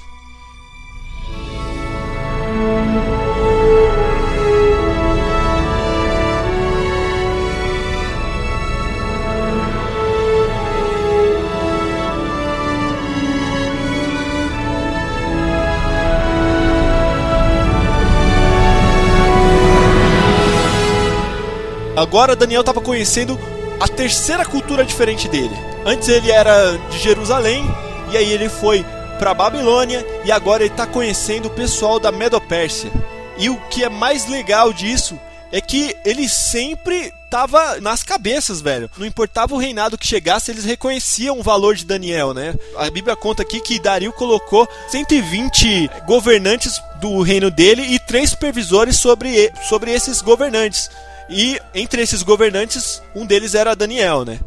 Agora 22.00 22.34
Daniel 22.34 22.62
estava 22.62 22.80
conhecendo 22.80 23.38
a 23.78 23.86
terceira 23.86 24.46
cultura 24.46 24.86
diferente 24.86 25.28
dele. 25.28 25.54
Antes 25.86 26.08
ele 26.08 26.32
era 26.32 26.78
de 26.90 26.98
Jerusalém 26.98 27.66
e 28.10 28.16
aí 28.16 28.32
ele 28.32 28.48
foi 28.48 28.86
para 29.20 29.34
Babilônia 29.34 30.06
e 30.24 30.32
agora 30.32 30.64
ele 30.64 30.72
está 30.72 30.88
conhecendo 30.88 31.48
o 31.48 31.52
pessoal 31.52 32.00
da 32.00 32.10
Medopérsia. 32.10 32.90
E 33.38 33.50
o 33.50 33.58
que 33.70 33.84
é 33.84 33.90
mais 33.90 34.30
legal 34.30 34.72
disso 34.72 35.20
é 35.52 35.60
que 35.60 35.94
ele 36.06 36.30
sempre 36.30 37.14
tava 37.30 37.82
nas 37.82 38.02
cabeças, 38.02 38.62
velho. 38.62 38.90
Não 38.98 39.06
importava 39.06 39.54
o 39.54 39.58
reinado 39.58 39.98
que 39.98 40.08
chegasse, 40.08 40.52
eles 40.52 40.64
reconheciam 40.64 41.38
o 41.38 41.44
valor 41.44 41.76
de 41.76 41.86
Daniel, 41.86 42.34
né? 42.34 42.56
A 42.78 42.90
Bíblia 42.90 43.16
conta 43.18 43.42
aqui 43.42 43.60
que 43.60 43.78
Dario 43.78 44.14
colocou 44.14 44.66
120 44.88 45.90
governantes 46.08 46.82
do 47.02 47.22
reino 47.22 47.52
dele 47.52 47.82
e 47.82 48.00
três 48.00 48.30
supervisores 48.30 48.96
sobre, 48.96 49.52
sobre 49.68 49.92
esses 49.92 50.22
governantes. 50.22 50.90
E 51.30 51.60
entre 51.74 52.02
esses 52.02 52.24
governantes, 52.24 53.02
um 53.16 53.26
deles 53.26 53.54
era 53.54 53.76
Daniel, 53.76 54.26
né? 54.26 54.40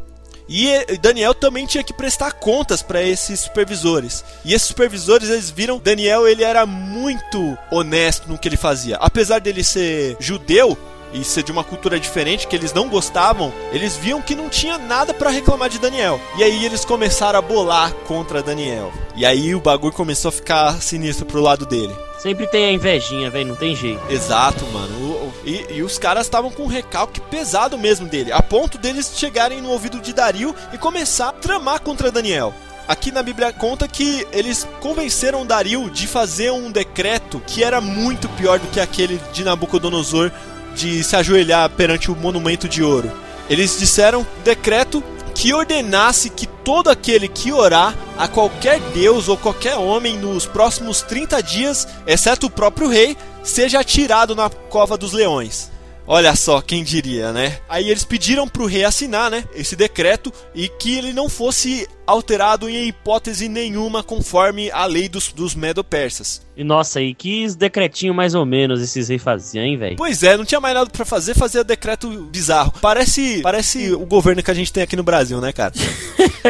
E 0.47 0.69
eh, 0.69 0.97
Daniel 1.01 1.33
também 1.33 1.65
tinha 1.65 1.83
que 1.83 1.93
prestar 1.93 2.33
contas 2.33 2.81
para 2.81 3.01
esses 3.01 3.41
supervisores. 3.41 4.23
E 4.43 4.53
esses 4.53 4.67
supervisores, 4.67 5.29
eles 5.29 5.49
viram 5.49 5.79
Daniel, 5.79 6.27
ele 6.27 6.43
era 6.43 6.65
muito 6.65 7.57
honesto 7.71 8.27
no 8.27 8.37
que 8.37 8.47
ele 8.47 8.57
fazia. 8.57 8.97
Apesar 8.97 9.39
dele 9.39 9.63
ser 9.63 10.17
judeu 10.19 10.77
e 11.13 11.23
ser 11.23 11.43
de 11.43 11.51
uma 11.51 11.63
cultura 11.63 11.99
diferente 11.99 12.47
que 12.47 12.55
eles 12.55 12.73
não 12.73 12.89
gostavam, 12.89 13.53
eles 13.71 13.95
viam 13.95 14.21
que 14.21 14.35
não 14.35 14.49
tinha 14.49 14.77
nada 14.77 15.13
para 15.13 15.29
reclamar 15.29 15.69
de 15.69 15.79
Daniel. 15.79 16.19
E 16.37 16.43
aí 16.43 16.65
eles 16.65 16.83
começaram 16.83 17.39
a 17.39 17.41
bolar 17.41 17.91
contra 18.07 18.41
Daniel. 18.43 18.91
E 19.15 19.25
aí 19.25 19.53
o 19.53 19.59
bagulho 19.61 19.93
começou 19.93 20.29
a 20.29 20.31
ficar 20.31 20.81
sinistro 20.81 21.25
pro 21.25 21.41
lado 21.41 21.65
dele. 21.65 21.93
Sempre 22.19 22.47
tem 22.47 22.65
a 22.65 22.71
invejinha, 22.71 23.29
velho, 23.29 23.49
não 23.49 23.55
tem 23.55 23.75
jeito. 23.75 24.01
Exato, 24.09 24.65
mano. 24.67 24.93
O- 24.97 25.11
o- 25.27 25.33
e, 25.45 25.65
e 25.75 25.83
os 25.83 25.97
caras 25.97 26.25
estavam 26.25 26.49
com 26.49 26.63
um 26.63 26.67
recalque 26.67 27.19
pesado 27.19 27.77
mesmo 27.77 28.07
dele, 28.07 28.31
a 28.31 28.41
ponto 28.41 28.77
deles 28.77 29.11
chegarem 29.15 29.61
no 29.61 29.69
ouvido 29.69 29.99
de 29.99 30.13
Dario 30.13 30.55
e 30.71 30.77
começar 30.77 31.29
a 31.29 31.33
tramar 31.33 31.81
contra 31.81 32.09
Daniel. 32.11 32.53
Aqui 32.87 33.11
na 33.11 33.23
Bíblia 33.23 33.51
conta 33.53 33.87
que 33.87 34.27
eles 34.33 34.67
convenceram 34.81 35.45
Dario 35.45 35.89
de 35.89 36.05
fazer 36.05 36.51
um 36.51 36.69
decreto 36.71 37.41
que 37.47 37.63
era 37.63 37.79
muito 37.79 38.27
pior 38.29 38.59
do 38.59 38.67
que 38.67 38.79
aquele 38.79 39.19
de 39.31 39.43
Nabucodonosor 39.43 40.31
de 40.75 41.03
se 41.03 41.15
ajoelhar 41.15 41.69
perante 41.71 42.11
o 42.11 42.15
monumento 42.15 42.67
de 42.67 42.83
ouro. 42.83 43.11
Eles 43.49 43.77
disseram 43.77 44.25
decreto 44.43 45.03
que 45.35 45.53
ordenasse 45.53 46.29
que 46.29 46.47
todo 46.47 46.89
aquele 46.89 47.27
que 47.27 47.51
orar 47.51 47.95
a 48.17 48.27
qualquer 48.27 48.79
deus 48.93 49.27
ou 49.27 49.35
qualquer 49.35 49.75
homem 49.75 50.17
nos 50.17 50.45
próximos 50.45 51.01
30 51.01 51.41
dias, 51.41 51.87
exceto 52.05 52.47
o 52.47 52.49
próprio 52.49 52.87
rei, 52.87 53.17
seja 53.41 53.79
atirado 53.79 54.35
na 54.35 54.49
cova 54.49 54.97
dos 54.97 55.11
leões. 55.11 55.72
Olha 56.05 56.35
só, 56.35 56.61
quem 56.61 56.83
diria, 56.83 57.31
né? 57.31 57.59
Aí 57.67 57.89
eles 57.89 58.03
pediram 58.03 58.47
pro 58.47 58.65
rei 58.65 58.83
assinar, 58.83 59.31
né, 59.31 59.45
esse 59.55 59.75
decreto 59.75 60.33
e 60.53 60.67
que 60.67 60.97
ele 60.97 61.13
não 61.13 61.29
fosse 61.29 61.87
alterado 62.05 62.69
em 62.69 62.89
hipótese 62.89 63.47
nenhuma 63.47 64.03
conforme 64.03 64.69
a 64.71 64.85
lei 64.85 65.07
dos, 65.07 65.31
dos 65.31 65.55
medo-persas. 65.55 66.45
E 66.55 66.63
nossa, 66.63 67.01
e 67.01 67.13
que 67.13 67.47
decretinho 67.55 68.13
mais 68.13 68.35
ou 68.35 68.45
menos 68.45 68.81
esses 68.81 69.07
reis 69.07 69.23
faziam, 69.23 69.63
hein, 69.63 69.77
velho? 69.77 69.95
Pois 69.95 70.21
é, 70.23 70.35
não 70.35 70.43
tinha 70.43 70.59
mais 70.59 70.75
nada 70.75 70.89
pra 70.89 71.05
fazer, 71.05 71.33
fazia 71.35 71.63
decreto 71.63 72.09
bizarro. 72.25 72.73
Parece, 72.81 73.41
parece 73.41 73.93
o 73.93 74.05
governo 74.05 74.43
que 74.43 74.51
a 74.51 74.53
gente 74.53 74.73
tem 74.73 74.83
aqui 74.83 74.95
no 74.95 75.03
Brasil, 75.03 75.39
né, 75.39 75.53
cara? 75.53 75.73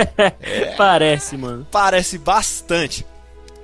Parece, 0.76 1.38
mano. 1.38 1.68
Parece 1.72 2.18
bastante. 2.18 3.06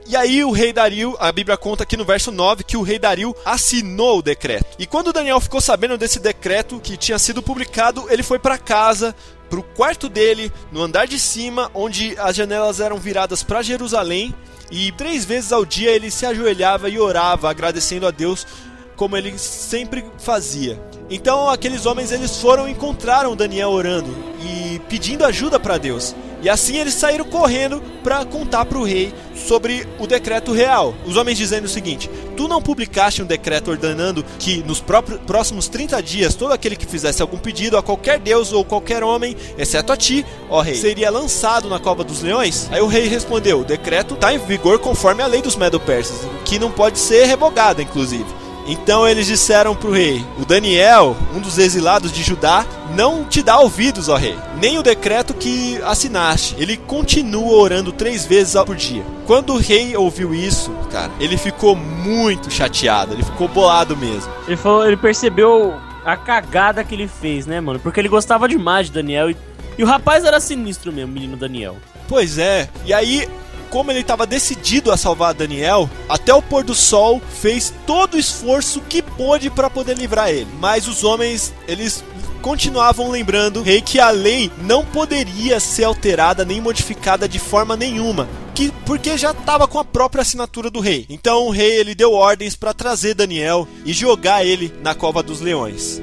E 0.09 0.15
aí 0.15 0.43
o 0.43 0.49
rei 0.49 0.73
Dario, 0.73 1.15
a 1.19 1.31
Bíblia 1.31 1.55
conta 1.55 1.83
aqui 1.83 1.95
no 1.95 2.03
verso 2.03 2.31
9 2.31 2.63
que 2.63 2.75
o 2.75 2.81
rei 2.81 2.97
Dario 2.97 3.35
assinou 3.45 4.17
o 4.17 4.21
decreto. 4.23 4.65
E 4.79 4.87
quando 4.87 5.13
Daniel 5.13 5.39
ficou 5.39 5.61
sabendo 5.61 5.99
desse 5.99 6.19
decreto 6.19 6.79
que 6.79 6.97
tinha 6.97 7.19
sido 7.19 7.43
publicado, 7.43 8.07
ele 8.09 8.23
foi 8.23 8.39
para 8.39 8.57
casa, 8.57 9.15
pro 9.51 9.61
quarto 9.61 10.09
dele, 10.09 10.51
no 10.71 10.81
andar 10.81 11.05
de 11.05 11.19
cima, 11.19 11.69
onde 11.75 12.17
as 12.17 12.35
janelas 12.35 12.79
eram 12.79 12.97
viradas 12.97 13.43
para 13.43 13.61
Jerusalém, 13.61 14.33
e 14.71 14.91
três 14.93 15.25
vezes 15.25 15.51
ao 15.51 15.63
dia 15.63 15.91
ele 15.91 16.09
se 16.09 16.25
ajoelhava 16.25 16.89
e 16.89 16.97
orava, 16.97 17.47
agradecendo 17.47 18.07
a 18.07 18.11
Deus 18.11 18.47
como 18.95 19.15
ele 19.15 19.37
sempre 19.37 20.03
fazia. 20.17 20.81
Então 21.09 21.49
aqueles 21.49 21.85
homens 21.85 22.11
eles 22.11 22.37
foram 22.37 22.67
e 22.67 22.71
encontraram 22.71 23.35
Daniel 23.35 23.69
orando 23.69 24.15
e 24.41 24.79
pedindo 24.87 25.25
ajuda 25.25 25.59
para 25.59 25.77
Deus. 25.77 26.15
E 26.41 26.47
assim 26.47 26.77
eles 26.77 26.93
saíram 26.93 27.25
correndo 27.25 27.81
para 28.01 28.23
contar 28.23 28.63
para 28.63 28.77
o 28.77 28.83
rei 28.83 29.13
sobre 29.35 29.85
o 29.99 30.07
decreto 30.07 30.53
real. 30.53 30.93
Os 31.05 31.17
homens 31.17 31.37
dizendo 31.37 31.65
o 31.65 31.69
seguinte: 31.69 32.09
Tu 32.37 32.47
não 32.47 32.61
publicaste 32.61 33.21
um 33.21 33.25
decreto 33.25 33.71
ordenando 33.71 34.23
que 34.37 34.63
nos 34.63 34.81
próximos 35.27 35.67
30 35.67 36.01
dias 36.01 36.35
todo 36.35 36.53
aquele 36.53 36.77
que 36.77 36.85
fizesse 36.85 37.21
algum 37.21 37.37
pedido 37.37 37.75
a 37.75 37.83
qualquer 37.83 38.19
deus 38.19 38.53
ou 38.53 38.63
qualquer 38.63 39.03
homem, 39.03 39.35
exceto 39.57 39.91
a 39.91 39.97
ti, 39.97 40.25
ó 40.49 40.61
rei, 40.61 40.75
seria 40.75 41.09
lançado 41.09 41.67
na 41.67 41.79
cova 41.79 42.03
dos 42.05 42.21
leões? 42.21 42.69
Aí 42.71 42.79
o 42.79 42.87
rei 42.87 43.07
respondeu: 43.07 43.59
O 43.59 43.65
decreto 43.65 44.13
está 44.13 44.33
em 44.33 44.37
vigor 44.37 44.79
conforme 44.79 45.21
a 45.21 45.27
lei 45.27 45.41
dos 45.41 45.57
medo-persas, 45.57 46.25
que 46.45 46.57
não 46.57 46.71
pode 46.71 46.99
ser 46.99 47.25
revogada, 47.25 47.81
inclusive. 47.81 48.38
Então 48.69 49.07
eles 49.07 49.25
disseram 49.25 49.75
pro 49.75 49.91
rei: 49.91 50.23
O 50.39 50.45
Daniel, 50.45 51.17
um 51.35 51.39
dos 51.39 51.57
exilados 51.57 52.11
de 52.11 52.21
Judá, 52.21 52.63
não 52.95 53.25
te 53.25 53.41
dá 53.41 53.59
ouvidos, 53.59 54.07
ó 54.09 54.15
rei, 54.15 54.37
nem 54.61 54.77
o 54.77 54.83
decreto 54.83 55.33
que 55.33 55.81
assinaste. 55.83 56.55
Ele 56.59 56.77
continua 56.77 57.55
orando 57.55 57.91
três 57.91 58.25
vezes 58.25 58.53
por 58.63 58.75
dia. 58.75 59.03
Quando 59.25 59.53
o 59.53 59.57
rei 59.57 59.97
ouviu 59.97 60.35
isso, 60.35 60.71
cara, 60.91 61.11
ele 61.19 61.35
ficou 61.35 61.75
muito 61.75 62.51
chateado, 62.51 63.13
ele 63.13 63.23
ficou 63.23 63.47
bolado 63.47 63.97
mesmo. 63.97 64.31
Ele 64.47 64.55
falou, 64.57 64.85
ele 64.85 64.97
percebeu 64.97 65.73
a 66.05 66.15
cagada 66.15 66.83
que 66.83 66.93
ele 66.93 67.07
fez, 67.07 67.47
né, 67.47 67.59
mano? 67.59 67.79
Porque 67.79 67.99
ele 67.99 68.07
gostava 68.07 68.47
demais 68.47 68.87
de 68.87 68.93
Daniel 68.93 69.31
e, 69.31 69.37
e 69.79 69.83
o 69.83 69.87
rapaz 69.87 70.23
era 70.25 70.39
sinistro 70.39 70.93
mesmo, 70.93 71.11
o 71.11 71.13
menino 71.13 71.35
Daniel. 71.35 71.75
Pois 72.07 72.37
é, 72.37 72.69
e 72.85 72.93
aí. 72.93 73.27
Como 73.69 73.91
ele 73.91 73.99
estava 73.99 74.25
decidido 74.25 74.91
a 74.91 74.97
salvar 74.97 75.33
Daniel, 75.33 75.89
até 76.07 76.33
o 76.33 76.41
pôr 76.41 76.63
do 76.63 76.73
sol 76.73 77.21
fez 77.41 77.73
todo 77.85 78.15
o 78.15 78.19
esforço 78.19 78.81
que 78.81 79.01
pôde 79.01 79.49
para 79.49 79.69
poder 79.69 79.97
livrar 79.97 80.29
ele. 80.29 80.47
Mas 80.59 80.87
os 80.87 81.03
homens, 81.03 81.53
eles 81.67 82.03
continuavam 82.41 83.09
lembrando 83.09 83.61
rei 83.61 83.81
que 83.81 83.99
a 83.99 84.09
lei 84.09 84.51
não 84.61 84.85
poderia 84.85 85.59
ser 85.59 85.83
alterada 85.83 86.45
nem 86.45 86.61
modificada 86.61 87.27
de 87.27 87.37
forma 87.37 87.75
nenhuma, 87.75 88.27
que 88.55 88.71
porque 88.85 89.17
já 89.17 89.31
estava 89.31 89.67
com 89.67 89.77
a 89.77 89.85
própria 89.85 90.21
assinatura 90.21 90.69
do 90.69 90.79
rei. 90.79 91.05
Então 91.09 91.47
o 91.47 91.51
rei 91.51 91.77
ele 91.77 91.93
deu 91.93 92.13
ordens 92.13 92.55
para 92.55 92.73
trazer 92.73 93.13
Daniel 93.13 93.67
e 93.85 93.93
jogar 93.93 94.45
ele 94.45 94.73
na 94.81 94.95
cova 94.95 95.21
dos 95.21 95.41
leões. 95.41 96.01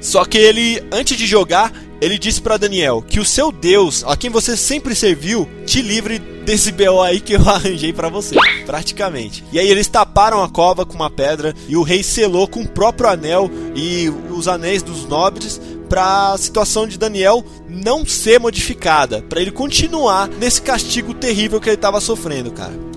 Só 0.00 0.24
que 0.24 0.38
ele, 0.38 0.82
antes 0.90 1.16
de 1.16 1.26
jogar, 1.26 1.72
ele 2.00 2.18
disse 2.18 2.40
para 2.40 2.56
Daniel 2.56 3.04
que 3.06 3.20
o 3.20 3.24
seu 3.24 3.52
Deus, 3.52 4.02
a 4.06 4.16
quem 4.16 4.30
você 4.30 4.56
sempre 4.56 4.94
serviu, 4.94 5.48
te 5.66 5.82
livre 5.82 6.18
desse 6.18 6.72
BO 6.72 7.00
aí 7.02 7.20
que 7.20 7.34
eu 7.34 7.40
arranjei 7.48 7.92
para 7.92 8.08
você, 8.08 8.36
praticamente. 8.64 9.44
E 9.52 9.58
aí 9.58 9.68
eles 9.68 9.86
taparam 9.86 10.42
a 10.42 10.48
cova 10.48 10.86
com 10.86 10.94
uma 10.94 11.10
pedra 11.10 11.54
e 11.68 11.76
o 11.76 11.82
rei 11.82 12.02
selou 12.02 12.48
com 12.48 12.62
o 12.62 12.68
próprio 12.68 13.10
anel 13.10 13.50
e 13.74 14.08
os 14.30 14.48
anéis 14.48 14.82
dos 14.82 15.06
nobres 15.06 15.60
para 15.88 16.32
a 16.32 16.38
situação 16.38 16.86
de 16.86 16.96
Daniel 16.96 17.44
não 17.68 18.06
ser 18.06 18.38
modificada, 18.38 19.22
para 19.22 19.40
ele 19.40 19.50
continuar 19.50 20.28
nesse 20.28 20.62
castigo 20.62 21.12
terrível 21.12 21.60
que 21.60 21.68
ele 21.68 21.74
estava 21.74 22.00
sofrendo, 22.00 22.52
cara. 22.52 22.89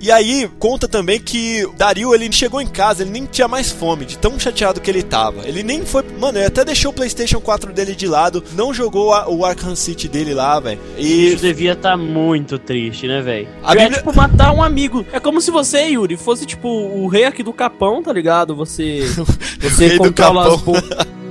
E 0.00 0.10
aí 0.10 0.48
conta 0.58 0.88
também 0.88 1.20
que 1.20 1.68
Dario 1.76 2.14
ele 2.14 2.32
chegou 2.32 2.60
em 2.60 2.66
casa, 2.66 3.02
ele 3.02 3.10
nem 3.10 3.26
tinha 3.26 3.46
mais 3.46 3.70
fome, 3.70 4.06
de 4.06 4.16
tão 4.16 4.38
chateado 4.38 4.80
que 4.80 4.90
ele 4.90 5.02
tava. 5.02 5.46
Ele 5.46 5.62
nem 5.62 5.84
foi, 5.84 6.02
mano, 6.18 6.38
ele 6.38 6.46
até 6.46 6.64
deixou 6.64 6.90
o 6.90 6.94
PlayStation 6.94 7.38
4 7.38 7.72
dele 7.72 7.94
de 7.94 8.06
lado, 8.06 8.42
não 8.54 8.72
jogou 8.72 9.12
a, 9.12 9.28
o 9.28 9.44
Arkham 9.44 9.76
City 9.76 10.08
dele 10.08 10.32
lá, 10.32 10.58
velho. 10.58 10.80
E 10.96 11.28
Isso 11.28 11.42
devia 11.42 11.72
estar 11.72 11.90
tá 11.90 11.96
muito 11.98 12.58
triste, 12.58 13.06
né, 13.06 13.20
velho? 13.20 13.48
É 13.62 13.68
Bíblia... 13.68 13.86
É 13.88 13.90
tipo 13.90 14.16
matar 14.16 14.52
um 14.52 14.62
amigo. 14.62 15.04
É 15.12 15.20
como 15.20 15.40
se 15.40 15.50
você, 15.50 15.88
Yuri, 15.88 16.16
fosse 16.16 16.46
tipo 16.46 16.68
o 16.68 17.06
rei 17.06 17.24
aqui 17.24 17.42
do 17.42 17.52
Capão, 17.52 18.02
tá 18.02 18.12
ligado? 18.12 18.56
Você 18.56 19.02
você 19.60 19.98
controla 19.98 20.54
as 20.54 20.60
bo... 20.62 20.72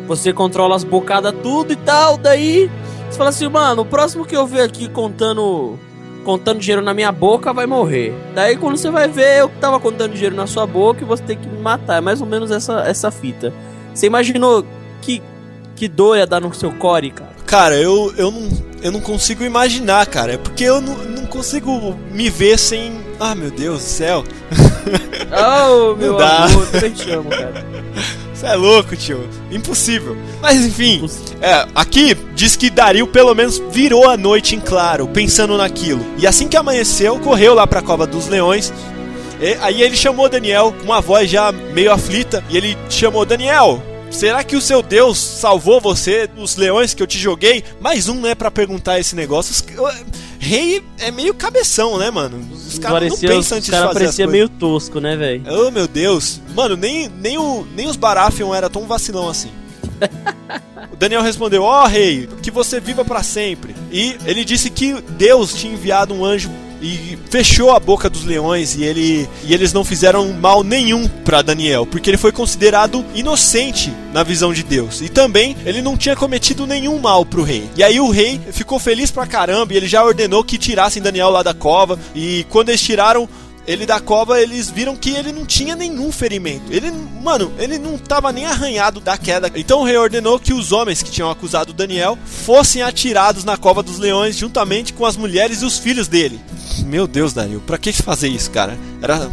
você 0.08 0.32
controla 0.32 0.76
as 0.76 0.84
bocadas 0.84 1.34
tudo 1.42 1.74
e 1.74 1.76
tal, 1.76 2.18
daí 2.18 2.70
você 3.10 3.18
fala 3.18 3.32
assim, 3.32 3.48
mano, 3.48 3.82
o 3.82 3.86
próximo 3.86 4.26
que 4.26 4.36
eu 4.36 4.46
ver 4.46 4.62
aqui 4.62 4.88
contando 4.88 5.80
contando 6.24 6.60
dinheiro 6.60 6.82
na 6.82 6.94
minha 6.94 7.12
boca, 7.12 7.54
vai 7.54 7.66
morrer. 7.66 8.14
Daí 8.34 8.56
quando 8.58 8.78
você 8.78 8.90
vai 8.90 9.08
ver, 9.08 9.40
eu 9.40 9.50
tava 9.60 9.80
contando 9.80 10.14
dinheiro 10.14 10.36
na 10.36 10.48
sua 10.48 10.66
boca 10.66 11.02
e 11.02 11.06
você 11.06 11.24
tem 11.24 11.38
que 11.38 11.48
me 11.48 11.60
matar. 11.60 11.98
É 11.98 12.02
mais 12.02 12.22
ou 12.22 12.28
menos 12.28 12.52
essa, 12.52 12.82
essa 12.82 13.12
fita. 13.12 13.54
Você 13.94 14.08
imaginou 14.08 14.66
que, 15.02 15.22
que 15.76 15.88
dor 15.88 16.18
ia 16.18 16.28
dar 16.28 16.40
no 16.40 16.54
seu 16.54 16.72
core, 16.72 17.12
cara? 17.12 17.32
Cara, 17.46 17.76
eu, 17.76 18.14
eu, 18.16 18.32
não, 18.32 18.50
eu 18.82 18.92
não 18.92 19.02
consigo 19.02 19.44
imaginar, 19.44 20.06
cara. 20.06 20.34
É 20.34 20.38
porque 20.38 20.64
eu 20.64 20.80
não, 20.80 20.96
não 20.96 21.26
consigo 21.26 21.96
me 22.12 22.30
ver 22.30 22.60
sem. 22.60 23.02
Ah, 23.20 23.34
meu 23.34 23.50
Deus 23.50 23.80
do 23.80 23.84
céu. 23.84 24.24
Oh, 25.32 25.96
meu 25.98 26.20
amor, 26.20 26.68
eu 26.82 26.94
te 26.94 27.12
amo, 27.12 27.30
cara. 27.30 27.66
Você 28.40 28.46
é 28.46 28.56
louco, 28.56 28.96
tio. 28.96 29.30
Impossível. 29.52 30.16
Mas 30.42 30.66
enfim, 30.66 31.06
é, 31.42 31.68
aqui 31.76 32.16
diz 32.34 32.56
que 32.56 32.70
Dario 32.70 33.06
pelo 33.06 33.36
menos 33.36 33.62
virou 33.70 34.10
a 34.10 34.16
noite 34.16 34.56
em 34.56 34.62
claro, 34.62 35.10
pensando 35.10 35.58
naquilo. 35.58 36.06
E 36.18 36.26
assim 36.26 36.48
que 36.48 36.56
amanheceu, 36.56 37.20
correu 37.20 37.54
lá 37.54 37.68
pra 37.68 37.82
Cova 37.82 38.08
dos 38.08 38.30
Leões. 38.30 38.72
E, 39.42 39.58
aí 39.60 39.82
ele 39.82 39.98
chamou 39.98 40.30
Daniel 40.30 40.74
com 40.80 40.86
uma 40.86 41.02
voz 41.02 41.30
já 41.30 41.52
meio 41.52 41.92
aflita. 41.92 42.42
E 42.50 42.56
ele 42.56 42.78
chamou 42.90 43.26
Daniel. 43.26 43.84
Será 44.10 44.42
que 44.42 44.56
o 44.56 44.62
seu 44.62 44.82
Deus 44.82 45.18
salvou 45.18 45.82
você 45.82 46.26
dos 46.26 46.56
leões 46.56 46.94
que 46.94 47.04
eu 47.04 47.08
te 47.08 47.18
joguei? 47.18 47.62
Mais 47.82 48.08
um, 48.08 48.22
né, 48.22 48.36
para 48.36 48.50
perguntar 48.50 49.02
esse 49.02 49.18
negócio. 49.18 49.54
Rei 50.40 50.82
é 51.00 51.12
meio 51.12 51.34
cabeção, 51.34 51.98
né, 51.98 52.10
mano? 52.10 52.40
Os 52.54 52.80
caras 52.80 53.10
não 53.12 53.20
pensam 53.20 53.58
antes 53.58 53.70
de 53.70 53.76
fazer 53.78 53.94
parecia 53.94 54.26
meio 54.26 54.48
tosco, 54.48 55.00
né, 55.02 55.16
velho? 55.18 55.44
Oh, 55.48 55.70
meu 55.70 55.86
Deus. 55.86 56.42
Mano, 56.56 56.78
nem, 56.78 57.10
nem, 57.10 57.38
o, 57.38 57.68
nem 57.76 57.88
os 57.88 57.98
Baratheon 57.98 58.56
era 58.56 58.70
tão 58.70 58.88
vacilão 58.88 59.28
assim. 59.28 59.52
o 60.92 60.96
Daniel 60.96 61.22
respondeu: 61.22 61.64
Ó 61.64 61.84
oh, 61.84 61.88
rei, 61.88 62.28
que 62.42 62.50
você 62.50 62.80
viva 62.80 63.04
para 63.04 63.22
sempre. 63.22 63.76
E 63.92 64.18
ele 64.26 64.46
disse 64.46 64.70
que 64.70 64.94
Deus 65.18 65.54
tinha 65.54 65.74
enviado 65.74 66.14
um 66.14 66.24
anjo 66.24 66.50
e 66.82 67.18
fechou 67.30 67.72
a 67.72 67.80
boca 67.80 68.10
dos 68.10 68.24
leões 68.24 68.76
e 68.76 68.84
ele 68.84 69.30
e 69.44 69.54
eles 69.54 69.74
não 69.74 69.84
fizeram 69.84 70.32
mal 70.34 70.64
nenhum 70.64 71.08
para 71.08 71.42
Daniel, 71.42 71.86
porque 71.86 72.10
ele 72.10 72.18
foi 72.18 72.32
considerado 72.32 73.06
inocente 73.14 73.94
na 74.14 74.24
visão 74.24 74.54
de 74.54 74.64
Deus. 74.64 75.02
E 75.02 75.10
também 75.10 75.56
ele 75.66 75.82
não 75.82 75.98
tinha 75.98 76.16
cometido 76.16 76.66
nenhum 76.66 77.00
mal 77.00 77.26
pro 77.26 77.44
rei. 77.44 77.70
E 77.76 77.84
aí 77.84 78.00
o 78.00 78.10
rei 78.10 78.40
ficou 78.52 78.80
feliz 78.80 79.12
pra 79.12 79.28
caramba 79.28 79.74
e 79.74 79.78
ele 79.78 79.88
já 79.88 80.04
ordenou 80.04 80.44
que 80.44 80.58
tirassem 80.58 81.02
Daniel 81.02 81.30
lá 81.30 81.44
da 81.44 81.54
cova 81.54 82.00
e 82.16 82.46
quando 82.50 82.70
eles 82.70 82.82
tiraram 82.82 83.28
ele 83.68 83.86
da 83.86 84.00
cova, 84.00 84.42
eles 84.42 84.70
viram 84.70 84.96
que 84.96 85.12
ele 85.12 85.32
não 85.32 85.46
tinha 85.46 85.76
nenhum 85.76 86.12
ferimento. 86.12 86.72
Ele, 86.72 86.92
mano, 87.22 87.52
ele 87.58 87.78
não 87.78 87.98
tava 87.98 88.32
nem 88.32 88.46
arranhado 88.46 89.00
da 89.00 89.18
queda. 89.18 89.52
Então 89.56 89.82
o 89.82 89.84
rei 89.84 89.98
ordenou 89.98 90.40
que 90.40 90.54
os 90.54 90.72
homens 90.72 91.04
que 91.04 91.12
tinham 91.12 91.30
acusado 91.30 91.74
Daniel 91.74 92.18
fossem 92.26 92.82
atirados 92.82 93.44
na 93.44 93.58
cova 93.58 93.84
dos 93.84 94.00
leões 94.00 94.36
juntamente 94.36 94.94
com 94.94 95.06
as 95.06 95.16
mulheres 95.16 95.62
e 95.62 95.66
os 95.66 95.78
filhos 95.78 96.08
dele. 96.08 96.40
Meu 96.86 97.06
Deus, 97.08 97.34
Daniel, 97.34 97.62
pra 97.62 97.78
que 97.78 97.94
fazer 97.94 98.30
isso, 98.30 98.50
cara? 98.52 98.78
Era. 99.02 99.30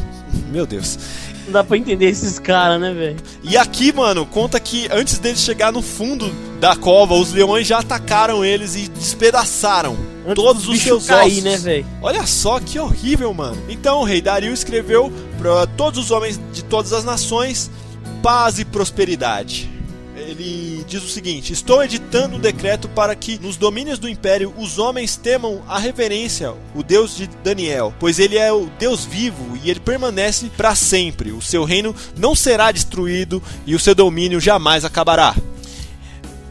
Meu 0.51 0.66
Deus. 0.66 0.99
Não 1.47 1.53
dá 1.53 1.64
pra 1.64 1.77
entender 1.77 2.07
esses 2.07 2.39
caras, 2.39 2.81
né, 2.81 2.93
velho? 2.93 3.16
E 3.43 3.57
aqui, 3.57 3.93
mano, 3.93 4.27
conta 4.27 4.59
que 4.59 4.89
antes 4.91 5.18
deles 5.18 5.41
chegar 5.41 5.72
no 5.72 5.81
fundo 5.81 6.31
da 6.61 6.74
cova, 6.74 7.14
os 7.14 7.33
leões 7.33 7.66
já 7.66 7.79
atacaram 7.79 8.45
eles 8.45 8.74
e 8.74 8.89
despedaçaram 8.89 10.16
antes 10.27 10.35
todos 10.35 10.68
os 10.68 10.81
seus 10.81 11.07
cair, 11.07 11.47
ossos. 11.47 11.64
né? 11.64 11.85
Olha 12.03 12.27
só 12.27 12.59
que 12.61 12.79
horrível, 12.79 13.33
mano. 13.33 13.62
Então 13.68 14.01
o 14.01 14.05
rei 14.05 14.20
Dario 14.20 14.53
escreveu 14.53 15.12
para 15.39 15.66
todos 15.66 15.99
os 15.99 16.11
homens 16.11 16.41
de 16.53 16.64
todas 16.64 16.93
as 16.93 17.05
nações 17.05 17.70
paz 18.22 18.59
e 18.59 18.64
prosperidade 18.64 19.77
ele 20.27 20.85
diz 20.87 21.03
o 21.03 21.09
seguinte: 21.09 21.53
Estou 21.53 21.83
editando 21.83 22.37
um 22.37 22.41
decreto 22.41 22.89
para 22.89 23.14
que 23.14 23.39
nos 23.39 23.57
domínios 23.57 23.99
do 23.99 24.09
império 24.09 24.53
os 24.59 24.79
homens 24.79 25.16
temam 25.16 25.62
a 25.68 25.79
reverência, 25.79 26.53
o 26.74 26.83
Deus 26.83 27.16
de 27.16 27.27
Daniel, 27.43 27.95
pois 27.99 28.18
ele 28.18 28.37
é 28.37 28.53
o 28.53 28.66
Deus 28.79 29.05
vivo 29.05 29.57
e 29.62 29.70
ele 29.70 29.81
permanece 29.81 30.51
para 30.57 30.74
sempre. 30.74 31.33
O 31.33 31.41
seu 31.41 31.64
reino 31.64 31.95
não 32.16 32.35
será 32.35 32.72
destruído 32.72 33.43
e 33.66 33.74
o 33.74 33.81
seu 33.81 33.95
domínio 33.95 34.41
jamais 34.41 34.85
acabará. 34.85 35.35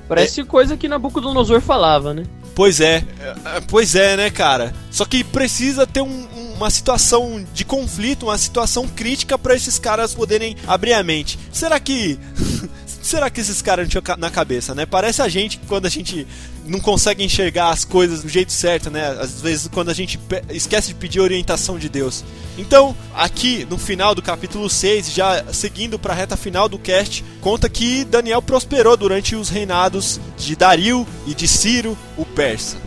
Parece 0.08 0.42
é... 0.42 0.46
coisa 0.46 0.78
que 0.78 0.88
Nabucodonosor 0.88 1.62
falava, 1.62 2.14
né? 2.14 2.24
Pois 2.56 2.80
é, 2.80 3.04
é, 3.20 3.62
pois 3.68 3.96
é, 3.96 4.16
né, 4.16 4.30
cara? 4.30 4.74
Só 4.90 5.04
que 5.04 5.26
precisa 5.26 5.86
ter 5.86 6.02
um, 6.02 6.26
uma 6.56 6.70
situação 6.70 7.46
de 7.54 7.66
conflito, 7.66 8.28
uma 8.28 8.38
situação 8.38 8.88
crítica 8.88 9.38
para 9.38 9.54
esses 9.54 9.78
caras 9.78 10.14
poderem 10.14 10.56
abrir 10.66 10.94
a 10.94 11.04
mente. 11.04 11.38
Será 11.52 11.80
que 11.82 12.18
será 12.88 13.30
que 13.30 13.42
esses 13.42 13.62
caras 13.62 13.86
não 13.86 13.90
tinham 14.02 14.18
na 14.18 14.32
cabeça, 14.32 14.74
né? 14.74 14.86
Parece 14.86 15.22
a 15.22 15.28
gente 15.28 15.60
quando 15.68 15.86
a 15.86 15.90
gente 15.90 16.26
não 16.66 16.80
consegue 16.80 17.24
enxergar 17.24 17.70
as 17.70 17.86
coisas 17.86 18.22
do 18.24 18.30
jeito 18.30 18.52
certo, 18.52 18.90
né? 18.90 19.08
Às 19.20 19.42
vezes 19.42 19.68
quando 19.72 19.90
a 19.90 19.94
gente 19.94 20.20
esquece 20.50 20.90
de 20.90 20.96
pedir 20.96 21.20
orientação 21.20 21.78
de 21.78 21.90
Deus. 21.90 22.24
Então, 22.58 22.96
aqui 23.14 23.68
no 23.70 23.78
final 23.78 24.16
do 24.16 24.22
capítulo 24.22 24.70
6, 24.70 25.12
já 25.12 25.46
seguindo 25.52 26.00
para 26.00 26.14
a 26.14 26.16
reta 26.16 26.38
final 26.38 26.70
do 26.70 26.80
cast, 26.80 27.24
conta 27.42 27.70
que 27.70 28.04
Daniel 28.06 28.42
prosperou 28.42 28.96
durante 28.96 29.36
os 29.36 29.50
reinados 29.50 30.20
de 30.38 30.56
Dario 30.56 31.06
e 31.28 31.34
de 31.34 31.48
Ciro, 31.48 31.98
o 32.18 32.26
persa. 32.26 32.78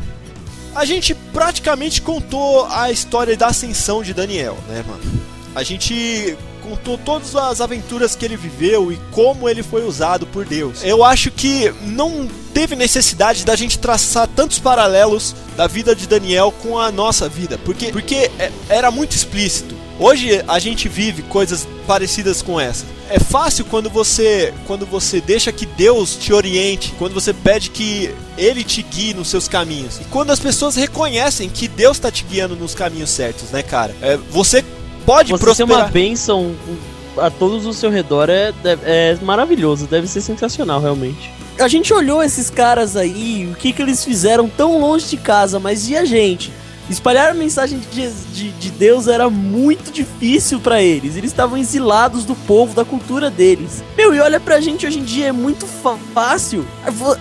A 0.75 0.85
gente 0.85 1.15
praticamente 1.15 2.01
contou 2.01 2.67
a 2.67 2.91
história 2.91 3.37
da 3.37 3.49
ascensão 3.49 4.03
de 4.03 4.15
Daniel, 4.15 4.57
né, 4.69 4.85
mano? 4.87 5.03
A 5.55 5.63
gente 5.63 6.37
contou 6.69 6.99
todas 6.99 7.35
as 7.35 7.61
aventuras 7.61 8.15
que 8.15 8.25
ele 8.25 8.37
viveu 8.37 8.93
e 8.93 8.99
como 9.11 9.49
ele 9.49 9.63
foi 9.63 9.85
usado 9.85 10.27
por 10.27 10.45
Deus. 10.45 10.83
Eu 10.83 11.03
acho 11.03 11.31
que 11.31 11.73
não 11.83 12.29
teve 12.53 12.77
necessidade 12.77 13.45
da 13.45 13.57
gente 13.57 13.79
traçar 13.79 14.29
tantos 14.29 14.59
paralelos 14.59 15.35
da 15.57 15.67
vida 15.67 15.95
de 15.95 16.07
Daniel 16.07 16.53
com 16.63 16.79
a 16.79 16.91
nossa 16.91 17.29
vida, 17.29 17.59
porque, 17.65 17.91
porque 17.91 18.31
é, 18.39 18.53
era 18.69 18.91
muito 18.91 19.15
explícito. 19.15 19.77
Hoje 19.99 20.43
a 20.47 20.59
gente 20.61 20.89
vive 20.89 21.23
coisas 21.23 21.67
parecidas 21.87 22.41
com 22.41 22.61
essa. 22.61 22.85
É 23.11 23.19
fácil 23.19 23.65
quando 23.65 23.91
você 23.91 24.55
quando 24.67 24.87
você 24.87 25.21
deixa 25.21 25.51
que 25.51 25.67
Deus 25.67 26.15
te 26.15 26.33
oriente, 26.33 26.95
quando 26.99 27.15
você 27.15 27.33
pede 27.33 27.71
que 27.71 28.15
ele 28.37 28.63
te 28.63 28.83
guie 28.83 29.15
nos 29.15 29.29
seus 29.29 29.49
caminhos. 29.49 29.99
E 29.99 30.05
quando 30.05 30.31
as 30.31 30.39
pessoas 30.39 30.77
reconhecem 30.77 31.49
que 31.49 31.67
Deus 31.67 31.97
está 31.97 32.13
te 32.13 32.23
guiando 32.23 32.55
nos 32.55 32.75
caminhos 32.75 33.11
certos, 33.11 33.51
né, 33.51 33.63
cara? 33.63 33.97
É, 34.01 34.17
você 34.17 34.63
pode 35.09 35.31
Você 35.31 35.45
prosperar. 35.45 35.77
Você 35.77 35.83
uma 35.83 35.89
bênção 35.89 36.55
a 37.17 37.31
todos 37.31 37.67
ao 37.67 37.73
seu 37.73 37.91
redor 37.91 38.29
é, 38.29 38.53
é 38.85 39.19
maravilhoso, 39.23 39.87
deve 39.87 40.07
ser 40.07 40.21
sensacional 40.21 40.81
realmente. 40.81 41.33
A 41.59 41.67
gente 41.67 41.93
olhou 41.93 42.23
esses 42.23 42.51
caras 42.51 42.95
aí, 42.95 43.49
o 43.51 43.57
que, 43.57 43.73
que 43.73 43.83
eles 43.83 44.05
fizeram 44.05 44.49
tão 44.49 44.79
longe 44.79 45.09
de 45.09 45.17
casa, 45.17 45.59
mas 45.59 45.89
e 45.89 45.97
a 45.97 46.05
gente? 46.05 46.53
Espalhar 46.91 47.31
a 47.31 47.35
mensagem 47.35 47.79
de, 47.79 48.11
de, 48.11 48.51
de 48.51 48.71
Deus 48.71 49.09
era 49.09 49.29
muito 49.29 49.93
difícil 49.93 50.59
para 50.59 50.83
eles. 50.83 51.17
Eles 51.17 51.31
estavam 51.31 51.59
exilados 51.59 52.25
do 52.25 52.35
povo, 52.35 52.75
da 52.75 52.85
cultura 52.85 53.31
deles. 53.31 53.85
Meu, 53.97 54.15
e 54.15 54.21
olha 54.21 54.41
pra 54.41 54.61
gente 54.61 54.87
hoje 54.87 54.99
em 54.99 55.05
dia, 55.05 55.27
é 55.27 55.33
muito 55.33 55.67
fácil. 55.67 56.65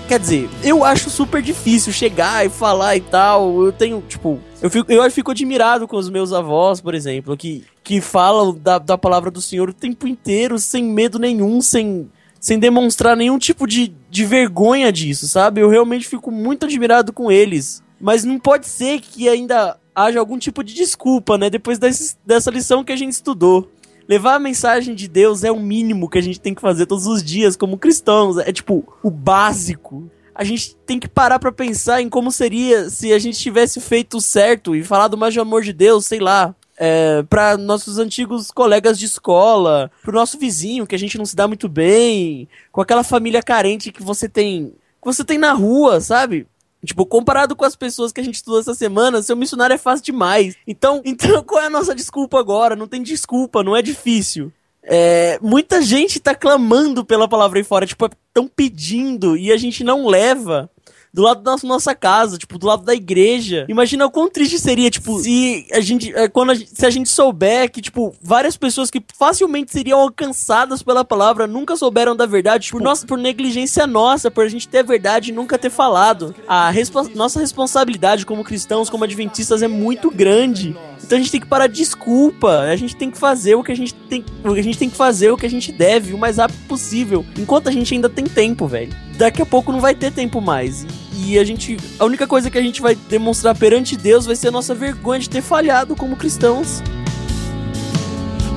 Quer 0.08 0.20
dizer, 0.20 0.50
eu 0.64 0.86
acho 0.86 1.10
super 1.10 1.42
difícil 1.42 1.92
chegar 1.92 2.46
e 2.46 2.50
falar 2.50 2.96
e 2.96 3.02
tal. 3.02 3.66
Eu 3.66 3.74
tenho, 3.74 4.02
tipo, 4.08 4.40
eu 4.62 4.70
fico, 4.70 4.92
eu 4.92 5.12
fico 5.12 5.32
admirado 5.32 5.88
com 5.88 5.98
os 5.98 6.10
meus 6.10 6.32
avós, 6.32 6.80
por 6.80 6.96
exemplo, 6.96 7.36
que, 7.36 7.64
que 7.84 8.00
falam 8.00 8.58
da, 8.58 8.80
da 8.80 8.98
palavra 8.98 9.30
do 9.30 9.42
Senhor 9.42 9.70
o 9.70 9.74
tempo 9.74 10.08
inteiro, 10.08 10.58
sem 10.58 10.84
medo 10.84 11.20
nenhum, 11.20 11.62
sem, 11.62 12.10
sem 12.40 12.58
demonstrar 12.58 13.18
nenhum 13.18 13.38
tipo 13.38 13.68
de, 13.68 13.94
de 14.10 14.26
vergonha 14.26 14.92
disso, 14.92 15.28
sabe? 15.28 15.62
Eu 15.62 15.70
realmente 15.70 16.08
fico 16.08 16.32
muito 16.32 16.66
admirado 16.66 17.12
com 17.12 17.32
eles. 17.32 17.84
Mas 18.00 18.24
não 18.24 18.40
pode 18.40 18.68
ser 18.68 19.00
que 19.00 19.28
ainda 19.28 19.78
haja 19.96 20.20
algum 20.20 20.38
tipo 20.38 20.64
de 20.64 20.74
desculpa, 20.74 21.38
né? 21.38 21.50
Depois 21.50 21.80
desse, 21.80 22.16
dessa 22.26 22.52
lição 22.52 22.84
que 22.84 22.92
a 22.92 22.96
gente 22.96 23.14
estudou. 23.14 23.70
Levar 24.08 24.36
a 24.36 24.40
mensagem 24.40 24.96
de 24.96 25.08
Deus 25.08 25.44
é 25.44 25.52
o 25.52 25.60
mínimo 25.60 26.10
que 26.10 26.18
a 26.18 26.22
gente 26.22 26.40
tem 26.40 26.54
que 26.54 26.62
fazer 26.62 26.86
todos 26.86 27.08
os 27.08 27.24
dias 27.24 27.58
como 27.58 27.78
cristãos. 27.78 28.38
É 28.38 28.54
tipo 28.54 28.88
o 29.04 29.10
básico. 29.10 30.10
A 30.34 30.44
gente 30.44 30.76
tem 30.86 31.00
que 31.00 31.08
parar 31.08 31.40
pra 31.40 31.52
pensar 31.52 32.02
em 32.02 32.08
como 32.08 32.32
seria 32.32 32.90
se 32.90 33.12
a 33.12 33.18
gente 33.18 33.40
tivesse 33.40 33.82
feito 33.82 34.22
certo 34.22 34.76
e 34.76 34.84
falado 34.84 35.18
mais 35.18 35.34
de 35.34 35.40
amor 35.40 35.64
de 35.64 35.74
Deus, 35.74 36.06
sei 36.06 36.20
lá. 36.20 36.56
É, 36.80 37.24
para 37.24 37.58
nossos 37.58 37.98
antigos 37.98 38.52
colegas 38.52 39.00
de 39.00 39.06
escola, 39.06 39.92
pro 40.04 40.14
nosso 40.14 40.38
vizinho 40.38 40.86
que 40.86 40.94
a 40.94 41.00
gente 41.00 41.18
não 41.18 41.26
se 41.26 41.36
dá 41.36 41.48
muito 41.48 41.68
bem, 41.68 42.48
com 42.72 42.80
aquela 42.80 43.04
família 43.04 43.42
carente 43.42 43.92
que 43.92 44.04
você 44.04 44.30
tem, 44.30 44.74
que 45.02 45.06
você 45.06 45.24
tem 45.24 45.40
na 45.40 45.54
rua, 45.54 46.00
sabe? 46.00 46.46
Tipo, 46.86 47.06
comparado 47.06 47.56
com 47.56 47.66
as 47.66 47.76
pessoas 47.76 48.12
que 48.12 48.22
a 48.22 48.24
gente 48.24 48.36
estudou 48.36 48.60
essa 48.60 48.76
semana, 48.76 49.22
ser 49.22 49.34
um 49.34 49.38
missionário 49.38 49.74
é 49.74 49.78
fácil 49.78 50.06
demais. 50.06 50.56
Então, 50.66 51.02
então 51.06 51.44
qual 51.44 51.62
é 51.62 51.66
a 51.66 51.70
nossa 51.70 51.96
desculpa 51.96 52.40
agora? 52.40 52.76
Não 52.76 52.88
tem 52.88 53.02
desculpa, 53.02 53.64
não 53.64 53.76
é 53.76 53.82
difícil. 53.82 54.52
É, 54.84 55.38
muita 55.42 55.82
gente 55.82 56.20
tá 56.20 56.34
clamando 56.34 57.04
pela 57.04 57.28
palavra 57.28 57.60
aí 57.60 57.64
fora, 57.64 57.86
tipo, 57.86 58.06
estão 58.06 58.48
pedindo 58.48 59.36
e 59.36 59.52
a 59.52 59.58
gente 59.58 59.84
não 59.84 60.08
leva 60.08 60.70
do 61.14 61.22
lado 61.22 61.42
da 61.42 61.56
nossa 61.64 61.96
casa, 61.96 62.38
tipo, 62.38 62.58
do 62.58 62.68
lado 62.68 62.84
da 62.84 62.94
igreja. 62.94 63.66
Imagina 63.68 64.06
o 64.06 64.12
quão 64.12 64.30
triste 64.30 64.60
seria, 64.60 64.90
tipo, 64.90 65.20
se 65.20 65.68
a 65.72 65.80
gente, 65.80 66.14
é, 66.16 66.28
quando 66.28 66.52
a 66.52 66.56
gente, 66.56 66.72
se 66.74 66.86
a 66.86 66.90
gente 66.90 67.10
souber 67.10 67.72
que, 67.72 67.82
tipo, 67.82 68.16
várias 68.22 68.58
pessoas 68.58 68.92
que 68.92 69.02
facilmente 69.18 69.72
seriam 69.72 70.00
alcançadas 70.00 70.84
pela 70.84 71.04
palavra 71.04 71.48
nunca 71.48 71.76
souberam 71.76 72.16
da 72.16 72.26
verdade, 72.26 72.70
por, 72.72 72.82
nossa, 72.82 73.06
por 73.06 73.18
negligência 73.18 73.88
nossa, 73.88 74.30
por 74.30 74.46
a 74.46 74.50
gente 74.50 74.68
ter 74.68 74.80
a 74.80 74.84
verdade 74.84 75.32
e 75.32 75.34
nunca 75.34 75.58
ter 75.58 75.70
falado. 75.70 76.36
A 76.48 76.70
respo 76.70 76.98
nossa 77.16 77.40
responsabilidade 77.40 78.26
como 78.26 78.44
cristãos, 78.44 78.90
como 78.90 79.04
adventistas 79.04 79.62
é 79.62 79.68
muito 79.68 80.10
grande. 80.10 80.76
Então 81.04 81.18
a 81.18 81.22
gente 81.22 81.32
tem 81.32 81.42
que 81.42 81.48
parar 81.48 81.68
de 81.68 81.76
desculpa. 81.76 82.60
A 82.60 82.76
gente 82.76 82.96
tem 82.96 83.10
que 83.10 83.18
fazer 83.18 83.56
o 83.56 83.64
que 83.64 83.72
a 83.72 83.76
gente 83.76 83.94
tem, 83.94 84.26
a 84.44 84.62
gente 84.62 84.78
tem 84.78 84.90
que 84.90 84.96
fazer 84.96 85.32
o 85.32 85.38
que 85.38 85.46
a 85.46 85.50
gente 85.50 85.72
deve 85.72 86.14
o 86.14 86.18
mais 86.18 86.38
rápido 86.38 86.68
possível, 86.68 87.26
enquanto 87.38 87.70
a 87.70 87.72
gente 87.72 87.94
ainda 87.94 88.10
tem 88.10 88.26
tempo, 88.26 88.68
velho. 88.68 88.94
Daqui 89.18 89.42
a 89.42 89.46
pouco 89.46 89.72
não 89.72 89.80
vai 89.80 89.96
ter 89.96 90.12
tempo 90.12 90.42
mais. 90.42 90.86
E 91.20 91.40
a 91.40 91.44
gente. 91.44 91.78
A 91.98 92.06
única 92.06 92.28
coisa 92.28 92.50
que 92.50 92.58
a 92.58 92.62
gente 92.62 92.80
vai 92.82 92.96
demonstrar 92.96 93.58
perante 93.58 93.98
Deus 93.98 94.26
vai 94.26 94.36
ser 94.36 94.50
a 94.50 94.52
nossa 94.52 94.76
vergonha 94.76 95.20
de 95.20 95.30
ter 95.30 95.42
falhado 95.42 95.96
como 95.96 96.16
cristãos. 96.16 96.84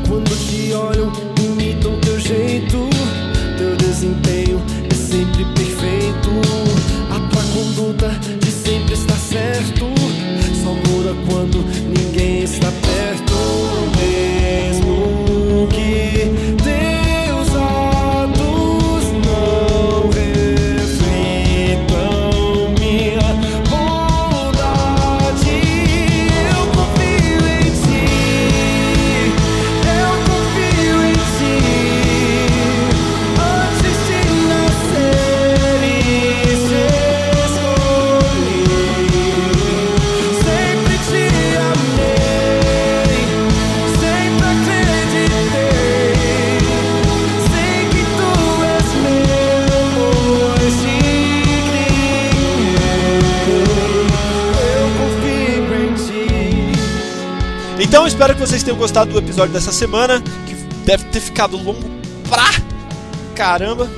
Quando 0.06 0.30
te 0.46 0.72
olham, 0.74 1.10
imitam 1.42 1.98
teu 2.00 2.20
jeito, 2.20 2.76
teu 3.56 3.76
desempenho 3.76 4.60
é 4.90 4.94
sempre 4.94 5.44
perfeito. 5.54 6.30
A 7.10 7.18
tua 7.30 7.42
conduta 7.54 8.08
de 8.40 8.50
sempre 8.50 8.92
está 8.92 9.14
certo. 9.14 9.86
Só 10.62 10.74
muda 10.90 11.14
quando 11.28 11.64
ninguém 11.88 12.09
espero 58.20 58.34
que 58.34 58.40
vocês 58.40 58.62
tenham 58.62 58.76
gostado 58.76 59.10
do 59.10 59.18
episódio 59.18 59.50
dessa 59.50 59.72
semana, 59.72 60.22
que 60.46 60.54
deve 60.84 61.04
ter 61.04 61.20
ficado 61.20 61.56
longo 61.56 61.88
pra 62.28 62.50
caramba. 63.34 63.90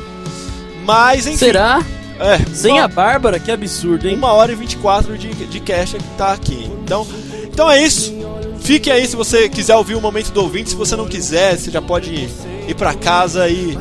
Mas 0.84 1.26
enfim. 1.26 1.38
Será? 1.38 1.84
É, 2.20 2.38
Sem 2.54 2.74
uma, 2.74 2.84
a 2.84 2.88
Bárbara? 2.88 3.40
Que 3.40 3.50
absurdo, 3.50 4.08
hein? 4.08 4.14
uma 4.14 4.32
hora 4.32 4.52
e 4.52 4.54
24 4.54 5.18
de, 5.18 5.34
de 5.34 5.58
cash 5.58 5.94
que 5.94 6.16
tá 6.16 6.32
aqui. 6.32 6.70
Então, 6.84 7.04
então 7.52 7.68
é 7.68 7.82
isso. 7.82 8.14
Fique 8.60 8.92
aí 8.92 9.04
se 9.08 9.16
você 9.16 9.48
quiser 9.48 9.74
ouvir 9.74 9.96
o 9.96 10.00
momento 10.00 10.30
do 10.30 10.40
ouvinte. 10.40 10.70
Se 10.70 10.76
você 10.76 10.94
não 10.94 11.08
quiser, 11.08 11.58
você 11.58 11.72
já 11.72 11.82
pode 11.82 12.14
ir, 12.14 12.30
ir 12.68 12.76
pra 12.76 12.94
casa 12.94 13.48
e 13.48 13.76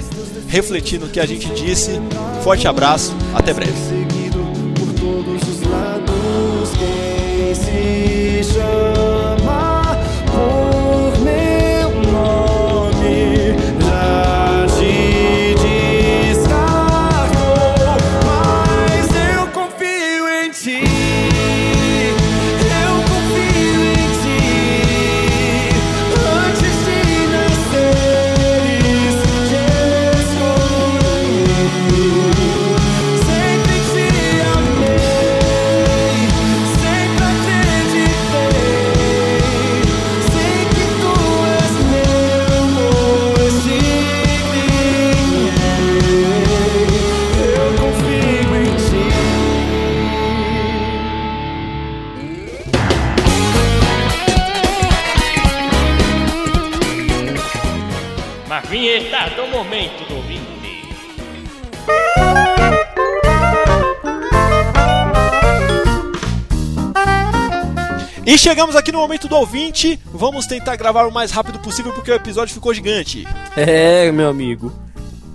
refletir 0.48 1.00
no 1.00 1.08
que 1.08 1.20
a 1.20 1.26
gente 1.28 1.50
disse. 1.54 2.02
Forte 2.44 2.68
abraço, 2.68 3.16
até 3.36 3.54
breve. 3.54 4.02
Chegamos 68.52 68.76
aqui 68.76 68.92
no 68.92 68.98
momento 68.98 69.30
do 69.30 69.38
ouvinte. 69.38 69.98
Vamos 70.08 70.46
tentar 70.46 70.76
gravar 70.76 71.08
o 71.08 71.12
mais 71.12 71.32
rápido 71.32 71.58
possível 71.60 71.94
porque 71.94 72.12
o 72.12 72.16
episódio 72.16 72.54
ficou 72.54 72.74
gigante. 72.74 73.26
É, 73.56 74.12
meu 74.12 74.28
amigo. 74.28 74.74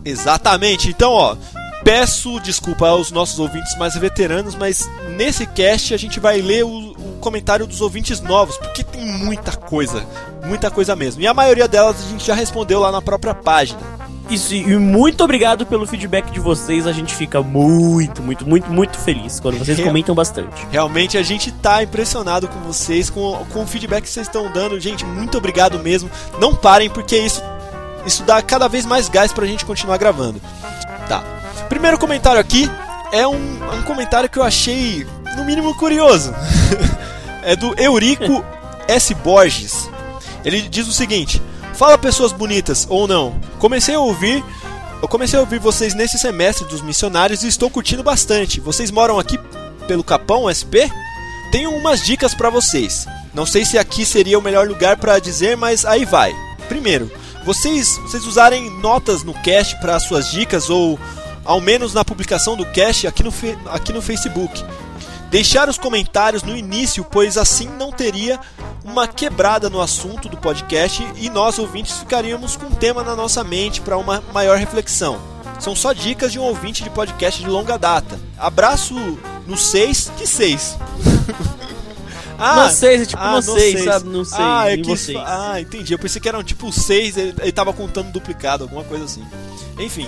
Exatamente. 0.05 0.91
Então, 0.91 1.13
ó, 1.13 1.35
peço 1.83 2.39
desculpa 2.41 2.89
aos 2.89 3.11
nossos 3.11 3.39
ouvintes 3.39 3.75
mais 3.79 3.97
veteranos, 3.97 4.55
mas 4.55 4.87
nesse 5.17 5.47
cast 5.47 5.95
a 5.95 5.97
gente 5.97 6.21
vai 6.21 6.43
ler 6.43 6.67
o, 6.67 6.91
o 6.91 7.19
comentário 7.19 7.67
dos 7.67 7.81
ouvintes 7.81 8.21
novos, 8.21 8.59
porque 8.59 8.85
tem 8.85 9.07
muita 9.07 9.53
coisa, 9.57 10.05
muita 10.45 10.71
coisa 10.71 10.95
mesmo. 10.95 11.23
E 11.23 11.27
a 11.27 11.33
maioria 11.33 11.67
delas 11.67 11.97
a 11.99 12.11
gente 12.11 12.27
já 12.27 12.35
respondeu 12.35 12.81
lá 12.81 12.93
na 12.93 13.01
própria 13.01 13.35
página. 13.35 13.96
Isso, 14.29 14.55
e 14.55 14.77
muito 14.77 15.23
obrigado 15.23 15.65
pelo 15.65 15.87
feedback 15.87 16.33
de 16.33 16.41
vocês. 16.41 16.87
A 16.87 16.93
gente 16.93 17.15
fica 17.15 17.43
muito, 17.43 18.23
muito, 18.23 18.47
muito, 18.47 18.69
muito 18.71 18.99
feliz 18.99 19.39
quando 19.39 19.59
vocês 19.59 19.79
comentam 19.79 20.15
bastante. 20.15 20.67
Realmente 20.71 21.17
a 21.17 21.23
gente 21.23 21.53
tá 21.53 21.83
impressionado 21.83 22.49
com 22.49 22.59
vocês, 22.61 23.09
com, 23.09 23.47
com 23.53 23.63
o 23.63 23.67
feedback 23.67 24.03
que 24.03 24.11
vocês 24.11 24.27
estão 24.27 24.51
dando. 24.51 24.81
Gente, 24.81 25.05
muito 25.05 25.39
obrigado 25.39 25.79
mesmo. 25.79 26.11
Não 26.41 26.55
parem, 26.55 26.91
porque 26.91 27.17
isso, 27.17 27.41
isso 28.05 28.25
dá 28.25 28.43
cada 28.43 28.69
vez 28.69 28.85
mais 28.85 29.09
gás 29.09 29.33
pra 29.33 29.47
gente 29.47 29.65
continuar 29.65 29.97
gravando. 29.97 30.41
Tá. 31.09 31.23
Primeiro 31.69 31.97
comentário 31.97 32.41
aqui 32.41 32.69
é 33.13 33.27
um, 33.27 33.35
um 33.35 33.83
comentário 33.83 34.29
que 34.29 34.39
eu 34.39 34.43
achei, 34.43 35.07
no 35.37 35.45
mínimo, 35.45 35.73
curioso. 35.77 36.35
é 37.45 37.55
do 37.55 37.81
Eurico 37.81 38.45
S. 38.89 39.15
Borges. 39.15 39.89
Ele 40.45 40.63
diz 40.63 40.89
o 40.89 40.93
seguinte: 40.93 41.41
Fala 41.77 41.99
pessoas 41.99 42.33
bonitas 42.33 42.87
ou 42.89 43.07
não. 43.07 43.39
Comecei 43.59 43.95
a 43.95 44.01
ouvir. 44.01 44.43
Eu 45.03 45.07
comecei 45.07 45.39
a 45.39 45.43
ouvir 45.43 45.59
vocês 45.59 45.95
nesse 45.95 46.19
semestre 46.19 46.67
dos 46.67 46.81
missionários 46.81 47.43
e 47.43 47.49
estou 47.49 47.69
curtindo 47.69 48.03
bastante. 48.03 48.61
Vocês 48.61 48.91
moram 48.91 49.19
aqui 49.19 49.39
pelo 49.87 50.03
Capão 50.03 50.49
SP? 50.49 50.89
Tenho 51.53 51.71
umas 51.71 52.03
dicas 52.03 52.35
pra 52.35 52.49
vocês. 52.49 53.07
Não 53.35 53.45
sei 53.45 53.67
se 53.67 53.77
aqui 53.77 54.07
seria 54.07 54.39
o 54.39 54.43
melhor 54.43 54.67
lugar 54.67 54.97
pra 54.97 55.19
dizer, 55.19 55.55
mas 55.55 55.85
aí 55.85 56.07
vai. 56.07 56.35
Primeiro, 56.67 57.13
vocês, 57.45 57.99
vocês 57.99 58.25
usarem 58.25 58.71
notas 58.81 59.23
no 59.23 59.35
cast 59.35 59.79
para 59.79 60.01
suas 60.01 60.31
dicas 60.31 60.71
ou 60.71 60.99
ao 61.45 61.61
menos 61.61 61.93
na 61.93 62.05
publicação 62.05 62.57
do 62.57 62.65
cast 62.65 63.07
aqui 63.07 63.23
no, 63.23 63.33
aqui 63.67 63.93
no 63.93 64.01
Facebook. 64.01 64.65
Deixar 65.31 65.69
os 65.69 65.77
comentários 65.77 66.43
no 66.43 66.57
início, 66.57 67.05
pois 67.05 67.37
assim 67.37 67.69
não 67.69 67.91
teria 67.91 68.39
uma 68.85 69.09
quebrada 69.09 69.69
no 69.69 69.81
assunto 69.81 70.29
do 70.29 70.37
podcast 70.37 71.07
e 71.17 71.29
nós 71.29 71.59
ouvintes 71.59 71.99
ficaríamos 71.99 72.57
com 72.57 72.67
um 72.67 72.75
tema 72.75 73.03
na 73.03 73.17
nossa 73.17 73.43
mente 73.43 73.81
para 73.81 73.99
uma 73.99 74.23
maior 74.33 74.57
reflexão. 74.57 75.21
São 75.59 75.75
só 75.75 75.93
dicas 75.93 76.33
de 76.33 76.39
um 76.39 76.43
ouvinte 76.43 76.85
de 76.85 76.91
podcast 76.91 77.43
de 77.43 77.49
longa 77.49 77.79
data. 77.79 78.19
Abraço 78.39 78.95
no 79.47 79.57
6, 79.57 80.13
que 80.17 80.27
6? 80.27 80.77
No 82.39 82.71
seis, 82.71 83.03
é 83.03 83.07
tipo 83.07 83.23
no 83.25 83.43
seis, 83.43 83.85
sabe? 83.85 84.09
No 84.09 84.25
seis, 84.25 84.41
ah, 84.41 84.71
é 84.71 84.77
que 84.77 84.87
vocês. 84.87 85.19
Ah, 85.25 85.59
entendi. 85.59 85.95
Eu 85.95 85.99
pensei 85.99 86.21
que 86.21 86.29
eram 86.29 86.43
tipo 86.45 86.71
6, 86.71 87.17
ele, 87.17 87.35
ele 87.41 87.53
tava 87.53 87.73
contando 87.73 88.13
duplicado, 88.13 88.65
alguma 88.65 88.85
coisa 88.85 89.05
assim. 89.05 89.25
Enfim. 89.79 90.07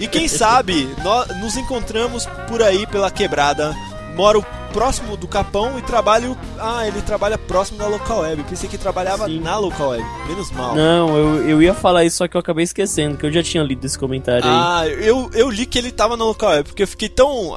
E 0.00 0.08
quem 0.08 0.26
sabe, 0.28 0.88
nós 1.02 1.28
nos 1.40 1.56
encontramos 1.56 2.26
por 2.48 2.62
aí 2.62 2.86
pela 2.86 3.10
quebrada. 3.10 3.74
Moro 4.14 4.44
próximo 4.72 5.16
do 5.16 5.28
Capão 5.28 5.78
e 5.78 5.82
trabalho. 5.82 6.36
Ah, 6.58 6.86
ele 6.86 7.00
trabalha 7.02 7.38
próximo 7.38 7.78
da 7.78 7.86
local 7.86 8.20
web. 8.20 8.42
Pensei 8.44 8.68
que 8.68 8.76
trabalhava 8.76 9.26
Sim. 9.26 9.40
na 9.40 9.56
local 9.58 9.90
web. 9.90 10.04
Menos 10.26 10.50
mal. 10.50 10.74
Não, 10.74 11.16
eu, 11.16 11.48
eu 11.48 11.62
ia 11.62 11.74
falar 11.74 12.04
isso, 12.04 12.16
só 12.18 12.28
que 12.28 12.36
eu 12.36 12.40
acabei 12.40 12.64
esquecendo, 12.64 13.16
que 13.16 13.24
eu 13.24 13.32
já 13.32 13.42
tinha 13.42 13.62
lido 13.62 13.84
esse 13.84 13.98
comentário 13.98 14.44
aí. 14.44 14.50
Ah, 14.50 14.86
eu, 14.86 15.30
eu 15.32 15.48
li 15.50 15.66
que 15.66 15.78
ele 15.78 15.92
tava 15.92 16.16
na 16.16 16.24
local 16.24 16.50
web, 16.50 16.64
porque 16.68 16.82
eu 16.82 16.88
fiquei 16.88 17.08
tão. 17.08 17.56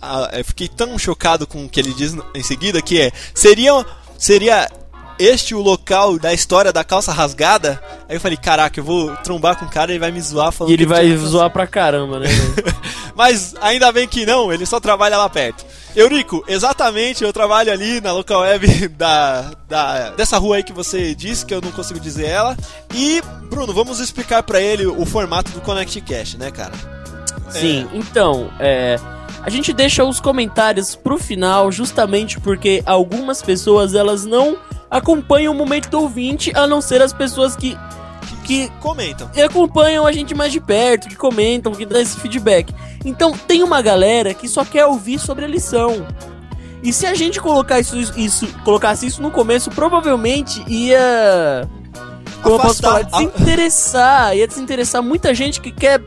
ah, 0.00 0.30
eu 0.32 0.44
fiquei 0.44 0.68
tão 0.68 0.98
chocado 0.98 1.46
com 1.46 1.64
o 1.64 1.68
que 1.68 1.78
ele 1.80 1.94
diz 1.94 2.16
em 2.34 2.42
seguida 2.42 2.82
que 2.82 3.00
é. 3.00 3.12
Seria. 3.34 3.84
Seria 4.18 4.66
este 5.18 5.54
o 5.54 5.60
local 5.60 6.18
da 6.18 6.32
história 6.32 6.72
da 6.72 6.84
calça 6.84 7.12
rasgada? 7.12 7.82
Aí 8.08 8.16
eu 8.16 8.20
falei, 8.20 8.36
caraca, 8.36 8.78
eu 8.78 8.84
vou 8.84 9.14
trombar 9.16 9.58
com 9.58 9.64
o 9.64 9.68
cara 9.68 9.90
e 9.90 9.94
ele 9.94 10.00
vai 10.00 10.10
me 10.10 10.20
zoar 10.20 10.52
falando 10.52 10.70
E 10.70 10.74
ele 10.74 10.86
vai 10.86 11.14
zoar 11.16 11.50
pra 11.50 11.66
caramba, 11.66 12.20
né? 12.20 12.28
Mas 13.14 13.54
ainda 13.60 13.90
bem 13.90 14.06
que 14.06 14.26
não, 14.26 14.52
ele 14.52 14.66
só 14.66 14.78
trabalha 14.78 15.16
lá 15.16 15.28
perto. 15.28 15.64
Eurico, 15.94 16.44
exatamente, 16.46 17.24
eu 17.24 17.32
trabalho 17.32 17.72
ali 17.72 18.00
na 18.02 18.12
local 18.12 18.42
web 18.42 18.88
da, 18.96 19.52
da 19.66 20.10
dessa 20.10 20.36
rua 20.36 20.56
aí 20.56 20.62
que 20.62 20.72
você 20.72 21.14
disse, 21.14 21.46
que 21.46 21.54
eu 21.54 21.60
não 21.62 21.72
consigo 21.72 21.98
dizer 21.98 22.26
ela. 22.26 22.56
E, 22.94 23.22
Bruno, 23.48 23.72
vamos 23.72 23.98
explicar 23.98 24.42
pra 24.42 24.60
ele 24.60 24.86
o 24.86 25.06
formato 25.06 25.50
do 25.52 25.60
Connect 25.62 26.00
Cash, 26.02 26.34
né, 26.34 26.50
cara? 26.50 26.74
Sim, 27.48 27.88
então, 27.94 28.50
é. 28.60 28.98
A 29.42 29.48
gente 29.48 29.72
deixa 29.72 30.04
os 30.04 30.20
comentários 30.20 30.96
pro 30.96 31.18
final 31.18 31.70
justamente 31.70 32.40
porque 32.40 32.82
algumas 32.84 33.40
pessoas 33.40 33.94
elas 33.94 34.24
não 34.24 34.58
acompanham 34.90 35.52
o 35.52 35.56
momento 35.56 35.88
do 35.90 36.00
ouvinte, 36.00 36.52
a 36.54 36.66
não 36.66 36.80
ser 36.80 37.02
as 37.02 37.12
pessoas 37.12 37.56
que, 37.56 37.76
que 38.44 38.68
Comentam. 38.80 39.30
acompanham 39.44 40.06
a 40.06 40.12
gente 40.12 40.34
mais 40.34 40.52
de 40.52 40.60
perto, 40.60 41.08
que 41.08 41.16
comentam, 41.16 41.72
que 41.72 41.84
dão 41.86 42.00
esse 42.00 42.18
feedback. 42.20 42.72
Então 43.04 43.32
tem 43.32 43.62
uma 43.62 43.80
galera 43.82 44.32
que 44.34 44.48
só 44.48 44.64
quer 44.64 44.86
ouvir 44.86 45.18
sobre 45.18 45.44
a 45.44 45.48
lição. 45.48 46.06
E 46.82 46.92
se 46.92 47.06
a 47.06 47.14
gente 47.14 47.40
colocar 47.40 47.80
isso, 47.80 47.96
isso 48.16 48.46
colocasse 48.64 49.06
isso 49.06 49.20
no 49.20 49.30
começo, 49.30 49.70
provavelmente 49.70 50.62
ia. 50.68 51.68
Como 52.42 52.56
eu 52.56 52.60
posso 52.60 52.80
falar? 52.82 53.00
Afastar- 53.00 53.20
Desinteressar. 53.24 54.36
Ia 54.36 54.46
desinteressar 54.46 55.02
muita 55.02 55.34
gente 55.34 55.60
que 55.60 55.72
quer. 55.72 56.00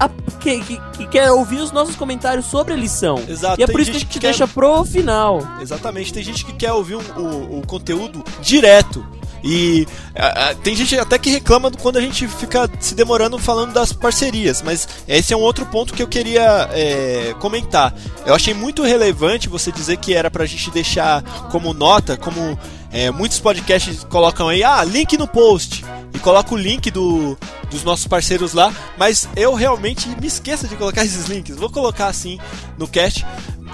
A- 0.00 0.08
que, 0.40 0.60
que, 0.62 0.80
que 0.96 1.06
quer 1.06 1.30
ouvir 1.30 1.60
os 1.60 1.70
nossos 1.70 1.94
comentários 1.96 2.46
sobre 2.46 2.72
a 2.72 2.76
lição. 2.76 3.22
Exato, 3.28 3.60
E 3.60 3.64
é 3.64 3.66
por 3.66 3.80
isso 3.80 3.90
que 3.90 3.96
a 3.96 4.00
gente 4.00 4.06
gente 4.06 4.12
que 4.14 4.18
quer- 4.20 4.28
deixa 4.28 4.48
pro 4.48 4.84
final. 4.84 5.46
Exatamente, 5.60 6.12
tem 6.12 6.22
gente 6.24 6.44
que 6.44 6.52
quer 6.54 6.72
ouvir 6.72 6.96
um- 6.96 7.20
o, 7.20 7.58
o 7.58 7.66
conteúdo 7.66 8.24
direto. 8.40 9.06
E 9.42 9.86
ah, 10.14 10.50
ah, 10.50 10.54
tem 10.54 10.76
gente 10.76 10.98
até 10.98 11.18
que 11.18 11.30
reclama 11.30 11.70
do- 11.70 11.78
quando 11.78 11.96
a 11.96 12.00
gente 12.00 12.26
fica 12.28 12.68
se 12.78 12.94
demorando 12.94 13.38
falando 13.38 13.72
das 13.72 13.90
parcerias, 13.90 14.60
mas 14.60 14.86
esse 15.08 15.32
é 15.32 15.36
um 15.36 15.40
outro 15.40 15.64
ponto 15.64 15.94
que 15.94 16.02
eu 16.02 16.06
queria 16.08 16.68
é, 16.72 17.34
comentar. 17.40 17.94
Eu 18.26 18.34
achei 18.34 18.52
muito 18.52 18.82
relevante 18.82 19.48
você 19.48 19.72
dizer 19.72 19.96
que 19.96 20.12
era 20.14 20.30
pra 20.30 20.44
gente 20.44 20.70
deixar 20.70 21.22
como 21.50 21.72
nota, 21.72 22.18
como 22.18 22.58
é, 22.92 23.10
muitos 23.10 23.38
podcasts 23.40 24.04
colocam 24.04 24.48
aí, 24.48 24.62
ah, 24.64 24.82
link 24.84 25.16
no 25.16 25.26
post, 25.28 25.84
e 26.14 26.18
coloca 26.18 26.54
o 26.54 26.56
link 26.58 26.90
do, 26.90 27.36
dos 27.70 27.84
nossos 27.84 28.06
parceiros 28.06 28.52
lá, 28.52 28.72
mas 28.98 29.28
eu 29.36 29.54
realmente 29.54 30.08
me 30.20 30.26
esqueço 30.26 30.66
de 30.66 30.76
colocar 30.76 31.02
esses 31.06 31.26
links. 31.26 31.56
Vou 31.56 31.70
colocar 31.70 32.08
assim 32.08 32.38
no 32.76 32.88
cast. 32.88 33.24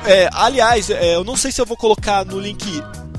É, 0.04 0.28
aliás, 0.32 0.90
é, 0.90 1.14
eu 1.14 1.24
não 1.24 1.36
sei 1.36 1.50
se 1.50 1.60
eu 1.60 1.66
vou 1.66 1.76
colocar 1.76 2.24
no 2.24 2.38
link 2.38 2.64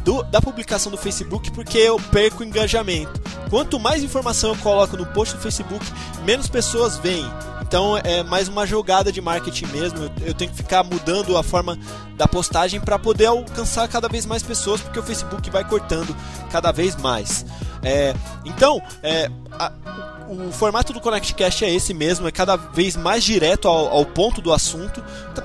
do- 0.04 0.24
da 0.24 0.40
publicação 0.40 0.92
do 0.92 0.98
Facebook 0.98 1.52
porque 1.52 1.78
eu 1.78 2.00
perco 2.00 2.44
engajamento. 2.44 3.20
Quanto 3.50 3.80
mais 3.80 4.04
informação 4.04 4.52
eu 4.52 4.56
coloco 4.58 4.96
no 4.96 5.06
post 5.08 5.36
do 5.36 5.42
Facebook, 5.42 5.84
menos 6.24 6.48
pessoas 6.48 6.98
veem. 6.98 7.26
Então 7.68 7.98
é 8.02 8.24
mais 8.24 8.48
uma 8.48 8.66
jogada 8.66 9.12
de 9.12 9.20
marketing 9.20 9.66
mesmo. 9.68 10.10
Eu, 10.26 10.34
tenho 10.34 10.50
que 10.50 10.56
ficar 10.58 10.84
mudando 10.86 11.38
a 11.38 11.44
forma 11.44 11.78
da 12.16 12.26
postagem 12.28 12.80
para 12.80 12.98
poder 12.98 13.26
alcançar 13.26 13.88
cada 13.90 14.08
vez 14.08 14.26
mais 14.26 14.42
pessoas, 14.42 14.80
porque 14.80 14.98
o 14.98 15.04
Facebook 15.04 15.50
vai 15.50 15.66
cortando 15.66 16.16
cada 16.50 16.72
vez 16.72 16.96
mais. 16.96 17.46
É, 17.84 18.14
então, 18.46 18.82
é, 19.04 19.30
a- 19.52 19.72
o 20.30 20.52
formato 20.52 20.94
do 20.94 21.00
ConnectCast 21.02 21.64
é 21.66 21.74
esse 21.74 21.94
mesmo, 21.94 22.28
é 22.28 22.32
cada 22.32 22.56
vez 22.56 22.96
mais 22.96 23.24
direto 23.24 23.68
ao, 23.68 23.88
ao 23.90 24.06
ponto 24.06 24.42
do 24.42 24.52
assunto, 24.54 25.04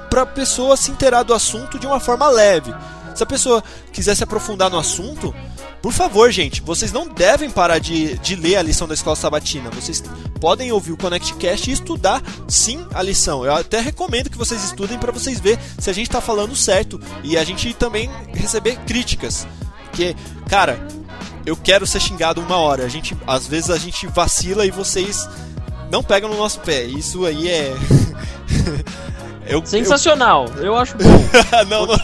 para 0.09 0.23
a 0.23 0.27
pessoa 0.27 0.77
se 0.77 0.91
inteirar 0.93 1.23
do 1.25 1.35
assunto 1.35 1.77
de 1.79 1.87
uma 1.87 1.99
forma 2.01 2.29
leve. 2.29 2.73
Se 3.15 3.23
a 3.23 3.27
pessoa 3.27 3.63
quiser 3.93 4.15
se 4.15 4.25
aprofundar 4.25 4.71
no 4.71 4.79
assunto, 4.79 5.35
por 5.83 5.93
favor, 5.93 6.31
gente, 6.31 6.63
vocês 6.63 6.93
não 6.93 7.09
devem 7.09 7.51
parar 7.51 7.79
de, 7.79 8.17
de 8.19 8.37
ler 8.37 8.57
a 8.57 8.63
lição 8.63 8.87
da 8.87 8.95
escola 8.95 9.17
sabatina. 9.17 9.69
Vocês 9.71 10.03
podem 10.41 10.71
ouvir 10.71 10.93
o 10.93 10.97
ConnectCast 10.97 11.69
e 11.69 11.73
estudar 11.73 12.23
sim 12.49 12.87
a 12.95 13.03
lição. 13.03 13.45
Eu 13.45 13.55
até 13.55 13.81
recomendo 13.81 14.31
que 14.31 14.39
vocês 14.39 14.63
estudem 14.63 14.99
para 14.99 15.11
vocês 15.11 15.41
ver 15.41 15.59
se 15.79 15.91
a 15.91 15.93
gente 15.93 16.07
está 16.07 16.21
falando 16.21 16.55
certo 16.55 17.01
e 17.25 17.37
a 17.37 17.45
gente 17.45 17.75
também 17.75 18.09
receber 18.33 18.77
críticas. 18.87 19.47
Porque, 19.85 20.15
cara, 20.49 20.87
eu 21.45 21.57
quero 21.57 21.87
ser 21.87 22.01
xingado 22.01 22.41
uma 22.41 22.57
hora. 22.57 22.85
A 22.85 22.89
gente, 22.89 23.17
às 23.27 23.47
vezes 23.47 23.69
a 23.69 23.77
gente 23.77 24.07
vacila 24.07 24.65
e 24.65 24.71
vocês 24.71 25.29
não 25.91 26.03
pegam 26.03 26.31
no 26.31 26.37
nosso 26.37 26.61
pé. 26.61 26.85
Isso 26.85 27.27
aí 27.27 27.49
é. 27.49 27.75
eu, 29.47 29.65
Sensacional, 29.65 30.47
eu 30.59 30.77
acho 30.77 30.97
bom. 30.99 31.05
eu- 31.05 31.67
não, 31.67 31.87
não, 31.87 31.97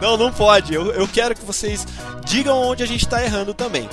não, 0.00 0.16
não 0.16 0.32
pode. 0.32 0.72
Eu, 0.74 0.92
eu 0.92 1.06
quero 1.08 1.34
que 1.34 1.44
vocês 1.44 1.86
digam 2.24 2.56
onde 2.60 2.82
a 2.82 2.86
gente 2.86 3.06
tá 3.06 3.22
errando 3.24 3.52
também. 3.54 3.88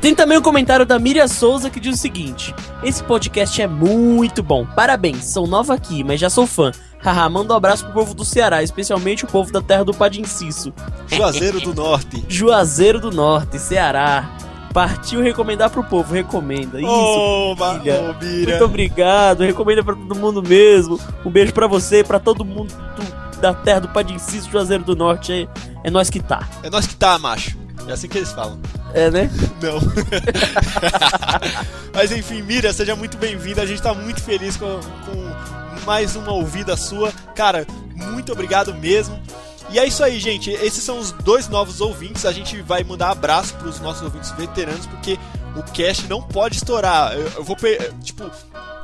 Tem 0.00 0.14
também 0.14 0.36
um 0.36 0.42
comentário 0.42 0.84
da 0.84 0.98
Miriam 0.98 1.26
Souza 1.28 1.70
que 1.70 1.80
diz 1.80 1.94
o 1.94 1.98
seguinte: 2.00 2.54
Esse 2.82 3.02
podcast 3.02 3.60
é 3.62 3.66
muito 3.66 4.42
bom. 4.42 4.66
Parabéns, 4.66 5.24
sou 5.24 5.46
nova 5.46 5.72
aqui, 5.74 6.04
mas 6.04 6.20
já 6.20 6.28
sou 6.28 6.46
fã. 6.46 6.72
Haha, 7.02 7.28
manda 7.28 7.52
um 7.52 7.56
abraço 7.56 7.84
pro 7.84 7.92
povo 7.94 8.14
do 8.14 8.24
Ceará, 8.24 8.62
especialmente 8.62 9.24
o 9.24 9.28
povo 9.28 9.52
da 9.52 9.60
terra 9.62 9.84
do 9.84 9.92
Padinciço. 9.94 10.72
Juazeiro 11.06 11.60
do 11.60 11.74
Norte. 11.74 12.24
Juazeiro 12.28 12.98
do 13.00 13.10
Norte, 13.10 13.58
Ceará. 13.58 14.28
Partiu 14.74 15.22
recomendar 15.22 15.70
pro 15.70 15.82
povo, 15.84 16.12
recomenda. 16.12 16.78
Isso. 16.80 17.56
Filha. 17.80 18.00
ô, 18.10 18.14
Mira. 18.22 18.50
Muito 18.50 18.64
obrigado, 18.64 19.40
recomenda 19.44 19.82
pra 19.84 19.94
todo 19.94 20.14
mundo 20.16 20.42
mesmo. 20.42 20.98
Um 21.24 21.30
beijo 21.30 21.52
pra 21.54 21.66
você, 21.68 22.02
pra 22.04 22.18
todo 22.18 22.44
mundo 22.44 22.74
do- 22.74 23.40
da 23.40 23.54
terra 23.54 23.78
do 23.80 23.88
Padinciso, 23.88 24.50
Juazeiro 24.50 24.82
do 24.84 24.94
Norte. 24.96 25.32
É, 25.32 25.48
é 25.88 25.90
nós 25.90 26.10
que 26.10 26.18
tá. 26.20 26.46
É 26.62 26.68
nós 26.68 26.86
que 26.88 26.96
tá, 26.96 27.16
macho. 27.20 27.56
É 27.86 27.92
assim 27.92 28.08
que 28.08 28.16
eles 28.18 28.32
falam. 28.32 28.58
É, 28.94 29.10
né? 29.10 29.30
Não. 29.62 29.78
Mas 31.94 32.10
enfim, 32.12 32.42
Mira, 32.42 32.72
seja 32.72 32.96
muito 32.96 33.16
bem-vinda. 33.16 33.62
A 33.62 33.66
gente 33.66 33.80
tá 33.82 33.94
muito 33.94 34.22
feliz 34.22 34.56
com, 34.56 34.80
com 35.06 35.84
mais 35.86 36.16
uma 36.16 36.32
ouvida 36.32 36.76
sua. 36.76 37.12
Cara, 37.34 37.66
muito 37.94 38.32
obrigado 38.32 38.74
mesmo. 38.74 39.18
E 39.70 39.78
é 39.78 39.86
isso 39.86 40.04
aí, 40.04 40.20
gente. 40.20 40.50
Esses 40.50 40.84
são 40.84 40.98
os 40.98 41.12
dois 41.12 41.48
novos 41.48 41.80
ouvintes. 41.80 42.24
A 42.24 42.32
gente 42.32 42.60
vai 42.62 42.84
mandar 42.84 43.10
abraço 43.10 43.54
pros 43.54 43.80
nossos 43.80 44.02
ouvintes 44.02 44.30
veteranos, 44.32 44.86
porque 44.86 45.18
o 45.56 45.62
cast 45.72 46.06
não 46.06 46.22
pode 46.22 46.56
estourar. 46.56 47.14
Eu, 47.14 47.28
eu 47.36 47.44
vou. 47.44 47.56
Tipo, 48.02 48.30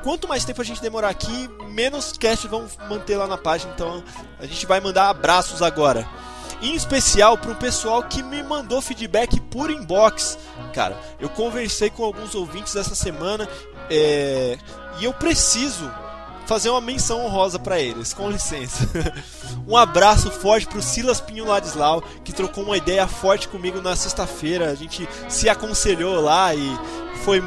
quanto 0.03 0.29
mais 0.29 0.45
tempo 0.45 0.61
a 0.61 0.65
gente 0.65 0.81
demorar 0.81 1.11
aqui, 1.11 1.49
menos 1.69 2.13
cast 2.13 2.47
vão 2.49 2.67
manter 2.89 3.17
lá 3.17 3.27
na 3.27 3.39
página. 3.39 3.73
Então 3.75 4.03
a 4.39 4.47
gente 4.47 4.67
vai 4.67 4.81
mandar 4.81 5.09
abraços 5.09 5.63
agora. 5.63 6.07
Em 6.63 6.75
especial 6.75 7.39
para 7.39 7.53
o 7.53 7.57
pessoal 7.57 8.03
que 8.03 8.23
me 8.23 8.43
mandou 8.43 8.83
feedback 8.83 9.41
por 9.41 9.71
inbox. 9.71 10.39
Cara, 10.75 10.99
eu 11.19 11.29
conversei 11.29 11.89
com 11.89 12.05
alguns 12.05 12.35
ouvintes 12.35 12.77
essa 12.77 12.95
semana 12.95 13.49
é, 13.89 14.59
e 14.99 15.05
eu 15.05 15.13
preciso 15.15 15.91
fazer 16.51 16.69
uma 16.69 16.81
menção 16.81 17.25
honrosa 17.25 17.61
para 17.61 17.79
eles, 17.79 18.13
com 18.13 18.29
licença. 18.29 18.89
um 19.69 19.77
abraço 19.77 20.33
forte 20.33 20.67
pro 20.67 20.83
Silas 20.83 21.21
Pinho 21.21 21.47
Ladislau, 21.47 22.03
que 22.25 22.33
trocou 22.33 22.65
uma 22.65 22.77
ideia 22.77 23.07
forte 23.07 23.47
comigo 23.47 23.81
na 23.81 23.95
sexta-feira. 23.95 24.69
A 24.69 24.75
gente 24.75 25.09
se 25.29 25.49
aconselhou 25.49 26.21
lá 26.21 26.53
e 26.53 26.79
foi 27.23 27.41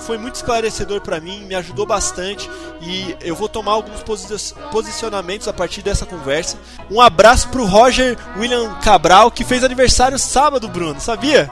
foi 0.00 0.18
muito 0.18 0.34
esclarecedor 0.34 1.00
para 1.00 1.20
mim, 1.20 1.44
me 1.44 1.54
ajudou 1.54 1.86
bastante 1.86 2.50
e 2.80 3.14
eu 3.20 3.36
vou 3.36 3.48
tomar 3.48 3.72
alguns 3.72 4.02
posi- 4.02 4.54
posicionamentos 4.72 5.46
a 5.46 5.52
partir 5.52 5.82
dessa 5.82 6.04
conversa. 6.04 6.58
Um 6.90 7.00
abraço 7.00 7.50
pro 7.50 7.66
Roger 7.66 8.18
William 8.36 8.74
Cabral, 8.80 9.30
que 9.30 9.44
fez 9.44 9.62
aniversário 9.62 10.18
sábado, 10.18 10.66
Bruno, 10.66 11.00
sabia? 11.00 11.48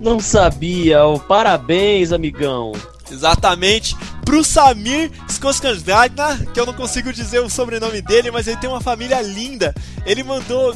Não 0.00 0.20
sabia. 0.20 1.04
Oh, 1.04 1.18
parabéns, 1.18 2.12
amigão. 2.12 2.72
Exatamente. 3.10 3.96
Pro 4.24 4.42
Samir 4.44 5.10
Skoskansdagna, 5.28 6.46
que 6.52 6.58
eu 6.58 6.66
não 6.66 6.72
consigo 6.74 7.12
dizer 7.12 7.40
o 7.40 7.50
sobrenome 7.50 8.00
dele, 8.00 8.30
mas 8.30 8.46
ele 8.48 8.56
tem 8.56 8.68
uma 8.70 8.80
família 8.80 9.20
linda. 9.20 9.74
Ele 10.06 10.22
mandou 10.24 10.74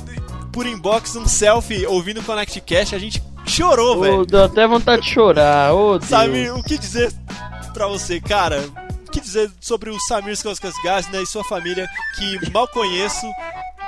por 0.53 0.67
inbox 0.67 1.17
um 1.17 1.27
selfie 1.27 1.87
ouvindo 1.87 2.21
o 2.21 2.25
Connect 2.25 2.61
Cash, 2.63 2.93
a 2.93 2.99
gente 2.99 3.23
chorou, 3.47 3.97
Oh, 3.97 4.01
velho. 4.01 4.27
deu 4.27 4.45
até 4.45 4.67
vontade 4.67 5.03
de 5.03 5.09
chorar. 5.11 5.73
Oh, 5.75 5.99
Deus. 5.99 6.09
Samir, 6.11 6.55
o 6.55 6.63
que 6.63 6.77
dizer 6.79 7.13
pra 7.73 7.87
você, 7.87 8.21
cara? 8.21 8.63
O 9.07 9.11
que 9.11 9.21
dizer 9.21 9.51
sobre 9.61 9.89
o 9.91 9.99
Samir 10.01 10.33
Skoskansdagna 10.35 11.21
e 11.23 11.27
sua 11.27 11.43
família 11.45 11.89
que 12.17 12.51
mal 12.53 12.69
conheço 12.69 13.27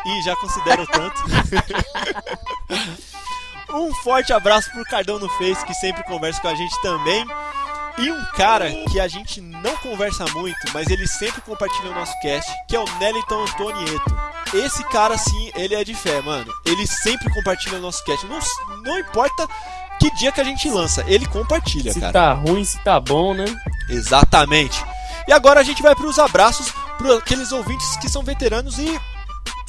e 0.07 0.23
já 0.25 0.35
considero 0.37 0.87
tanto? 0.87 1.23
Um 3.73 3.95
forte 3.95 4.33
abraço 4.33 4.69
pro 4.73 4.85
Cardão 4.85 5.21
no 5.21 5.29
Face, 5.29 5.65
que 5.65 5.73
sempre 5.75 6.03
conversa 6.03 6.41
com 6.41 6.49
a 6.49 6.55
gente 6.57 6.75
também. 6.83 7.25
E 8.01 8.11
um 8.11 8.25
cara 8.37 8.71
que 8.91 8.99
a 8.99 9.07
gente 9.09 9.41
não 9.41 9.77
conversa 9.79 10.25
muito, 10.35 10.59
mas 10.73 10.89
ele 10.89 11.07
sempre 11.07 11.41
compartilha 11.43 11.91
o 11.91 11.95
nosso 11.95 12.19
cast, 12.21 12.51
que 12.69 12.75
é 12.75 12.81
o 12.81 12.99
Neliton 12.99 13.43
Antonieto. 13.43 14.17
Esse 14.55 14.83
cara, 14.85 15.17
sim, 15.19 15.51
ele 15.55 15.75
é 15.75 15.85
de 15.85 15.95
fé, 15.95 16.21
mano. 16.23 16.51
Ele 16.65 16.87
sempre 16.87 17.33
compartilha 17.33 17.79
o 17.79 17.81
nosso 17.83 18.03
cast. 18.05 18.27
Não, 18.27 18.39
não 18.83 18.99
importa 18.99 19.47
que 20.01 20.11
dia 20.17 20.33
que 20.33 20.41
a 20.41 20.45
gente 20.45 20.69
lança, 20.71 21.05
ele 21.07 21.27
compartilha, 21.27 21.93
Se 21.93 22.01
cara. 22.01 22.13
tá 22.13 22.33
ruim, 22.33 22.65
se 22.65 22.79
tá 22.79 22.99
bom, 22.99 23.35
né? 23.35 23.45
Exatamente. 23.89 24.83
E 25.29 25.33
agora 25.33 25.61
a 25.61 25.63
gente 25.63 25.83
vai 25.83 25.95
pros 25.95 26.19
abraços 26.19 26.73
para 26.97 27.17
aqueles 27.17 27.53
ouvintes 27.53 27.97
que 27.99 28.09
são 28.09 28.23
veteranos 28.23 28.79
e 28.79 29.01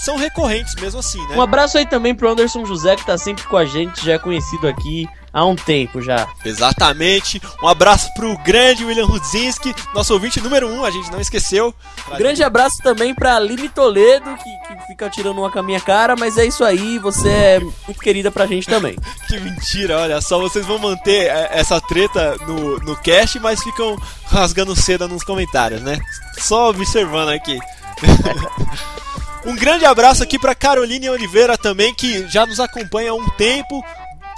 são 0.04 0.18
recorrentes 0.18 0.76
mesmo 0.76 1.00
assim, 1.00 1.26
né? 1.28 1.36
Um 1.36 1.42
abraço 1.42 1.78
aí 1.78 1.86
também 1.86 2.16
pro 2.16 2.30
Anderson 2.30 2.66
José, 2.66 2.96
que 2.96 3.06
tá 3.06 3.18
sempre 3.18 3.44
com 3.44 3.56
a 3.56 3.66
gente, 3.66 4.04
já 4.04 4.14
é 4.14 4.18
conhecido 4.18 4.68
aqui 4.68 5.08
há 5.34 5.46
um 5.46 5.56
tempo 5.56 6.02
já. 6.02 6.28
Exatamente. 6.44 7.42
Um 7.62 7.68
abraço 7.68 8.12
pro 8.14 8.38
grande 8.40 8.84
William 8.84 9.06
Rudzinski, 9.06 9.74
nosso 9.94 10.14
ouvinte 10.14 10.42
número 10.42 10.68
1, 10.68 10.80
um, 10.80 10.86
a 10.86 10.92
gente 10.92 11.12
não 11.12 11.22
esqueceu. 11.22 11.74
Um 12.12 12.18
grande 12.18 12.44
abraço 12.44 12.78
também 12.84 13.14
pra 13.14 13.36
Aline 13.36 13.70
Toledo, 13.70 14.36
que, 14.38 14.76
que 14.76 14.88
fica 14.88 15.10
tirando 15.10 15.38
uma 15.38 15.52
com 15.52 15.60
a 15.60 15.64
minha 15.64 15.80
cara, 15.80 16.16
mas 16.16 16.38
é 16.38 16.46
isso 16.46 16.64
aí, 16.64 17.00
você 17.00 17.30
é 17.30 17.60
muito 17.60 18.02
querida 18.02 18.32
pra 18.32 18.48
gente 18.48 18.68
também. 18.68 18.96
Que 19.28 19.40
mentira, 19.40 19.98
olha 19.98 20.20
só, 20.20 20.38
vocês 20.40 20.66
vão 20.66 20.78
manter 20.78 21.28
é, 21.28 21.52
essa 21.54 21.80
treta 21.80 22.36
no, 22.46 22.80
no 22.80 22.98
cast, 22.98 23.40
mas 23.40 23.64
ficam 23.64 23.96
rasgando 24.26 24.76
seda 24.76 25.08
nos 25.08 25.24
comentários, 25.24 25.82
né? 25.82 26.00
Só 26.38 26.70
observando 26.70 27.30
aqui. 27.30 27.58
um 29.46 29.56
grande 29.56 29.86
abraço 29.86 30.24
aqui 30.24 30.38
pra 30.38 30.56
Caroline 30.56 31.10
Oliveira 31.10 31.58
também, 31.58 31.94
que 31.94 32.28
já 32.28 32.46
nos 32.46 32.60
acompanha 32.60 33.12
há 33.12 33.16
um 33.16 33.30
tempo. 33.32 33.84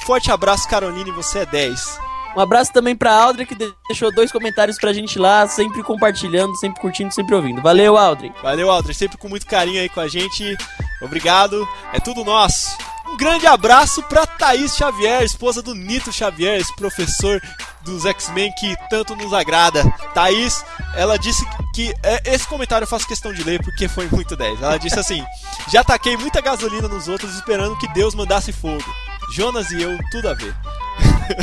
Forte 0.06 0.32
abraço, 0.32 0.68
Caroline, 0.68 1.12
você 1.12 1.39
é 1.39 1.45
10. 1.45 1.99
Um 2.36 2.39
abraço 2.39 2.74
também 2.74 2.95
pra 2.95 3.14
Audrey, 3.14 3.45
que 3.45 3.56
deixou 3.88 4.12
dois 4.12 4.32
comentários 4.32 4.78
pra 4.78 4.91
gente 4.91 5.20
lá, 5.20 5.47
sempre 5.47 5.84
compartilhando, 5.84 6.56
sempre 6.56 6.82
curtindo, 6.82 7.14
sempre 7.14 7.36
ouvindo. 7.36 7.62
Valeu, 7.62 7.95
Audrey. 7.95 8.34
Valeu, 8.41 8.72
Audrey, 8.72 8.95
sempre 8.95 9.18
com 9.18 9.30
muito 9.30 9.45
carinho 9.45 9.80
aí 9.80 9.88
com 9.88 9.99
a 9.99 10.08
gente. 10.08 10.58
Obrigado, 11.01 11.68
é 11.93 11.99
tudo 11.99 12.24
nosso. 12.24 12.76
Um 13.08 13.18
grande 13.18 13.45
abraço 13.45 14.01
pra 14.04 14.26
Thaís 14.26 14.76
Xavier, 14.76 15.22
esposa 15.22 15.62
do 15.62 15.76
Nito 15.76 16.12
Xavier, 16.12 16.60
esse 16.60 16.76
professor 16.76 17.39
dos 17.84 18.06
X-Men 18.06 18.52
que 18.54 18.76
tanto 18.90 19.16
nos 19.16 19.34
agrada. 19.34 19.84
Thaís, 20.14 20.64
ela 20.96 21.18
disse 21.18 21.46
que. 21.74 21.94
é, 22.04 22.34
esse 22.34 22.48
comentário 22.48 22.84
eu 22.86 22.90
faço 22.90 23.08
questão 23.08 23.34
de 23.34 23.44
ler 23.44 23.62
porque 23.62 23.88
foi 23.88 24.08
muito 24.08 24.36
10. 24.36 24.62
Ela 24.62 24.78
disse 24.78 25.00
assim: 25.00 25.24
Já 25.70 25.84
taquei 25.84 26.18
muita 26.18 26.42
gasolina 26.42 26.88
nos 26.88 27.08
outros 27.08 27.36
esperando 27.36 27.78
que 27.78 27.88
Deus 27.94 28.16
mandasse 28.16 28.52
fogo. 28.52 28.84
Jonas 29.32 29.72
e 29.72 29.82
eu, 29.82 29.98
tudo 30.12 30.30
a 30.30 30.34
ver. 30.34 30.54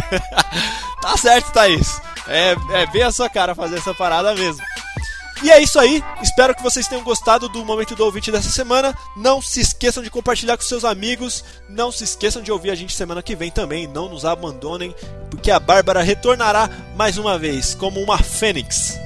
tá 1.00 1.16
certo, 1.16 1.52
Thaís. 1.52 2.00
É, 2.28 2.54
é 2.72 2.86
bem 2.86 3.02
a 3.02 3.10
sua 3.10 3.28
cara 3.28 3.54
fazer 3.54 3.78
essa 3.78 3.94
parada 3.94 4.34
mesmo. 4.34 4.62
E 5.42 5.50
é 5.50 5.58
isso 5.60 5.78
aí, 5.78 6.04
espero 6.22 6.54
que 6.54 6.62
vocês 6.62 6.86
tenham 6.86 7.02
gostado 7.02 7.48
do 7.48 7.64
Momento 7.64 7.94
do 7.94 8.04
Ouvinte 8.04 8.30
dessa 8.30 8.50
semana. 8.50 8.94
Não 9.16 9.40
se 9.40 9.60
esqueçam 9.60 10.02
de 10.02 10.10
compartilhar 10.10 10.56
com 10.56 10.62
seus 10.62 10.84
amigos. 10.84 11.42
Não 11.68 11.90
se 11.90 12.04
esqueçam 12.04 12.42
de 12.42 12.52
ouvir 12.52 12.70
a 12.70 12.74
gente 12.74 12.94
semana 12.94 13.22
que 13.22 13.34
vem 13.34 13.50
também. 13.50 13.86
Não 13.86 14.08
nos 14.08 14.24
abandonem, 14.24 14.94
porque 15.30 15.50
a 15.50 15.58
Bárbara 15.58 16.02
retornará 16.02 16.68
mais 16.94 17.16
uma 17.16 17.38
vez 17.38 17.74
como 17.74 18.00
uma 18.00 18.18
fênix. 18.18 18.98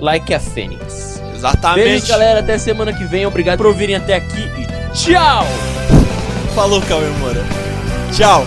Like 0.00 0.34
a 0.34 0.40
Fênix. 0.40 1.20
Exatamente. 1.34 1.84
Beijo, 1.84 2.08
galera. 2.08 2.40
Até 2.40 2.58
semana 2.58 2.92
que 2.92 3.04
vem. 3.04 3.24
Obrigado 3.24 3.58
por 3.58 3.66
ouvirem 3.66 3.94
até 3.94 4.16
aqui 4.16 4.40
e 4.40 4.94
tchau! 4.94 5.44
Falou, 6.54 6.80
Cauê 6.82 7.08
Moura. 7.20 7.44
Tchau. 8.12 8.44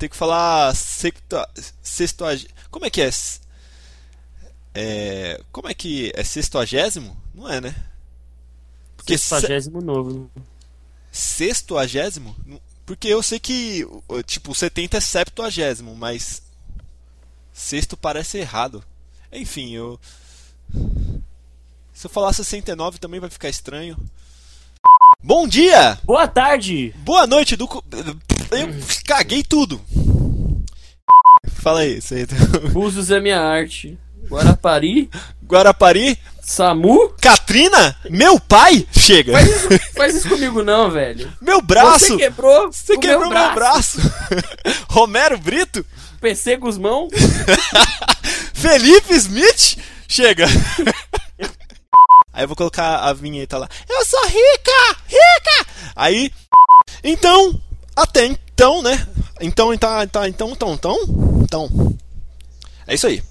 Tem 0.00 0.08
que 0.08 0.16
falar 0.16 0.74
secta, 0.74 1.46
sextoag... 1.82 2.48
Como 2.70 2.86
é 2.86 2.90
que 2.90 3.02
é? 3.02 3.10
é? 4.74 5.40
Como 5.52 5.68
é 5.68 5.74
que 5.74 6.10
é 6.16 6.24
sextoagésimo? 6.24 7.14
Não 7.34 7.46
é, 7.46 7.60
né? 7.60 7.74
Porque 8.96 9.18
se- 9.18 9.28
Sexagésimo 9.28 9.82
novo. 9.82 10.30
sextoagésimo? 11.12 12.34
Porque 12.86 13.08
eu 13.08 13.22
sei 13.22 13.38
que, 13.38 13.86
o- 14.08 14.22
tipo, 14.22 14.54
70 14.54 14.96
é 14.96 15.00
septuagésimo, 15.00 15.94
mas 15.94 16.40
sexto 17.52 17.94
parece 17.94 18.38
errado. 18.38 18.82
Enfim, 19.30 19.72
eu. 19.74 20.00
Se 21.92 22.06
eu 22.06 22.10
falar 22.10 22.32
69 22.32 22.98
também 22.98 23.20
vai 23.20 23.28
ficar 23.28 23.50
estranho. 23.50 23.98
Bom 25.22 25.46
dia! 25.46 25.98
Boa 26.04 26.26
tarde! 26.26 26.94
Boa 27.04 27.26
noite, 27.26 27.54
do. 27.54 27.68
Eu 28.50 28.68
caguei 29.06 29.42
tudo! 29.42 29.80
Fala 31.54 31.80
aí, 31.80 32.00
você. 32.00 32.26
Búzios 32.72 33.10
é 33.10 33.20
minha 33.20 33.40
arte. 33.40 33.98
Guarapari? 34.28 35.10
Guarapari? 35.44 36.18
Samu? 36.42 37.14
Katrina? 37.20 37.96
Meu 38.08 38.40
pai? 38.40 38.86
Chega! 38.96 39.32
Faz 39.32 39.48
isso, 39.48 39.68
faz 39.94 40.14
isso 40.16 40.28
comigo 40.28 40.62
não, 40.62 40.90
velho. 40.90 41.32
Meu 41.40 41.60
braço! 41.62 42.06
Você 42.06 42.16
quebrou 42.16 42.72
Você 42.72 42.98
quebrou 42.98 43.30
meu 43.30 43.38
meu 43.38 43.54
braço! 43.54 43.98
Romero 44.90 45.38
Brito? 45.38 45.84
PC 46.20 46.56
Guzmão? 46.56 47.08
Felipe 48.54 49.14
Smith? 49.14 49.78
Chega! 50.08 50.46
Aí 52.32 52.44
eu 52.44 52.48
vou 52.48 52.56
colocar 52.56 52.98
a 52.98 53.12
vinheta 53.12 53.58
lá. 53.58 53.68
Eu 53.88 54.04
sou 54.04 54.24
rica! 54.26 54.96
Rica! 55.06 55.66
Aí. 55.94 56.32
Então. 57.02 57.60
Até 57.96 58.26
então, 58.26 58.82
né? 58.82 59.06
Então, 59.40 59.72
então, 59.72 60.02
então, 60.02 60.26
então, 60.26 60.50
então, 60.50 60.72
então. 60.72 60.98
Então. 61.42 61.96
É 62.86 62.94
isso 62.94 63.06
aí. 63.06 63.22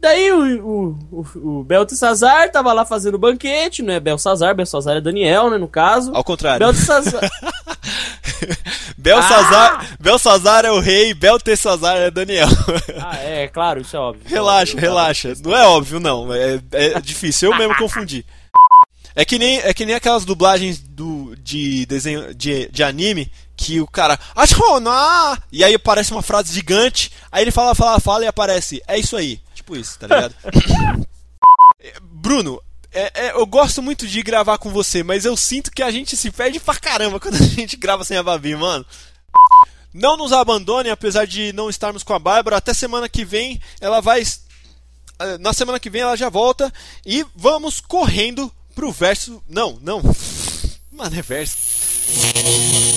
Daí 0.00 0.32
o, 0.32 0.60
o, 0.60 0.98
o, 1.12 1.60
o 1.60 1.64
Beltesazar 1.64 2.50
tava 2.50 2.72
lá 2.72 2.84
fazendo 2.84 3.16
banquete, 3.18 3.82
não 3.82 3.94
é 3.94 4.00
Belsazar, 4.00 4.52
Belsazar 4.52 4.96
é 4.96 5.00
Daniel, 5.00 5.48
né, 5.48 5.58
no 5.58 5.68
caso. 5.68 6.10
Ao 6.12 6.24
contrário. 6.24 6.58
Beltesazar... 6.66 7.20
Belsazar, 8.98 9.96
Belsazar 10.00 10.64
é 10.64 10.70
o 10.70 10.80
rei, 10.80 11.14
Beltesazar 11.14 11.96
é 11.96 12.10
Daniel. 12.10 12.48
ah, 13.00 13.16
é, 13.16 13.46
claro, 13.48 13.80
isso 13.80 13.96
é 13.96 13.98
óbvio. 13.98 14.22
Relaxa, 14.26 14.76
Eu- 14.76 14.80
relaxa. 14.80 15.34
Não 15.44 15.56
é 15.56 15.64
óbvio, 15.66 16.00
não. 16.00 16.32
É, 16.32 16.60
é 16.72 17.00
difícil. 17.00 17.50
Eu 17.52 17.58
mesmo 17.58 17.76
confundi. 17.76 18.24
É 19.14 19.24
que 19.24 19.38
nem, 19.38 19.58
é 19.58 19.72
que 19.74 19.84
nem 19.84 19.94
aquelas 19.94 20.24
dublagens 20.24 20.78
do, 20.78 21.34
de 21.36 21.84
desenho 21.86 22.34
de, 22.34 22.68
de 22.70 22.82
anime 22.82 23.30
que 23.56 23.80
o 23.80 23.86
cara. 23.86 24.18
"Ashona!" 24.34 25.38
E 25.52 25.62
aí 25.62 25.74
aparece 25.74 26.12
uma 26.12 26.22
frase 26.22 26.52
gigante. 26.52 27.12
Aí 27.30 27.42
ele 27.44 27.50
fala, 27.50 27.74
fala, 27.74 28.00
fala 28.00 28.24
e 28.24 28.28
aparece. 28.28 28.82
É 28.88 28.98
isso 28.98 29.16
aí. 29.16 29.40
Tipo 29.54 29.76
isso, 29.76 29.98
tá 29.98 30.06
ligado? 30.06 30.34
Bruno, 32.02 32.60
é- 32.92 33.26
é, 33.26 33.32
eu 33.32 33.46
gosto 33.46 33.82
muito 33.82 34.06
de 34.06 34.22
gravar 34.22 34.58
com 34.58 34.70
você, 34.70 35.02
mas 35.02 35.24
eu 35.24 35.36
sinto 35.36 35.70
que 35.70 35.82
a 35.82 35.90
gente 35.90 36.16
se 36.16 36.30
perde 36.30 36.60
pra 36.60 36.74
caramba 36.76 37.18
quando 37.18 37.34
a 37.36 37.38
gente 37.46 37.76
grava 37.76 38.04
sem 38.04 38.16
a 38.16 38.22
Babi, 38.22 38.54
mano. 38.56 38.84
Não 39.92 40.16
nos 40.16 40.32
abandone, 40.32 40.88
apesar 40.88 41.26
de 41.26 41.52
não 41.52 41.68
estarmos 41.68 42.02
com 42.02 42.14
a 42.14 42.18
Bárbara. 42.18 42.56
Até 42.56 42.72
semana 42.72 43.08
que 43.08 43.24
vem 43.24 43.60
ela 43.80 44.00
vai. 44.00 44.22
eh, 44.22 45.38
Na 45.38 45.52
semana 45.52 45.78
que 45.78 45.90
vem 45.90 46.00
ela 46.00 46.16
já 46.16 46.30
volta. 46.30 46.72
E 47.04 47.26
vamos 47.36 47.78
correndo 47.80 48.50
pro 48.74 48.92
verso. 48.92 49.42
Não, 49.48 49.78
não. 49.82 50.02
Mano, 50.90 51.16
é 51.16 51.22
verso. 51.22 52.91